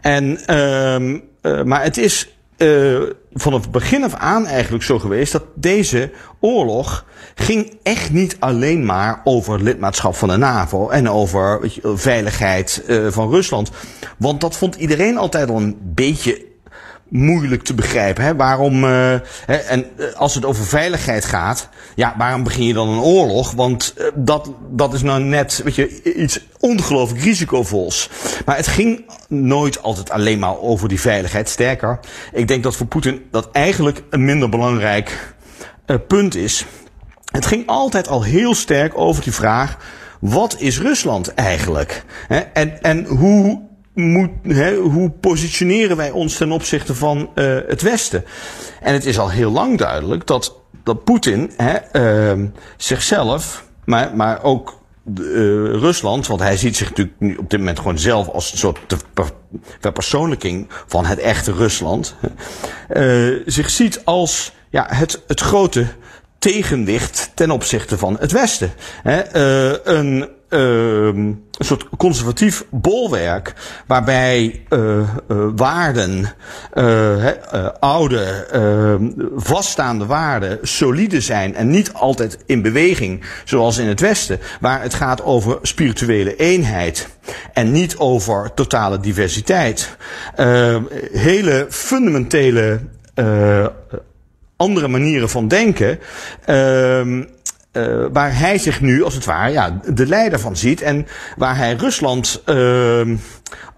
En, 0.00 0.46
eh, 0.46 1.62
maar 1.62 1.82
het 1.82 1.96
is 1.96 2.36
eh, 2.56 3.02
vanaf 3.34 3.70
begin 3.70 4.04
af 4.04 4.14
aan 4.14 4.46
eigenlijk 4.46 4.84
zo 4.84 4.98
geweest 4.98 5.32
dat 5.32 5.44
deze 5.54 6.10
oorlog 6.40 7.04
ging 7.34 7.78
echt 7.82 8.10
niet 8.10 8.36
alleen 8.38 8.84
maar 8.86 9.20
over 9.24 9.62
lidmaatschap 9.62 10.14
van 10.14 10.28
de 10.28 10.36
NAVO 10.36 10.88
en 10.88 11.10
over 11.10 11.70
veiligheid 11.82 12.82
eh, 12.86 13.06
van 13.08 13.30
Rusland. 13.30 13.70
Want 14.18 14.40
dat 14.40 14.56
vond 14.56 14.74
iedereen 14.74 15.18
altijd 15.18 15.50
al 15.50 15.56
een 15.56 15.76
beetje 15.82 16.50
moeilijk 17.12 17.62
te 17.62 17.74
begrijpen. 17.74 18.24
Hè? 18.24 18.36
Waarom, 18.36 18.84
eh, 18.84 18.90
hè, 19.46 19.54
en 19.54 19.84
eh, 19.96 20.12
als 20.14 20.34
het 20.34 20.44
over 20.44 20.64
veiligheid 20.64 21.24
gaat, 21.24 21.68
ja, 21.94 22.14
waarom 22.18 22.42
begin 22.42 22.66
je 22.66 22.72
dan 22.72 22.88
een 22.88 23.00
oorlog? 23.00 23.52
Want 23.52 23.94
eh, 23.96 24.06
dat, 24.14 24.50
dat 24.70 24.94
is 24.94 25.02
nou 25.02 25.22
net 25.22 25.60
weet 25.64 25.74
je, 25.74 26.14
iets 26.14 26.46
ongelooflijk 26.60 27.22
risicovols. 27.24 28.10
Maar 28.44 28.56
het 28.56 28.66
ging 28.66 29.04
nooit 29.28 29.82
altijd 29.82 30.10
alleen 30.10 30.38
maar 30.38 30.58
over 30.58 30.88
die 30.88 31.00
veiligheid. 31.00 31.48
Sterker, 31.48 32.00
ik 32.32 32.48
denk 32.48 32.62
dat 32.62 32.76
voor 32.76 32.86
Poetin 32.86 33.26
dat 33.30 33.48
eigenlijk 33.50 34.02
een 34.10 34.24
minder 34.24 34.48
belangrijk 34.48 35.34
eh, 35.86 35.96
punt 36.08 36.34
is. 36.34 36.66
Het 37.30 37.46
ging 37.46 37.66
altijd 37.66 38.08
al 38.08 38.22
heel 38.22 38.54
sterk 38.54 38.98
over 38.98 39.22
die 39.22 39.32
vraag: 39.32 39.76
wat 40.20 40.56
is 40.58 40.80
Rusland 40.80 41.34
eigenlijk? 41.34 42.04
En, 42.52 42.82
en 42.82 43.04
hoe, 43.04 43.60
moet, 43.94 44.30
hè, 44.42 44.76
hoe 44.76 45.10
positioneren 45.10 45.96
wij 45.96 46.10
ons 46.10 46.36
ten 46.36 46.52
opzichte 46.52 46.94
van 46.94 47.30
eh, 47.34 47.56
het 47.66 47.82
Westen? 47.82 48.24
En 48.80 48.92
het 48.92 49.06
is 49.06 49.18
al 49.18 49.30
heel 49.30 49.50
lang 49.50 49.78
duidelijk 49.78 50.26
dat, 50.26 50.56
dat 50.84 51.04
Poetin 51.04 51.50
hè, 51.56 51.72
ehm, 51.72 52.46
zichzelf, 52.76 53.64
maar, 53.84 54.16
maar 54.16 54.42
ook 54.42 54.80
eh, 55.16 55.22
Rusland, 55.64 56.26
want 56.26 56.40
hij 56.40 56.56
ziet 56.56 56.76
zich 56.76 56.88
natuurlijk 56.88 57.20
nu 57.20 57.36
op 57.36 57.50
dit 57.50 57.58
moment 57.58 57.78
gewoon 57.78 57.98
zelf 57.98 58.28
als 58.28 58.52
een 58.52 58.58
soort 58.58 58.78
verpersoonlijking 59.80 60.68
van 60.86 61.04
het 61.04 61.18
echte 61.18 61.52
Rusland, 61.52 62.14
eh, 62.88 63.28
zich 63.46 63.70
ziet 63.70 64.04
als 64.04 64.52
ja, 64.70 64.86
het, 64.88 65.22
het 65.26 65.40
grote 65.40 65.86
tegenwicht 66.38 67.30
ten 67.34 67.50
opzichte 67.50 67.98
van 67.98 68.16
het 68.20 68.32
Westen. 68.32 68.72
Hè, 69.02 69.36
een, 69.86 70.28
een 70.52 71.44
soort 71.58 71.86
conservatief 71.96 72.64
bolwerk 72.70 73.52
waarbij 73.86 74.62
eh, 74.68 74.98
eh, 74.98 75.06
waarden, 75.56 76.34
eh, 76.72 77.26
oude, 77.80 78.46
ehm, 78.50 79.10
vaststaande 79.36 80.06
waarden 80.06 80.58
solide 80.62 81.20
zijn 81.20 81.54
en 81.54 81.70
niet 81.70 81.92
altijd 81.92 82.38
in 82.46 82.62
beweging 82.62 83.24
zoals 83.44 83.78
in 83.78 83.86
het 83.86 84.00
Westen, 84.00 84.40
waar 84.60 84.82
het 84.82 84.94
gaat 84.94 85.22
over 85.22 85.58
spirituele 85.62 86.36
eenheid 86.36 87.08
en 87.52 87.72
niet 87.72 87.96
over 87.96 88.54
totale 88.54 89.00
diversiteit. 89.00 89.96
Eh, 90.34 90.76
hele 91.12 91.66
fundamentele 91.68 92.80
andere 94.56 94.88
manieren 94.88 95.28
van 95.28 95.48
denken. 95.48 95.98
ehm, 96.44 97.22
eh, 97.72 98.04
waar 98.12 98.38
hij 98.38 98.58
zich 98.58 98.80
nu, 98.80 99.02
als 99.04 99.14
het 99.14 99.24
ware, 99.24 99.52
ja, 99.52 99.80
de 99.94 100.06
leider 100.06 100.40
van 100.40 100.56
ziet. 100.56 100.82
En 100.82 101.06
waar 101.36 101.56
hij 101.56 101.74
Rusland 101.74 102.42
ehm, 102.44 103.16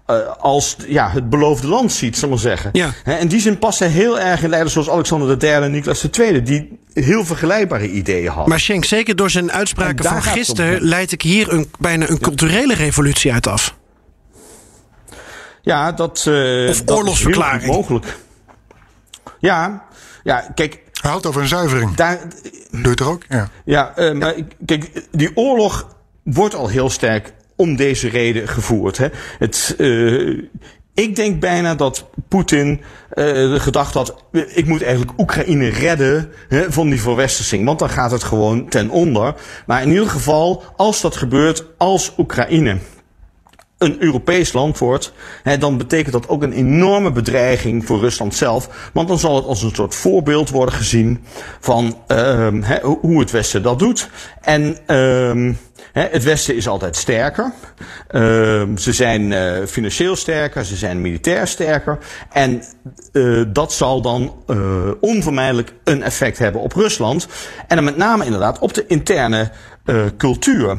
eh, 0.05 0.17
als 0.39 0.75
ja, 0.87 1.09
het 1.09 1.29
beloofde 1.29 1.67
land 1.67 1.91
ziet, 1.91 2.15
zal 2.15 2.23
ik 2.23 2.33
maar 2.33 2.43
zeggen. 2.43 2.69
Ja. 2.73 2.89
Hè, 3.03 3.17
in 3.17 3.27
die 3.27 3.39
zin 3.39 3.59
past 3.59 3.79
hij 3.79 3.87
heel 3.87 4.19
erg 4.19 4.43
in 4.43 4.49
leiders 4.49 4.73
zoals 4.73 4.89
Alexander 4.89 5.43
III 5.43 5.63
en 5.63 5.71
Niklas 5.71 6.07
II, 6.19 6.43
die 6.43 6.79
heel 6.93 7.25
vergelijkbare 7.25 7.89
ideeën 7.89 8.27
hadden. 8.27 8.49
Maar 8.49 8.59
Schenk, 8.59 8.85
zeker 8.85 9.15
door 9.15 9.29
zijn 9.29 9.49
En 9.49 9.55
uitspraken 9.55 10.05
van 10.05 10.23
gisteren... 10.23 10.81
leid 10.81 11.11
ik 11.11 11.21
hier 11.21 11.53
een, 11.53 11.71
bijna 11.79 12.09
een 12.09 12.19
culturele 12.19 12.73
revolutie 12.73 13.33
uit 13.33 13.47
af. 13.47 13.75
Ja, 15.61 15.91
dat, 15.91 16.25
eh 16.27 16.69
Of 16.69 16.81
dat 16.81 16.97
oorlogsverklaring. 16.97 17.71
mogelijk. 17.71 18.17
Ja, 19.39 19.83
ja, 20.23 20.51
kijk, 20.55 20.79
Hij 21.05 21.13
houdt 21.13 21.29
over 21.29 21.41
een 21.41 21.47
zuivering. 21.47 21.95
daar, 21.95 22.19
Doe 22.71 22.91
je 22.91 22.95
er 22.95 23.09
ook? 23.09 23.23
Ja. 23.29 23.49
Ja, 23.65 23.95
eh, 23.95 24.13
maar 24.13 24.33
kijk, 24.65 25.07
die 25.11 25.37
oorlog 25.37 25.95
wordt 26.23 26.55
al 26.55 26.67
heel 26.67 26.89
sterk 26.89 27.33
om 27.55 27.75
deze 27.75 28.09
reden 28.09 28.47
gevoerd. 28.47 28.97
Hè. 28.97 29.07
Het, 29.39 29.75
eh, 29.77 30.37
ik 30.93 31.15
denk 31.15 31.39
bijna 31.39 31.75
dat 31.75 32.09
Poetin 32.27 32.81
eh, 33.09 33.25
de 33.25 33.59
gedachte 33.59 33.97
had: 33.97 34.23
ik 34.31 34.65
moet 34.65 34.81
eigenlijk 34.81 35.19
Oekraïne 35.19 35.67
redden 35.67 36.31
hè, 36.49 36.71
van 36.71 36.89
die 36.89 37.01
verwestersing, 37.01 37.65
want 37.65 37.79
dan 37.79 37.89
gaat 37.89 38.11
het 38.11 38.23
gewoon 38.23 38.69
ten 38.69 38.89
onder. 38.89 39.35
Maar 39.65 39.81
in 39.81 39.89
ieder 39.89 40.09
geval, 40.09 40.63
als 40.75 41.01
dat 41.01 41.15
gebeurt, 41.15 41.65
als 41.77 42.13
Oekraïne 42.17 42.77
een 43.77 44.03
Europees 44.03 44.53
land 44.53 44.77
wordt, 44.77 45.13
hè, 45.43 45.57
dan 45.57 45.77
betekent 45.77 46.11
dat 46.13 46.27
ook 46.27 46.43
een 46.43 46.51
enorme 46.53 47.11
bedreiging 47.11 47.85
voor 47.85 47.99
Rusland 47.99 48.35
zelf. 48.35 48.89
Want 48.93 49.07
dan 49.07 49.19
zal 49.19 49.35
het 49.35 49.45
als 49.45 49.63
een 49.63 49.75
soort 49.75 49.95
voorbeeld 49.95 50.49
worden 50.49 50.75
gezien 50.75 51.23
van 51.59 51.97
ehm, 52.07 52.61
hè, 52.61 52.77
ho- 52.81 52.97
hoe 53.01 53.19
het 53.19 53.31
Westen 53.31 53.63
dat 53.63 53.79
doet. 53.79 54.09
En 54.41 54.77
ehm, 54.85 55.53
hè, 55.91 56.07
het 56.11 56.23
Westen 56.23 56.55
is 56.55 56.67
altijd 56.67 56.95
sterker. 56.95 57.53
Ehm, 58.07 58.77
ze 58.77 58.93
zijn 58.93 59.33
eh, 59.33 59.65
financieel 59.67 60.15
sterker, 60.15 60.65
ze 60.65 60.75
zijn 60.75 61.01
militair 61.01 61.47
sterker. 61.47 61.97
En 62.31 62.63
eh, 63.11 63.41
dat 63.47 63.73
zal 63.73 64.01
dan 64.01 64.33
eh, 64.47 64.57
onvermijdelijk 64.99 65.73
een 65.83 66.03
effect 66.03 66.37
hebben 66.37 66.61
op 66.61 66.73
Rusland. 66.73 67.27
En 67.67 67.75
dan 67.75 67.85
met 67.85 67.97
name 67.97 68.25
inderdaad 68.25 68.59
op 68.59 68.73
de 68.73 68.85
interne 68.87 69.51
cultuur. 70.17 70.77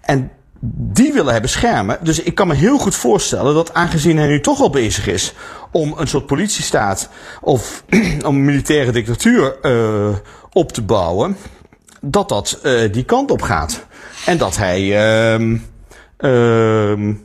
En 0.00 0.30
die 0.62 1.12
willen 1.12 1.30
hij 1.30 1.40
beschermen. 1.40 1.98
Dus 2.02 2.22
ik 2.22 2.34
kan 2.34 2.48
me 2.48 2.54
heel 2.54 2.78
goed 2.78 2.94
voorstellen 2.94 3.54
dat 3.54 3.74
aangezien 3.74 4.16
hij 4.16 4.26
nu 4.26 4.40
toch 4.40 4.60
al 4.60 4.70
bezig 4.70 5.06
is 5.06 5.34
om 5.70 5.94
een 5.96 6.06
soort 6.06 6.26
politiestaat 6.26 7.08
of 7.40 7.84
om 8.26 8.36
een 8.36 8.44
militaire 8.44 8.92
dictatuur 8.92 9.56
eh, 9.60 10.14
op 10.52 10.72
te 10.72 10.82
bouwen, 10.82 11.36
dat 12.00 12.28
dat 12.28 12.58
eh, 12.62 12.92
die 12.92 13.04
kant 13.04 13.30
op 13.30 13.42
gaat. 13.42 13.86
En 14.26 14.38
dat 14.38 14.56
hij 14.56 14.98
ehm, 14.98 15.58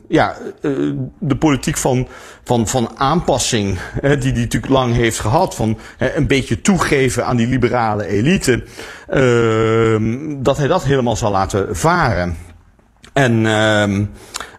ja, 0.08 0.36
eh, 0.62 0.70
de 1.18 1.36
politiek 1.38 1.76
van, 1.76 2.08
van, 2.44 2.68
van 2.68 2.90
aanpassing, 2.96 3.78
hè, 4.00 4.18
die 4.18 4.32
hij 4.32 4.40
natuurlijk 4.40 4.72
lang 4.72 4.94
heeft 4.94 5.18
gehad, 5.18 5.54
van 5.54 5.78
een 5.98 6.26
beetje 6.26 6.60
toegeven 6.60 7.26
aan 7.26 7.36
die 7.36 7.46
liberale 7.46 8.06
elite, 8.06 8.64
ehm, 9.08 10.42
dat 10.42 10.56
hij 10.56 10.66
dat 10.66 10.84
helemaal 10.84 11.16
zal 11.16 11.30
laten 11.30 11.76
varen. 11.76 12.45
En 13.16 13.46
ehm 13.46 14.04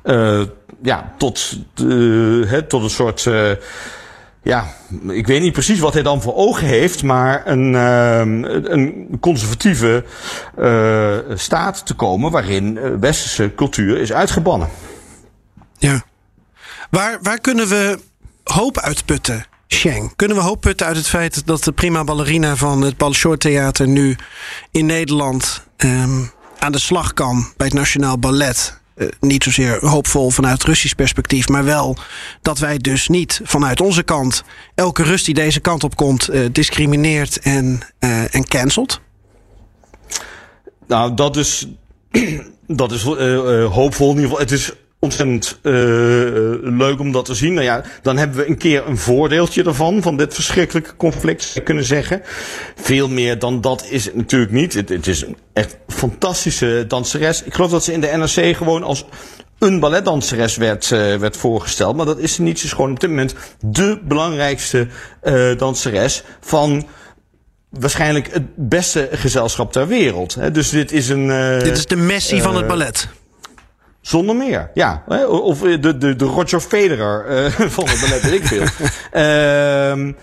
uh, 0.04 0.46
ja, 0.82 1.14
tot, 1.18 1.58
uh, 1.82 2.50
he, 2.50 2.64
tot 2.64 2.84
een 2.84 2.90
soort. 2.90 3.26
Uh, 3.26 3.52
ja, 4.44 4.66
ik 5.08 5.28
weet 5.28 5.42
niet 5.42 5.54
precies 5.54 5.80
wat 5.80 5.94
hij 5.94 6.04
dan 6.04 6.22
voor 6.22 6.36
ogen 6.36 6.68
heeft, 6.68 7.04
maar 7.04 7.48
een, 7.48 7.74
een 8.74 9.18
conservatieve 9.20 10.04
staat 11.34 11.86
te 11.86 11.94
komen 11.94 12.32
waarin 12.32 13.00
westerse 13.00 13.52
cultuur 13.56 13.98
is 13.98 14.14
uitgebannen. 14.14 14.70
Ja. 15.78 16.04
Waar, 16.90 17.18
waar 17.22 17.40
kunnen 17.40 17.68
we 17.68 18.00
hoop 18.44 18.80
uitputten, 18.80 19.46
Sheng? 19.68 20.16
Kunnen 20.16 20.38
we 20.38 20.44
hoop 20.44 20.62
putten 20.62 20.88
uit 20.88 20.96
het 20.96 21.08
feit 21.08 21.46
dat 21.46 21.64
de 21.64 21.72
prima 21.72 22.04
ballerina 22.04 22.56
van 22.56 22.82
het 22.82 22.98
Balshore 22.98 23.38
Theater 23.38 23.88
nu 23.88 24.16
in 24.72 24.86
Nederland 24.86 25.64
um, 25.78 26.32
aan 26.60 26.72
de 26.72 26.80
slag 26.80 27.14
kan 27.14 27.46
bij 27.58 27.68
het 27.68 27.76
Nationaal 27.76 28.20
Ballet? 28.20 28.80
Uh, 28.96 29.08
niet 29.20 29.44
zozeer 29.44 29.86
hoopvol 29.86 30.30
vanuit 30.30 30.64
Russisch 30.64 30.96
perspectief, 30.96 31.48
maar 31.48 31.64
wel 31.64 31.98
dat 32.42 32.60
wij 32.60 32.78
dus 32.78 33.08
niet 33.08 33.42
vanuit 33.44 33.82
onze 33.82 34.04
kant 34.04 34.44
elke 34.76 35.04
rust 35.04 35.26
die 35.26 35.34
deze 35.34 35.60
kant 35.60 35.84
op 35.84 35.96
komt 35.96 36.30
uh, 36.30 36.46
discrimineert 36.52 37.40
en, 37.40 37.82
uh, 38.00 38.36
en 38.36 38.48
cancelt? 38.48 39.02
Nou, 40.88 41.14
dat 41.14 41.36
is, 41.36 41.68
dat 42.82 42.92
is 42.92 43.02
hoopvol 43.04 44.10
in 44.10 44.16
ieder 44.16 44.30
geval. 44.30 44.40
Het 44.40 44.52
is 44.52 44.74
ontzettend 45.00 45.60
uh, 45.64 45.74
leuk 46.62 47.00
om 47.00 47.12
dat 47.12 47.26
te 47.26 47.36
zien. 47.36 47.54
Nou 47.54 47.66
ja, 47.66 47.84
dan 48.02 48.18
hebben 48.18 48.38
we 48.38 48.50
een 48.50 48.58
keer 48.58 48.88
een 48.88 48.98
voordeeltje 48.98 49.64
ervan, 49.64 50.02
van 50.02 50.18
dit 50.18 50.34
verschrikkelijke 50.34 50.96
conflict, 50.96 51.62
kunnen 51.64 51.84
zeggen. 51.84 52.22
Veel 52.76 53.10
meer 53.10 53.40
dan 53.40 53.62
dat 53.62 53.86
is 53.90 54.06
het 54.06 54.16
natuurlijk 54.16 54.52
niet. 54.52 54.74
Het, 54.74 54.90
het 54.90 55.08
is 55.08 55.22
een 55.22 55.38
echt 55.54 55.78
fantastische 55.88 56.86
danseres. 56.88 57.44
Ik 57.44 57.54
geloof 57.54 57.72
dat 57.72 57.84
ze 57.84 57.94
in 57.94 58.02
de 58.02 58.08
NRC 58.16 58.56
gewoon 58.56 58.84
als 58.84 59.06
een 59.60 59.80
balletdanseres 59.80 60.58
werd, 60.58 60.92
uh, 60.92 61.16
werd 61.16 61.38
voorgesteld. 61.38 61.96
Maar 61.96 62.06
dat 62.06 62.20
is 62.20 62.34
ze 62.34 62.42
niet. 62.42 62.60
Ze 62.60 62.66
is 62.66 62.72
gewoon 62.72 62.92
op 62.92 63.00
dit 63.00 63.10
moment 63.10 63.36
de 63.60 64.00
belangrijkste 64.04 64.88
uh, 65.24 65.58
danseres 65.58 66.24
van 66.40 66.88
waarschijnlijk 67.70 68.34
het 68.34 68.44
beste 68.56 69.10
gezelschap 69.12 69.72
ter 69.72 69.88
wereld. 69.88 70.36
Hè. 70.36 70.52
Dus 70.52 70.70
dit 70.70 70.92
is 70.92 71.10
een. 71.10 71.26
Uh, 71.26 71.60
dit 71.60 71.78
is 71.78 71.86
de 71.86 71.96
Messi 71.96 72.42
van 72.42 72.56
het 72.56 72.68
ballet. 72.68 73.08
Zonder 74.08 74.36
meer, 74.36 74.70
ja. 74.74 75.04
Of 75.28 75.60
de, 75.60 75.98
de, 75.98 76.16
de 76.16 76.26
Roger 76.26 76.60
Federer 76.60 77.26
uh, 77.30 77.70
van 77.76 77.88
het 77.90 78.00
ballet, 78.00 78.22
weet 78.22 78.34
ik 78.34 78.46
veel. 78.46 78.62
um, 79.92 80.16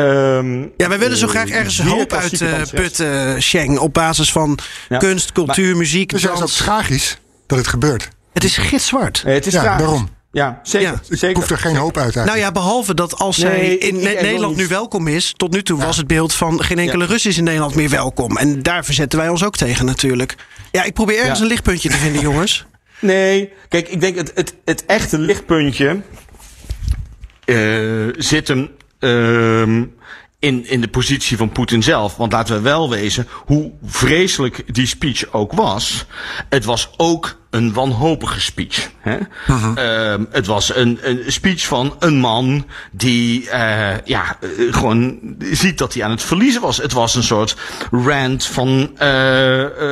um, 0.00 0.72
ja, 0.76 0.88
wij 0.88 0.98
willen 0.98 1.16
zo 1.16 1.26
graag 1.26 1.48
ergens 1.48 1.80
hoop 1.80 2.12
uit 2.12 2.40
uh, 2.40 2.52
putten, 2.74 3.42
Sheng, 3.42 3.78
op 3.78 3.92
basis 3.92 4.32
van 4.32 4.58
ja. 4.88 4.98
kunst, 4.98 5.32
cultuur, 5.32 5.68
maar, 5.68 5.76
muziek. 5.76 6.10
Dus 6.10 6.22
het 6.22 6.32
is 6.32 6.40
ook 6.40 6.48
tragisch 6.48 7.18
dat 7.46 7.58
het 7.58 7.66
gebeurt. 7.66 8.08
Het 8.32 8.44
is 8.44 8.56
gitzwart. 8.56 9.22
Nee, 9.24 9.34
het 9.34 9.46
is 9.46 9.52
ja, 9.52 9.62
tragisch. 9.62 9.82
daarom. 9.82 10.08
Ja, 10.32 10.60
zeker. 10.62 10.88
Ja. 10.88 11.16
zeker. 11.16 11.36
Hoeft 11.36 11.50
er 11.50 11.58
geen 11.58 11.76
hoop 11.76 11.96
uit 11.96 12.02
eigenlijk. 12.02 12.26
Nou 12.26 12.38
ja, 12.38 12.52
behalve 12.52 12.94
dat 12.94 13.18
als 13.18 13.36
zij 13.36 13.56
nee, 13.56 13.78
in 13.78 14.00
ik, 14.00 14.10
ik, 14.10 14.20
Nederland 14.22 14.56
nu 14.56 14.66
welkom 14.66 15.08
is... 15.08 15.34
tot 15.36 15.52
nu 15.52 15.62
toe 15.62 15.78
ja. 15.78 15.84
was 15.84 15.96
het 15.96 16.06
beeld 16.06 16.34
van 16.34 16.64
geen 16.64 16.78
enkele 16.78 17.04
ja. 17.04 17.10
Rus 17.10 17.26
is 17.26 17.38
in 17.38 17.44
Nederland 17.44 17.74
meer 17.74 17.90
welkom. 17.90 18.36
En 18.36 18.62
daar 18.62 18.84
verzetten 18.84 19.18
wij 19.18 19.28
ons 19.28 19.44
ook 19.44 19.56
tegen 19.56 19.86
natuurlijk. 19.86 20.34
Ja, 20.70 20.82
ik 20.82 20.94
probeer 20.94 21.18
ergens 21.18 21.40
een 21.40 21.46
lichtpuntje 21.46 21.88
te 21.88 21.96
vinden, 21.96 22.22
jongens. 22.22 22.64
Nee, 23.02 23.52
kijk, 23.68 23.88
ik 23.88 24.00
denk 24.00 24.16
het, 24.16 24.32
het, 24.34 24.54
het 24.64 24.86
echte 24.86 25.18
lichtpuntje 25.18 26.00
uh, 27.46 28.08
zit 28.16 28.48
hem 28.48 28.68
uh, 29.00 29.82
in, 30.42 30.66
in 30.66 30.80
de 30.80 30.88
positie 30.88 31.36
van 31.36 31.52
Poetin 31.52 31.82
zelf. 31.82 32.16
Want 32.16 32.32
laten 32.32 32.54
we 32.54 32.60
wel 32.60 32.90
wezen, 32.90 33.28
hoe 33.32 33.72
vreselijk 33.84 34.74
die 34.74 34.86
speech 34.86 35.32
ook 35.32 35.52
was, 35.52 36.06
het 36.48 36.64
was 36.64 36.90
ook 36.96 37.36
een 37.50 37.72
wanhopige 37.72 38.40
speech. 38.40 38.90
Hè? 39.00 39.16
Uh 39.16 39.26
-huh. 39.46 39.72
uh, 39.76 40.24
het 40.30 40.46
was 40.46 40.74
een, 40.74 40.98
een 41.02 41.22
speech 41.26 41.66
van 41.66 41.96
een 41.98 42.18
man 42.18 42.66
die 42.92 43.42
uh, 43.42 43.98
ja, 44.04 44.36
uh, 44.40 44.74
gewoon 44.74 45.18
ziet 45.38 45.78
dat 45.78 45.94
hij 45.94 46.04
aan 46.04 46.10
het 46.10 46.22
verliezen 46.22 46.60
was. 46.60 46.76
Het 46.76 46.92
was 46.92 47.14
een 47.14 47.22
soort 47.22 47.56
rant 47.90 48.46
van 48.46 48.90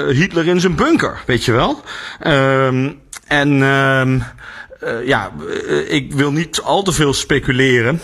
Hitler 0.09 0.47
in 0.47 0.61
zijn 0.61 0.75
bunker, 0.75 1.23
weet 1.27 1.45
je 1.45 1.53
wel. 1.53 1.83
en 3.27 3.59
ja, 5.05 5.31
ik 5.89 6.13
wil 6.13 6.33
niet 6.33 6.61
al 6.61 6.83
te 6.83 6.93
veel 6.93 7.15
speculeren, 7.15 8.01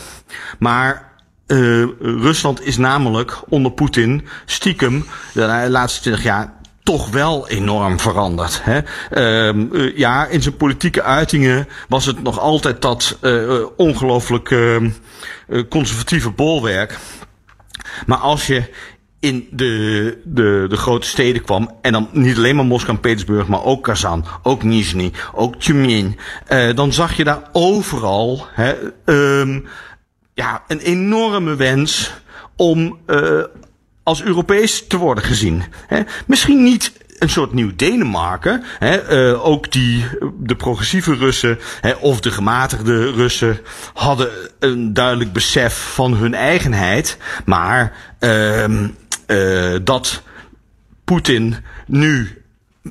maar 0.59 1.07
uh, 1.47 1.87
Rusland 2.01 2.67
is 2.67 2.77
namelijk 2.77 3.43
onder 3.49 3.73
Poetin 3.73 4.27
stiekem 4.45 5.07
de 5.33 5.67
laatste 5.69 6.01
twintig 6.01 6.23
jaar 6.23 6.55
toch 6.83 7.11
wel 7.11 7.49
enorm 7.49 8.01
veranderd. 8.01 8.61
Hè? 8.63 8.81
Uh, 9.11 9.63
uh, 9.73 9.97
ja, 9.97 10.27
in 10.27 10.43
zijn 10.43 10.57
politieke 10.57 11.03
uitingen 11.03 11.69
was 11.89 12.07
het 12.07 12.23
nog 12.23 12.39
altijd 12.39 12.83
dat 12.83 13.19
uh, 13.23 13.65
ongelooflijk 13.77 14.55
conservatieve 15.69 16.31
bolwerk. 16.31 16.99
Maar 18.07 18.19
als 18.19 18.47
je 18.47 18.71
in 19.21 19.49
de, 19.51 20.19
de, 20.25 20.67
de 20.69 20.77
grote 20.77 21.07
steden 21.07 21.43
kwam. 21.43 21.71
En 21.83 21.93
dan 21.93 22.09
niet 22.13 22.37
alleen 22.37 22.57
maar 22.57 22.65
Moskou 22.65 22.97
en 22.97 23.03
Petersburg, 23.03 23.47
maar 23.47 23.65
ook 23.65 23.85
Kazan, 23.85 24.25
ook 24.43 24.63
Nizhny, 24.63 25.13
ook 25.35 25.57
Tjumin. 25.57 26.19
Dan 26.75 26.93
zag 26.93 27.17
je 27.17 27.25
daar 27.25 27.43
overal 27.53 28.47
hè, 28.53 28.75
um, 29.05 29.67
ja, 30.37 30.63
een 30.67 30.81
enorme 30.81 31.55
wens 31.55 32.13
om 32.57 32.99
uh, 33.07 33.43
als 34.03 34.23
Europees 34.23 34.87
te 34.87 34.97
worden 34.97 35.25
gezien. 35.25 35.63
Hè? 35.87 36.01
Misschien 36.27 36.63
niet 36.63 36.93
een 37.19 37.29
soort 37.29 37.53
nieuw 37.53 37.71
Denemarken. 37.77 38.63
Hè? 38.79 39.31
Uh, 39.31 39.47
ook 39.47 39.73
die, 39.73 40.05
de 40.39 40.57
progressieve 40.57 41.15
Russen 41.15 41.59
hè, 41.81 41.93
of 41.93 42.21
de 42.21 42.31
gematigde 42.31 43.13
Russen 43.13 43.61
hadden 43.95 44.31
een 44.59 44.93
duidelijk 44.93 45.33
besef 45.33 45.93
van 45.95 46.15
hun 46.15 46.35
eigenheid. 46.35 47.19
Maar 47.45 47.93
uh, 48.21 49.75
dat 49.83 50.23
Poetin 51.05 51.57
nu 51.87 52.43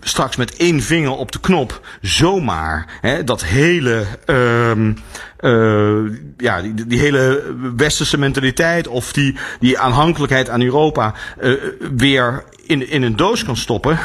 straks 0.02 0.36
met 0.36 0.56
één 0.56 0.82
vinger 0.82 1.12
op 1.12 1.32
de 1.32 1.40
knop 1.40 1.88
zomaar 2.02 3.00
hè, 3.02 3.24
dat 3.24 3.44
hele, 3.44 4.06
um, 4.26 4.98
uh, 5.40 6.12
ja, 6.38 6.62
die, 6.62 6.88
die, 6.88 7.00
hele 7.00 7.56
westerse 7.76 8.18
mentaliteit 8.18 8.88
of 8.88 9.14
die, 9.14 9.36
die 9.60 9.80
aanhankelijkheid 9.80 10.50
aan 10.50 10.62
Europa 10.62 11.14
uh, 11.42 11.54
weer 11.96 12.44
in, 12.66 12.90
in 12.90 13.04
een 13.04 13.16
doos 13.16 13.44
kan 13.44 13.58
stoppen. 13.58 14.00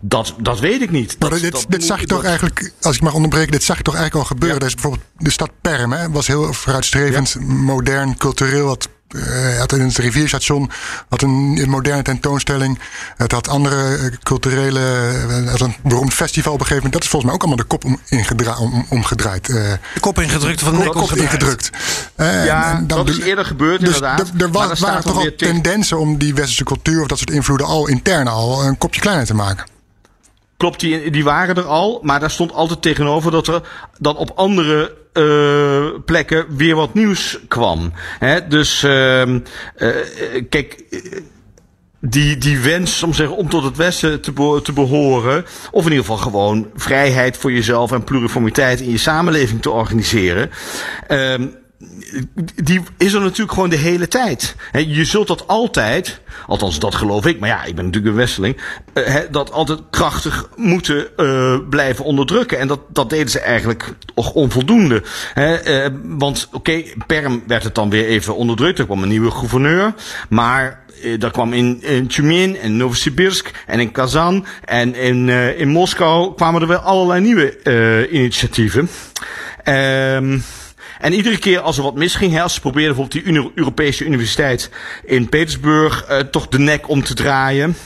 Dat, 0.00 0.34
dat 0.38 0.60
weet 0.60 0.82
ik 0.82 0.90
niet. 0.90 1.16
Maar 1.18 1.30
dit, 1.30 1.52
dat, 1.52 1.66
dit 1.68 1.84
zag 1.84 2.00
je 2.00 2.06
toch 2.06 2.18
dat, 2.18 2.26
eigenlijk, 2.26 2.72
als 2.80 2.96
ik 2.96 3.02
mag 3.02 3.14
onderbreken, 3.14 3.52
dit 3.52 3.64
zag 3.64 3.76
je 3.76 3.82
toch 3.82 3.94
eigenlijk 3.94 4.24
al 4.24 4.36
gebeuren. 4.36 4.58
Ja. 4.58 4.64
Dus 4.64 4.74
bijvoorbeeld 4.74 5.04
de 5.18 5.30
stad 5.30 5.50
Perm 5.60 5.92
hè, 5.92 6.10
was 6.10 6.26
heel 6.26 6.52
vooruitstrevend, 6.52 7.36
ja. 7.38 7.40
modern, 7.46 8.16
cultureel, 8.16 8.66
wat 8.66 8.88
uh, 9.14 9.58
had 9.58 9.72
in 9.72 9.80
het 9.80 9.96
rivierstation 9.96 10.70
had 11.08 11.22
een 11.22 11.64
moderne 11.68 12.02
tentoonstelling. 12.02 12.78
Het 13.16 13.32
had 13.32 13.48
andere 13.48 14.12
culturele. 14.22 14.78
Het 14.78 15.50
had 15.50 15.60
een 15.60 15.74
beroemd 15.82 16.14
festival 16.14 16.52
op 16.52 16.60
een 16.60 16.66
gegeven 16.66 16.84
moment. 16.84 16.92
Dat 16.92 17.02
is 17.02 17.08
volgens 17.08 17.24
mij 17.24 17.34
ook 17.34 17.46
allemaal 17.46 17.66
de 17.66 17.76
kop 17.76 17.84
om, 17.84 18.00
ingedra 18.08 18.58
om, 18.58 18.86
omgedraaid. 18.88 19.48
Uh, 19.48 19.56
de 19.94 20.00
kop 20.00 20.18
ingedrukt 20.18 20.60
van 20.60 20.78
de 20.78 20.90
kop 20.90 21.12
ingedrukt. 21.12 21.70
Uh, 22.16 22.44
ja, 22.44 22.76
en 22.76 22.86
dan 22.86 22.98
dat 22.98 23.08
is 23.08 23.18
eerder 23.18 23.44
gebeurd 23.44 23.80
dus 23.80 23.94
inderdaad. 23.94 24.32
Er 24.38 24.50
was, 24.50 24.80
waren 24.80 25.02
toch 25.02 25.16
al 25.16 25.30
tendensen 25.36 25.98
om 25.98 26.18
die 26.18 26.34
westerse 26.34 26.64
cultuur 26.64 27.00
of 27.00 27.06
dat 27.06 27.18
soort 27.18 27.30
invloeden 27.30 27.66
al 27.66 27.88
intern 27.88 28.28
al 28.28 28.64
een 28.64 28.78
kopje 28.78 29.00
kleiner 29.00 29.26
te 29.26 29.34
maken. 29.34 29.66
Klopt, 30.56 30.80
die, 30.80 31.10
die 31.10 31.24
waren 31.24 31.56
er 31.56 31.66
al, 31.66 32.00
maar 32.02 32.20
daar 32.20 32.30
stond 32.30 32.52
altijd 32.52 32.82
tegenover 32.82 33.30
dat 33.30 33.46
er 33.46 33.68
dan 33.98 34.16
op 34.16 34.30
andere 34.34 35.03
plekken 36.04 36.56
weer 36.56 36.74
wat 36.74 36.94
nieuws 36.94 37.38
kwam. 37.48 37.92
Hè? 38.18 38.46
Dus 38.46 38.82
uh, 38.82 39.26
uh, 39.26 39.38
kijk. 40.48 40.84
Die, 42.06 42.36
die 42.36 42.58
wens 42.58 43.02
om, 43.02 43.14
zeggen, 43.14 43.36
om 43.36 43.48
tot 43.48 43.64
het 43.64 43.76
Westen 43.76 44.20
te, 44.20 44.60
te 44.62 44.72
behoren, 44.72 45.44
of 45.70 45.84
in 45.84 45.90
ieder 45.90 46.04
geval 46.04 46.16
gewoon 46.16 46.70
vrijheid 46.74 47.36
voor 47.36 47.52
jezelf 47.52 47.92
en 47.92 48.04
pluriformiteit 48.04 48.80
in 48.80 48.90
je 48.90 48.98
samenleving 48.98 49.62
te 49.62 49.70
organiseren, 49.70 50.50
uh, 51.08 51.34
die 52.62 52.80
is 52.98 53.12
er 53.12 53.20
natuurlijk 53.20 53.52
gewoon 53.52 53.70
de 53.70 53.76
hele 53.76 54.08
tijd. 54.08 54.56
Je 54.72 55.04
zult 55.04 55.26
dat 55.26 55.48
altijd, 55.48 56.20
althans 56.46 56.78
dat 56.78 56.94
geloof 56.94 57.26
ik, 57.26 57.40
maar 57.40 57.48
ja, 57.48 57.64
ik 57.64 57.74
ben 57.74 57.84
natuurlijk 57.84 58.12
een 58.12 58.20
westeling, 58.20 58.56
he, 58.92 59.30
dat 59.30 59.52
altijd 59.52 59.78
krachtig 59.90 60.48
moeten 60.56 61.06
uh, 61.16 61.58
blijven 61.70 62.04
onderdrukken. 62.04 62.58
En 62.58 62.68
dat, 62.68 62.80
dat 62.88 63.10
deden 63.10 63.30
ze 63.30 63.40
eigenlijk 63.40 63.92
toch 64.14 64.32
onvoldoende. 64.32 65.02
He, 65.34 65.84
uh, 65.84 65.90
want 66.02 66.48
oké, 66.52 66.82
Perm 67.06 67.42
werd 67.46 67.62
het 67.62 67.74
dan 67.74 67.90
weer 67.90 68.06
even 68.06 68.36
onderdrukt, 68.36 68.78
er 68.78 68.84
kwam 68.84 69.02
een 69.02 69.08
nieuwe 69.08 69.30
gouverneur, 69.30 69.94
maar 70.28 70.82
daar 71.18 71.30
kwam 71.30 71.52
in, 71.52 71.82
in 71.82 72.06
Tjumin 72.06 72.56
en 72.56 72.76
Novosibirsk 72.76 73.50
en 73.66 73.80
in 73.80 73.92
Kazan 73.92 74.46
en 74.64 74.94
in, 74.94 75.28
in 75.28 75.68
Moskou 75.68 76.34
kwamen 76.34 76.62
er 76.62 76.68
weer 76.68 76.76
allerlei 76.76 77.20
nieuwe 77.20 78.08
initiatieven. 78.10 78.88
Um, 79.68 80.42
en 81.04 81.12
iedere 81.12 81.38
keer 81.38 81.60
als 81.60 81.76
er 81.76 81.82
wat 81.82 81.94
misging, 81.94 82.32
hè, 82.32 82.42
als 82.42 82.54
ze 82.54 82.60
probeerden 82.60 82.94
bijvoorbeeld 82.94 83.24
die 83.24 83.34
Uni 83.34 83.50
Europese 83.54 84.04
universiteit 84.04 84.70
in 85.04 85.28
Petersburg 85.28 86.10
uh, 86.10 86.18
toch 86.18 86.48
de 86.48 86.58
nek 86.58 86.88
om 86.88 87.02
te 87.02 87.14
draaien. 87.14 87.76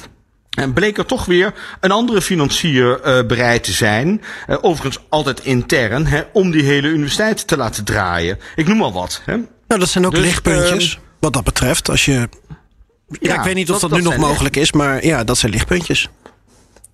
En 0.51 0.73
bleek 0.73 0.99
er 0.99 1.07
toch 1.07 1.25
weer 1.25 1.55
een 1.81 1.91
andere 1.91 2.23
financier 2.23 3.01
uh, 3.07 3.27
bereid 3.27 3.65
te 3.65 3.73
zijn, 3.73 4.23
uh, 4.49 4.57
overigens 4.61 5.05
altijd 5.09 5.41
intern, 5.41 6.07
hè, 6.07 6.23
om 6.33 6.51
die 6.51 6.63
hele 6.63 6.89
universiteit 6.89 7.47
te 7.47 7.57
laten 7.57 7.85
draaien. 7.85 8.39
Ik 8.57 8.67
noem 8.67 8.83
al 8.83 8.93
wat. 8.93 9.23
Hè. 9.25 9.37
Nou, 9.69 9.81
dat 9.81 9.89
zijn 9.89 10.07
ook 10.07 10.15
dus, 10.15 10.25
lichtpuntjes, 10.25 10.95
uh, 10.95 11.01
wat 11.19 11.33
dat 11.33 11.45
betreft. 11.45 11.91
Als 11.91 12.05
je, 12.05 12.13
ja, 12.13 12.29
ja 13.21 13.35
ik 13.39 13.45
weet 13.45 13.55
niet 13.55 13.71
of 13.71 13.79
dat, 13.79 13.91
dat 13.91 13.99
nu 13.99 14.05
nog 14.05 14.17
mogelijk 14.17 14.57
is, 14.57 14.73
maar 14.73 15.05
ja, 15.05 15.25
dat 15.25 15.39
zijn 15.39 15.53
lichtpuntjes. 15.53 16.09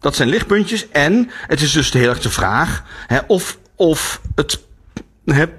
Dat 0.01 0.17
zijn 0.17 0.29
lichtpuntjes 0.29 0.89
en 0.89 1.31
het 1.47 1.61
is 1.61 1.73
dus 1.73 1.93
heel 1.93 2.09
erg 2.09 2.21
de 2.21 2.31
vraag 2.31 2.83
hè, 3.07 3.19
of, 3.27 3.59
of 3.77 4.21
het 4.35 4.61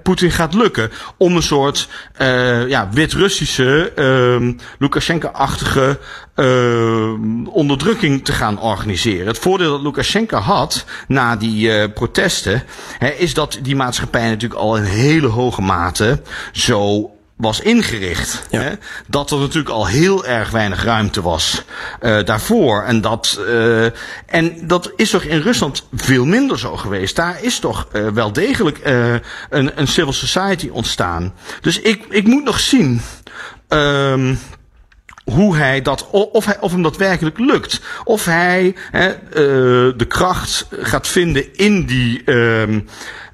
Poetin 0.02 0.30
gaat 0.30 0.54
lukken 0.54 0.90
om 1.16 1.36
een 1.36 1.42
soort 1.42 1.88
uh, 2.20 2.68
ja, 2.68 2.88
Wit-Russische, 2.92 3.92
uh, 3.96 4.54
Lukashenko-achtige 4.78 5.98
uh, 6.36 7.54
onderdrukking 7.54 8.24
te 8.24 8.32
gaan 8.32 8.60
organiseren. 8.60 9.26
Het 9.26 9.38
voordeel 9.38 9.70
dat 9.70 9.80
Lukashenko 9.80 10.36
had 10.36 10.84
na 11.08 11.36
die 11.36 11.68
uh, 11.68 11.84
protesten, 11.94 12.62
hè, 12.98 13.08
is 13.08 13.34
dat 13.34 13.58
die 13.62 13.76
maatschappij 13.76 14.28
natuurlijk 14.28 14.60
al 14.60 14.76
in 14.76 14.82
hele 14.82 15.26
hoge 15.26 15.62
mate 15.62 16.22
zo 16.52 17.10
was 17.36 17.60
ingericht. 17.60 18.42
Ja. 18.50 18.60
Hè? 18.60 18.72
Dat 19.06 19.30
er 19.30 19.38
natuurlijk 19.38 19.68
al 19.68 19.86
heel 19.86 20.26
erg 20.26 20.50
weinig 20.50 20.84
ruimte 20.84 21.22
was 21.22 21.62
uh, 22.02 22.24
daarvoor. 22.24 22.82
En 22.82 23.00
dat, 23.00 23.38
uh, 23.40 23.84
en 24.26 24.66
dat 24.66 24.92
is 24.96 25.10
toch 25.10 25.22
in 25.22 25.40
Rusland 25.40 25.86
veel 25.94 26.24
minder 26.24 26.58
zo 26.58 26.76
geweest. 26.76 27.16
Daar 27.16 27.42
is 27.42 27.58
toch 27.58 27.88
uh, 27.92 28.08
wel 28.08 28.32
degelijk 28.32 28.80
een, 29.50 29.70
een 29.74 29.88
civil 29.88 30.12
society 30.12 30.68
ontstaan. 30.72 31.34
Dus 31.60 31.80
ik, 31.80 32.04
ik 32.08 32.26
moet 32.26 32.44
nog 32.44 32.60
zien. 32.60 33.00
Um, 33.68 34.38
hoe 35.24 35.56
hij 35.56 35.82
dat, 35.82 36.08
of, 36.10 36.44
hij, 36.44 36.60
of 36.60 36.72
hem 36.72 36.82
dat 36.82 36.96
werkelijk 36.96 37.38
lukt. 37.38 37.80
Of 38.04 38.24
hij 38.24 38.74
hè, 38.90 39.14
de 39.96 40.04
kracht 40.08 40.66
gaat 40.70 41.08
vinden 41.08 41.54
in 41.54 41.86
die, 41.86 42.22
uh, 42.24 42.80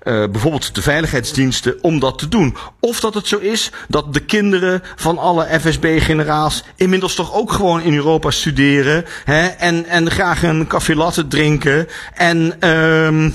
uh, 0.05 0.24
bijvoorbeeld 0.30 0.74
de 0.74 0.82
veiligheidsdiensten 0.82 1.82
om 1.82 1.98
dat 1.98 2.18
te 2.18 2.28
doen. 2.28 2.57
Of 2.80 3.00
dat 3.00 3.14
het 3.14 3.26
zo 3.26 3.38
is 3.38 3.70
dat 3.88 4.14
de 4.14 4.20
kinderen 4.20 4.82
van 4.96 5.18
alle 5.18 5.61
FSB-generaals 5.61 6.64
inmiddels 6.76 7.14
toch 7.14 7.34
ook 7.34 7.53
gewoon 7.53 7.82
in 7.82 7.94
Europa 7.94 8.30
studeren 8.30 9.05
hè, 9.24 9.46
en, 9.46 9.86
en 9.86 10.11
graag 10.11 10.42
een 10.42 10.66
café 10.66 10.94
latte 10.94 11.28
drinken 11.28 11.88
en... 12.14 12.57
Uh, 12.61 13.30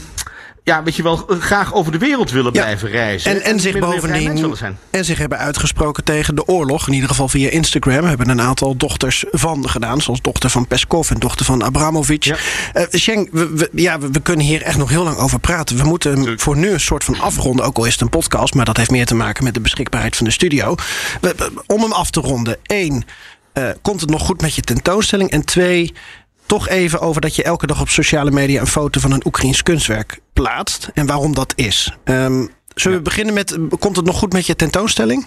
ja, 0.67 0.83
weet 0.83 0.95
je 0.95 1.03
wel, 1.03 1.25
graag 1.39 1.73
over 1.73 1.91
de 1.91 1.97
wereld 1.97 2.31
willen 2.31 2.51
blijven 2.51 2.89
reizen. 2.89 3.31
En, 3.31 3.41
en, 3.43 3.59
zich 3.59 3.79
bovendien. 3.79 4.55
En 4.89 5.05
zich 5.05 5.17
hebben 5.17 5.37
uitgesproken 5.37 6.03
tegen 6.03 6.35
de 6.35 6.47
oorlog. 6.47 6.87
In 6.87 6.93
ieder 6.93 7.09
geval 7.09 7.27
via 7.27 7.49
Instagram. 7.49 8.05
Hebben 8.05 8.29
een 8.29 8.41
aantal 8.41 8.75
dochters 8.75 9.25
van 9.31 9.69
gedaan. 9.69 10.01
Zoals 10.01 10.21
dochter 10.21 10.49
van 10.49 10.67
Peskov 10.67 11.11
en 11.11 11.19
dochter 11.19 11.45
van 11.45 11.63
Abramovic. 11.63 12.23
Ja. 12.23 12.35
Uh, 12.73 12.83
Schenk, 12.89 13.29
we, 13.31 13.69
ja, 13.73 13.99
we, 13.99 14.19
kunnen 14.19 14.45
hier 14.45 14.61
echt 14.61 14.77
nog 14.77 14.89
heel 14.89 15.03
lang 15.03 15.17
over 15.17 15.39
praten. 15.39 15.77
We 15.77 15.83
moeten 15.83 16.39
voor 16.39 16.57
nu 16.57 16.71
een 16.71 16.79
soort 16.79 17.03
van 17.03 17.19
afronden. 17.19 17.65
Ook 17.65 17.77
al 17.77 17.85
is 17.85 17.91
het 17.91 18.01
een 18.01 18.09
podcast. 18.09 18.53
Maar 18.53 18.65
dat 18.65 18.77
heeft 18.77 18.91
meer 18.91 19.05
te 19.05 19.15
maken 19.15 19.43
met 19.43 19.53
de 19.53 19.61
beschikbaarheid 19.61 20.15
van 20.15 20.25
de 20.25 20.31
studio. 20.31 20.75
om 21.67 21.81
hem 21.81 21.91
af 21.91 22.09
te 22.09 22.19
ronden. 22.19 22.57
Eén. 22.63 23.05
Uh, 23.53 23.69
komt 23.81 24.01
het 24.01 24.09
nog 24.09 24.21
goed 24.21 24.41
met 24.41 24.55
je 24.55 24.61
tentoonstelling? 24.61 25.29
En 25.29 25.45
twee, 25.45 25.93
toch 26.47 26.69
even 26.69 26.99
over 26.99 27.21
dat 27.21 27.35
je 27.35 27.43
elke 27.43 27.67
dag 27.67 27.81
op 27.81 27.89
sociale 27.89 28.31
media 28.31 28.61
een 28.61 28.67
foto 28.67 28.99
van 28.99 29.11
een 29.11 29.25
Oekraïns 29.25 29.63
kunstwerk 29.63 30.19
plaatst. 30.33 30.89
En 30.93 31.05
waarom 31.05 31.33
dat 31.33 31.53
is. 31.55 31.93
Um, 32.03 32.49
zullen 32.75 32.97
we 32.97 33.03
beginnen 33.03 33.33
met, 33.33 33.57
komt 33.79 33.95
het 33.95 34.05
nog 34.05 34.17
goed 34.17 34.33
met 34.33 34.45
je 34.45 34.55
tentoonstelling? 34.55 35.25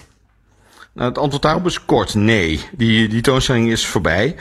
Nou, 0.93 1.09
het 1.09 1.17
antwoord 1.17 1.43
daarop 1.43 1.65
is 1.65 1.85
kort 1.85 2.13
nee. 2.15 2.61
Die, 2.71 2.97
die 2.97 3.21
tentoonstelling 3.21 3.69
is 3.69 3.85
voorbij. 3.85 4.35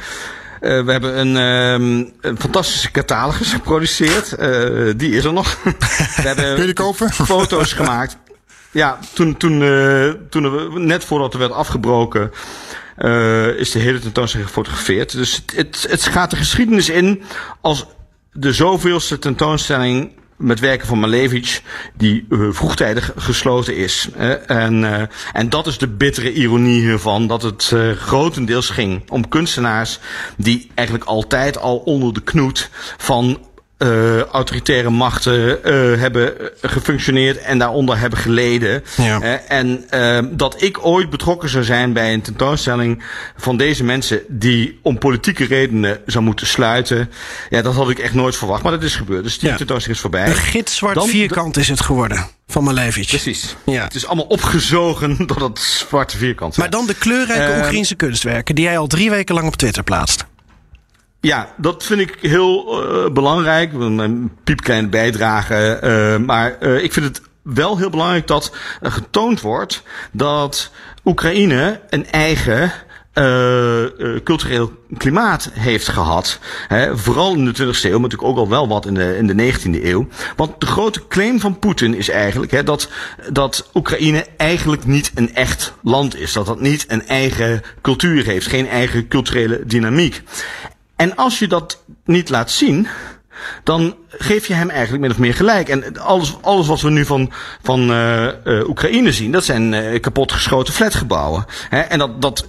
Uh, 0.61 0.85
we 0.85 0.93
hebben 0.93 1.19
een, 1.19 1.37
um, 1.37 2.13
een, 2.21 2.41
fantastische 2.41 2.91
catalogus 2.91 3.53
geproduceerd. 3.53 4.35
Uh, 4.41 4.93
die 4.97 5.13
is 5.13 5.25
er 5.25 5.33
nog. 5.33 5.59
we 6.17 6.23
hebben 6.23 6.55
Kun 6.55 6.67
je 6.67 6.73
kopen? 6.73 7.11
foto's 7.13 7.73
gemaakt. 7.73 8.17
Ja, 8.71 8.99
toen, 9.13 9.37
toen, 9.37 9.61
uh, 9.61 10.13
toen 10.31 10.73
we, 10.73 10.79
net 10.79 11.05
voordat 11.05 11.33
er 11.33 11.39
werd 11.39 11.53
afgebroken, 11.53 12.31
uh, 13.01 13.47
is 13.47 13.71
de 13.71 13.79
hele 13.79 13.99
tentoonstelling 13.99 14.49
gefotografeerd. 14.49 15.13
Dus 15.13 15.35
het, 15.35 15.57
het, 15.57 15.87
het 15.91 16.03
gaat 16.03 16.31
de 16.31 16.37
geschiedenis 16.37 16.89
in 16.89 17.23
als 17.61 17.87
de 18.33 18.53
zoveelste 18.53 19.19
tentoonstelling 19.19 20.13
met 20.37 20.61
werken 20.61 20.87
van 20.87 20.99
Malevich, 20.99 21.63
die 21.95 22.27
uh, 22.29 22.53
vroegtijdig 22.53 23.13
gesloten 23.17 23.77
is. 23.77 24.09
En, 24.47 24.83
uh, 24.83 25.03
en 25.33 25.49
dat 25.49 25.67
is 25.67 25.79
de 25.79 25.89
bittere 25.89 26.33
ironie 26.33 26.81
hiervan, 26.81 27.27
dat 27.27 27.43
het 27.43 27.75
grotendeels 27.97 28.71
ging 28.71 29.03
om 29.11 29.29
kunstenaars 29.29 29.99
die 30.37 30.71
eigenlijk 30.75 31.09
altijd 31.09 31.59
al 31.59 31.77
onder 31.77 32.13
de 32.13 32.23
knoet 32.23 32.71
van 32.97 33.39
uh, 33.83 34.21
autoritaire 34.21 34.91
machten 34.91 35.59
uh, 35.65 36.01
hebben 36.01 36.35
gefunctioneerd 36.61 37.39
en 37.39 37.59
daaronder 37.59 37.99
hebben 37.99 38.19
geleden. 38.19 38.85
Ja. 38.97 39.23
Uh, 39.23 39.51
en 39.51 39.85
dat 40.37 40.63
ik 40.63 40.87
ooit 40.87 41.11
betrokken 41.11 41.49
zou 41.49 41.65
zijn 41.65 41.93
bij 41.93 42.13
een 42.13 42.23
tentoonstelling 42.23 43.03
van 43.37 43.57
deze 43.57 43.85
mensen 43.85 44.23
die 44.29 44.79
om 44.83 44.99
politieke 44.99 45.45
redenen 45.45 46.01
zou 46.07 46.25
moeten 46.25 46.47
sluiten. 46.47 47.11
Ja, 47.51 47.63
dat 47.63 47.75
had 47.75 47.91
ik 47.91 47.99
echt 47.99 48.15
nooit 48.15 48.37
verwacht, 48.37 48.63
maar 48.63 48.73
dat 48.73 48.83
is 48.83 48.97
gebeurd. 48.97 49.23
Dus 49.23 49.39
die 49.39 49.49
ja. 49.49 49.57
tentoonstelling 49.57 49.97
is 49.97 50.03
voorbij. 50.03 50.27
Een 50.27 50.35
gitzwart 50.35 51.05
vierkant 51.05 51.57
is 51.57 51.69
het 51.69 51.81
geworden 51.81 52.27
van 52.47 52.65
Malevich. 52.65 53.09
Precies. 53.09 53.57
Ja. 53.67 53.83
Het 53.83 53.95
is 53.95 54.07
allemaal 54.07 54.25
opgezogen 54.25 55.27
door 55.27 55.39
dat 55.49 55.59
zwarte 55.59 56.17
vierkant. 56.17 56.57
Maar 56.57 56.71
dan 56.71 56.87
de 56.87 56.95
kleurrijke 56.95 57.57
Oekraïnse 57.57 57.95
kunstwerken 57.95 58.55
die 58.55 58.65
jij 58.65 58.79
al 58.79 58.87
drie 58.87 59.11
weken 59.11 59.35
lang 59.35 59.47
op 59.47 59.57
Twitter 59.57 59.83
plaatst. 59.83 60.25
Ja, 61.21 61.55
dat 61.57 61.85
vind 61.85 62.01
ik 62.01 62.17
heel 62.21 62.83
uh, 62.85 63.11
belangrijk. 63.11 63.73
Een 63.73 64.33
piepkleine 64.45 64.89
bijdrage. 64.89 65.81
Uh, 65.85 66.27
maar 66.27 66.57
uh, 66.61 66.83
ik 66.83 66.93
vind 66.93 67.07
het 67.07 67.23
wel 67.43 67.79
heel 67.79 67.91
belangrijk 67.91 68.27
dat 68.27 68.57
getoond 68.83 69.41
wordt 69.41 69.83
dat 70.13 70.71
Oekraïne 71.05 71.81
een 71.89 72.07
eigen 72.11 72.73
cultureel 74.25 74.73
klimaat 74.97 75.51
heeft 75.53 75.89
gehad. 75.89 76.39
Hè, 76.69 76.99
vooral 76.99 77.35
in 77.35 77.45
de 77.45 77.51
20e 77.51 77.57
eeuw, 77.57 77.91
maar 77.91 78.01
natuurlijk 78.01 78.23
ook 78.23 78.37
al 78.37 78.49
wel 78.49 78.69
wat 78.69 78.87
in 78.87 78.95
de, 78.95 79.17
in 79.17 79.27
de 79.27 79.53
19e 79.53 79.85
eeuw. 79.85 80.09
Want 80.37 80.61
de 80.61 80.67
grote 80.67 81.07
claim 81.09 81.41
van 81.41 81.59
Poetin 81.59 81.95
is 81.95 82.09
eigenlijk 82.09 82.53
hè, 82.53 82.63
dat, 82.63 82.89
dat 83.33 83.71
Oekraïne 83.75 84.27
eigenlijk 84.37 84.85
niet 84.85 85.11
een 85.15 85.35
echt 85.35 85.73
land 85.83 86.17
is. 86.17 86.33
Dat 86.33 86.47
dat 86.47 86.61
niet 86.61 86.85
een 86.89 87.07
eigen 87.07 87.63
cultuur 87.81 88.25
heeft, 88.25 88.47
geen 88.47 88.69
eigen 88.69 89.09
culturele 89.09 89.61
dynamiek. 89.67 90.23
En 91.01 91.17
als 91.17 91.39
je 91.39 91.49
dat 91.49 91.83
niet 92.05 92.29
laat 92.29 92.51
zien, 92.51 92.89
dan 93.65 93.97
geef 94.09 94.47
je 94.47 94.55
hem 94.55 94.71
eigenlijk 94.71 95.03
min 95.03 95.11
of 95.11 95.19
meer 95.19 95.35
gelijk. 95.35 95.69
En 95.69 95.99
alles, 95.99 96.37
alles 96.41 96.67
wat 96.67 96.81
we 96.81 96.91
nu 96.91 97.05
van, 97.05 97.33
van 97.63 97.91
uh, 97.91 98.69
Oekraïne 98.69 99.13
zien, 99.13 99.33
dat 99.33 99.45
zijn 99.45 99.73
uh, 99.73 100.01
kapotgeschoten 100.01 100.75
flatgebouwen. 100.75 101.45
Hè? 101.69 101.81
En 101.81 101.99
dat, 101.99 102.23
dat, 102.23 102.47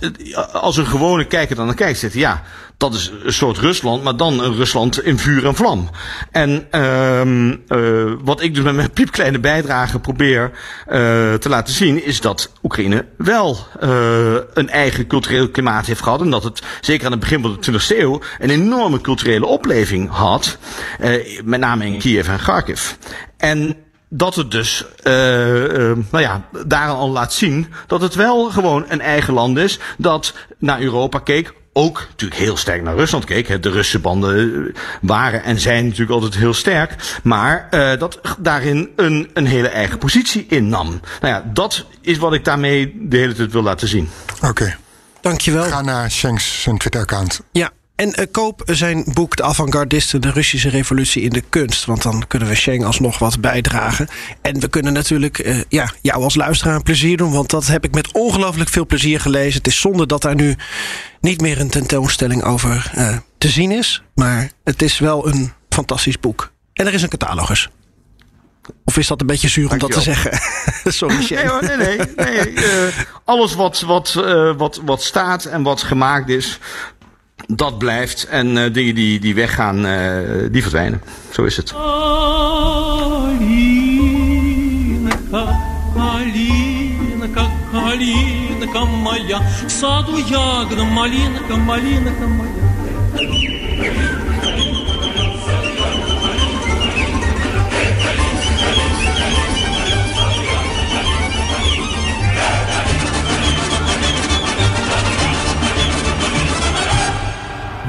als 0.51 0.77
een 0.77 0.87
gewone 0.87 1.25
kijker 1.25 1.55
dan 1.55 1.73
kijkt, 1.73 1.99
zit 1.99 2.13
ja, 2.13 2.43
dat 2.81 2.93
is 2.93 3.11
een 3.23 3.33
soort 3.33 3.57
Rusland, 3.57 4.03
maar 4.03 4.15
dan 4.15 4.39
een 4.39 4.55
Rusland 4.55 5.03
in 5.03 5.17
vuur 5.17 5.45
en 5.45 5.55
vlam. 5.55 5.89
En 6.31 6.67
uh, 6.71 8.13
wat 8.23 8.41
ik 8.41 8.55
dus 8.55 8.63
met 8.63 8.75
mijn 8.75 8.91
piepkleine 8.91 9.39
bijdrage 9.39 9.99
probeer 9.99 10.51
uh, 10.51 10.53
te 11.33 11.49
laten 11.49 11.73
zien, 11.73 12.05
is 12.05 12.21
dat 12.21 12.51
Oekraïne 12.63 13.05
wel 13.17 13.57
uh, 13.83 14.33
een 14.53 14.69
eigen 14.69 15.07
cultureel 15.07 15.49
klimaat 15.49 15.85
heeft 15.85 16.01
gehad. 16.01 16.21
En 16.21 16.29
dat 16.29 16.43
het 16.43 16.61
zeker 16.81 17.05
aan 17.05 17.11
het 17.11 17.19
begin 17.19 17.41
van 17.41 17.57
de 17.59 17.71
20e 17.71 17.97
eeuw 17.97 18.21
een 18.39 18.49
enorme 18.49 19.01
culturele 19.01 19.45
opleving 19.45 20.09
had. 20.09 20.57
met 21.43 21.59
name 21.59 21.85
in 21.85 21.97
Kiev 21.97 22.27
en 22.27 22.37
Kharkiv. 22.37 22.91
En 23.37 23.75
dat 24.09 24.35
het 24.35 24.51
dus, 24.51 24.85
uh, 25.03 25.13
nou 26.11 26.19
ja, 26.19 26.47
daar 26.65 26.87
al 26.87 27.09
laat 27.09 27.33
zien 27.33 27.67
dat 27.87 28.01
het 28.01 28.15
wel 28.15 28.49
gewoon 28.49 28.85
een 28.87 29.01
eigen 29.01 29.33
land 29.33 29.57
is. 29.57 29.79
Dat 29.97 30.33
naar 30.57 30.81
Europa 30.81 31.19
keek, 31.19 31.53
ook 31.73 32.07
natuurlijk 32.09 32.41
heel 32.41 32.57
sterk 32.57 32.83
naar 32.83 32.95
Rusland 32.95 33.25
keek. 33.25 33.61
De 33.63 33.69
Russische 33.69 33.99
banden 33.99 34.75
waren 35.01 35.43
en 35.43 35.59
zijn 35.59 35.83
natuurlijk 35.83 36.11
altijd 36.11 36.35
heel 36.35 36.53
sterk. 36.53 36.95
Maar 37.23 37.67
uh, 37.71 37.99
dat 37.99 38.19
daarin 38.37 38.89
een, 38.95 39.29
een 39.33 39.45
hele 39.45 39.67
eigen 39.67 39.97
positie 39.97 40.45
innam. 40.49 40.99
Nou 41.21 41.33
ja, 41.33 41.51
dat 41.53 41.85
is 42.01 42.17
wat 42.17 42.33
ik 42.33 42.45
daarmee 42.45 42.95
de 42.99 43.17
hele 43.17 43.33
tijd 43.33 43.51
wil 43.51 43.63
laten 43.63 43.87
zien. 43.87 44.09
Oké. 44.35 44.47
Okay. 44.47 44.75
Dankjewel. 45.21 45.63
Ga 45.63 45.81
naar 45.81 46.11
Shanks 46.11 46.61
zijn 46.61 46.77
Twitter-account. 46.77 47.41
Ja, 47.51 47.69
en 48.01 48.13
uh, 48.19 48.25
koop 48.31 48.61
zijn 48.65 49.03
boek 49.13 49.35
De 49.35 49.43
Avantgardisten, 49.43 50.21
de 50.21 50.31
Russische 50.31 50.69
revolutie 50.69 51.21
in 51.21 51.29
de 51.29 51.43
kunst. 51.49 51.85
Want 51.85 52.01
dan 52.01 52.27
kunnen 52.27 52.47
we 52.47 52.55
Schengen 52.55 52.87
alsnog 52.87 53.19
wat 53.19 53.39
bijdragen. 53.39 54.07
En 54.41 54.59
we 54.59 54.67
kunnen 54.67 54.93
natuurlijk 54.93 55.45
uh, 55.45 55.61
ja, 55.69 55.93
jou 56.01 56.23
als 56.23 56.35
luisteraar 56.35 56.75
een 56.75 56.83
plezier 56.83 57.17
doen. 57.17 57.31
Want 57.31 57.49
dat 57.49 57.67
heb 57.67 57.83
ik 57.83 57.93
met 57.93 58.11
ongelooflijk 58.11 58.69
veel 58.69 58.85
plezier 58.85 59.19
gelezen. 59.19 59.57
Het 59.57 59.67
is 59.67 59.79
zonde 59.79 60.05
dat 60.05 60.21
daar 60.21 60.35
nu 60.35 60.55
niet 61.19 61.41
meer 61.41 61.59
een 61.59 61.69
tentoonstelling 61.69 62.43
over 62.43 62.91
uh, 62.97 63.17
te 63.37 63.49
zien 63.49 63.71
is. 63.71 64.03
Maar 64.15 64.51
het 64.63 64.81
is 64.81 64.99
wel 64.99 65.27
een 65.27 65.51
fantastisch 65.69 66.19
boek. 66.19 66.51
En 66.73 66.87
er 66.87 66.93
is 66.93 67.01
een 67.01 67.09
catalogus. 67.09 67.69
Of 68.85 68.97
is 68.97 69.07
dat 69.07 69.21
een 69.21 69.27
beetje 69.27 69.47
zuur 69.47 69.71
om 69.71 69.77
dat 69.77 69.91
te 69.91 70.01
zeggen? 70.01 70.39
Sorry, 70.93 71.25
nee, 71.29 71.47
hoor, 71.47 71.63
nee, 71.63 71.77
nee. 71.77 71.99
nee. 72.15 72.51
Uh, 72.51 72.63
alles 73.23 73.53
wat, 73.53 73.81
wat, 73.81 74.15
uh, 74.17 74.55
wat, 74.57 74.81
wat 74.85 75.03
staat 75.03 75.45
en 75.45 75.63
wat 75.63 75.83
gemaakt 75.83 76.29
is, 76.29 76.59
dat 77.55 77.77
blijft. 77.77 78.27
En 78.27 78.47
uh, 78.47 78.73
dingen 78.73 78.95
die, 78.95 79.19
die 79.19 79.35
weggaan, 79.35 79.85
uh, 79.85 80.17
die 80.51 80.61
verdwijnen. 80.61 81.01
Zo 81.29 81.43
is 81.43 81.57
het. 81.57 81.73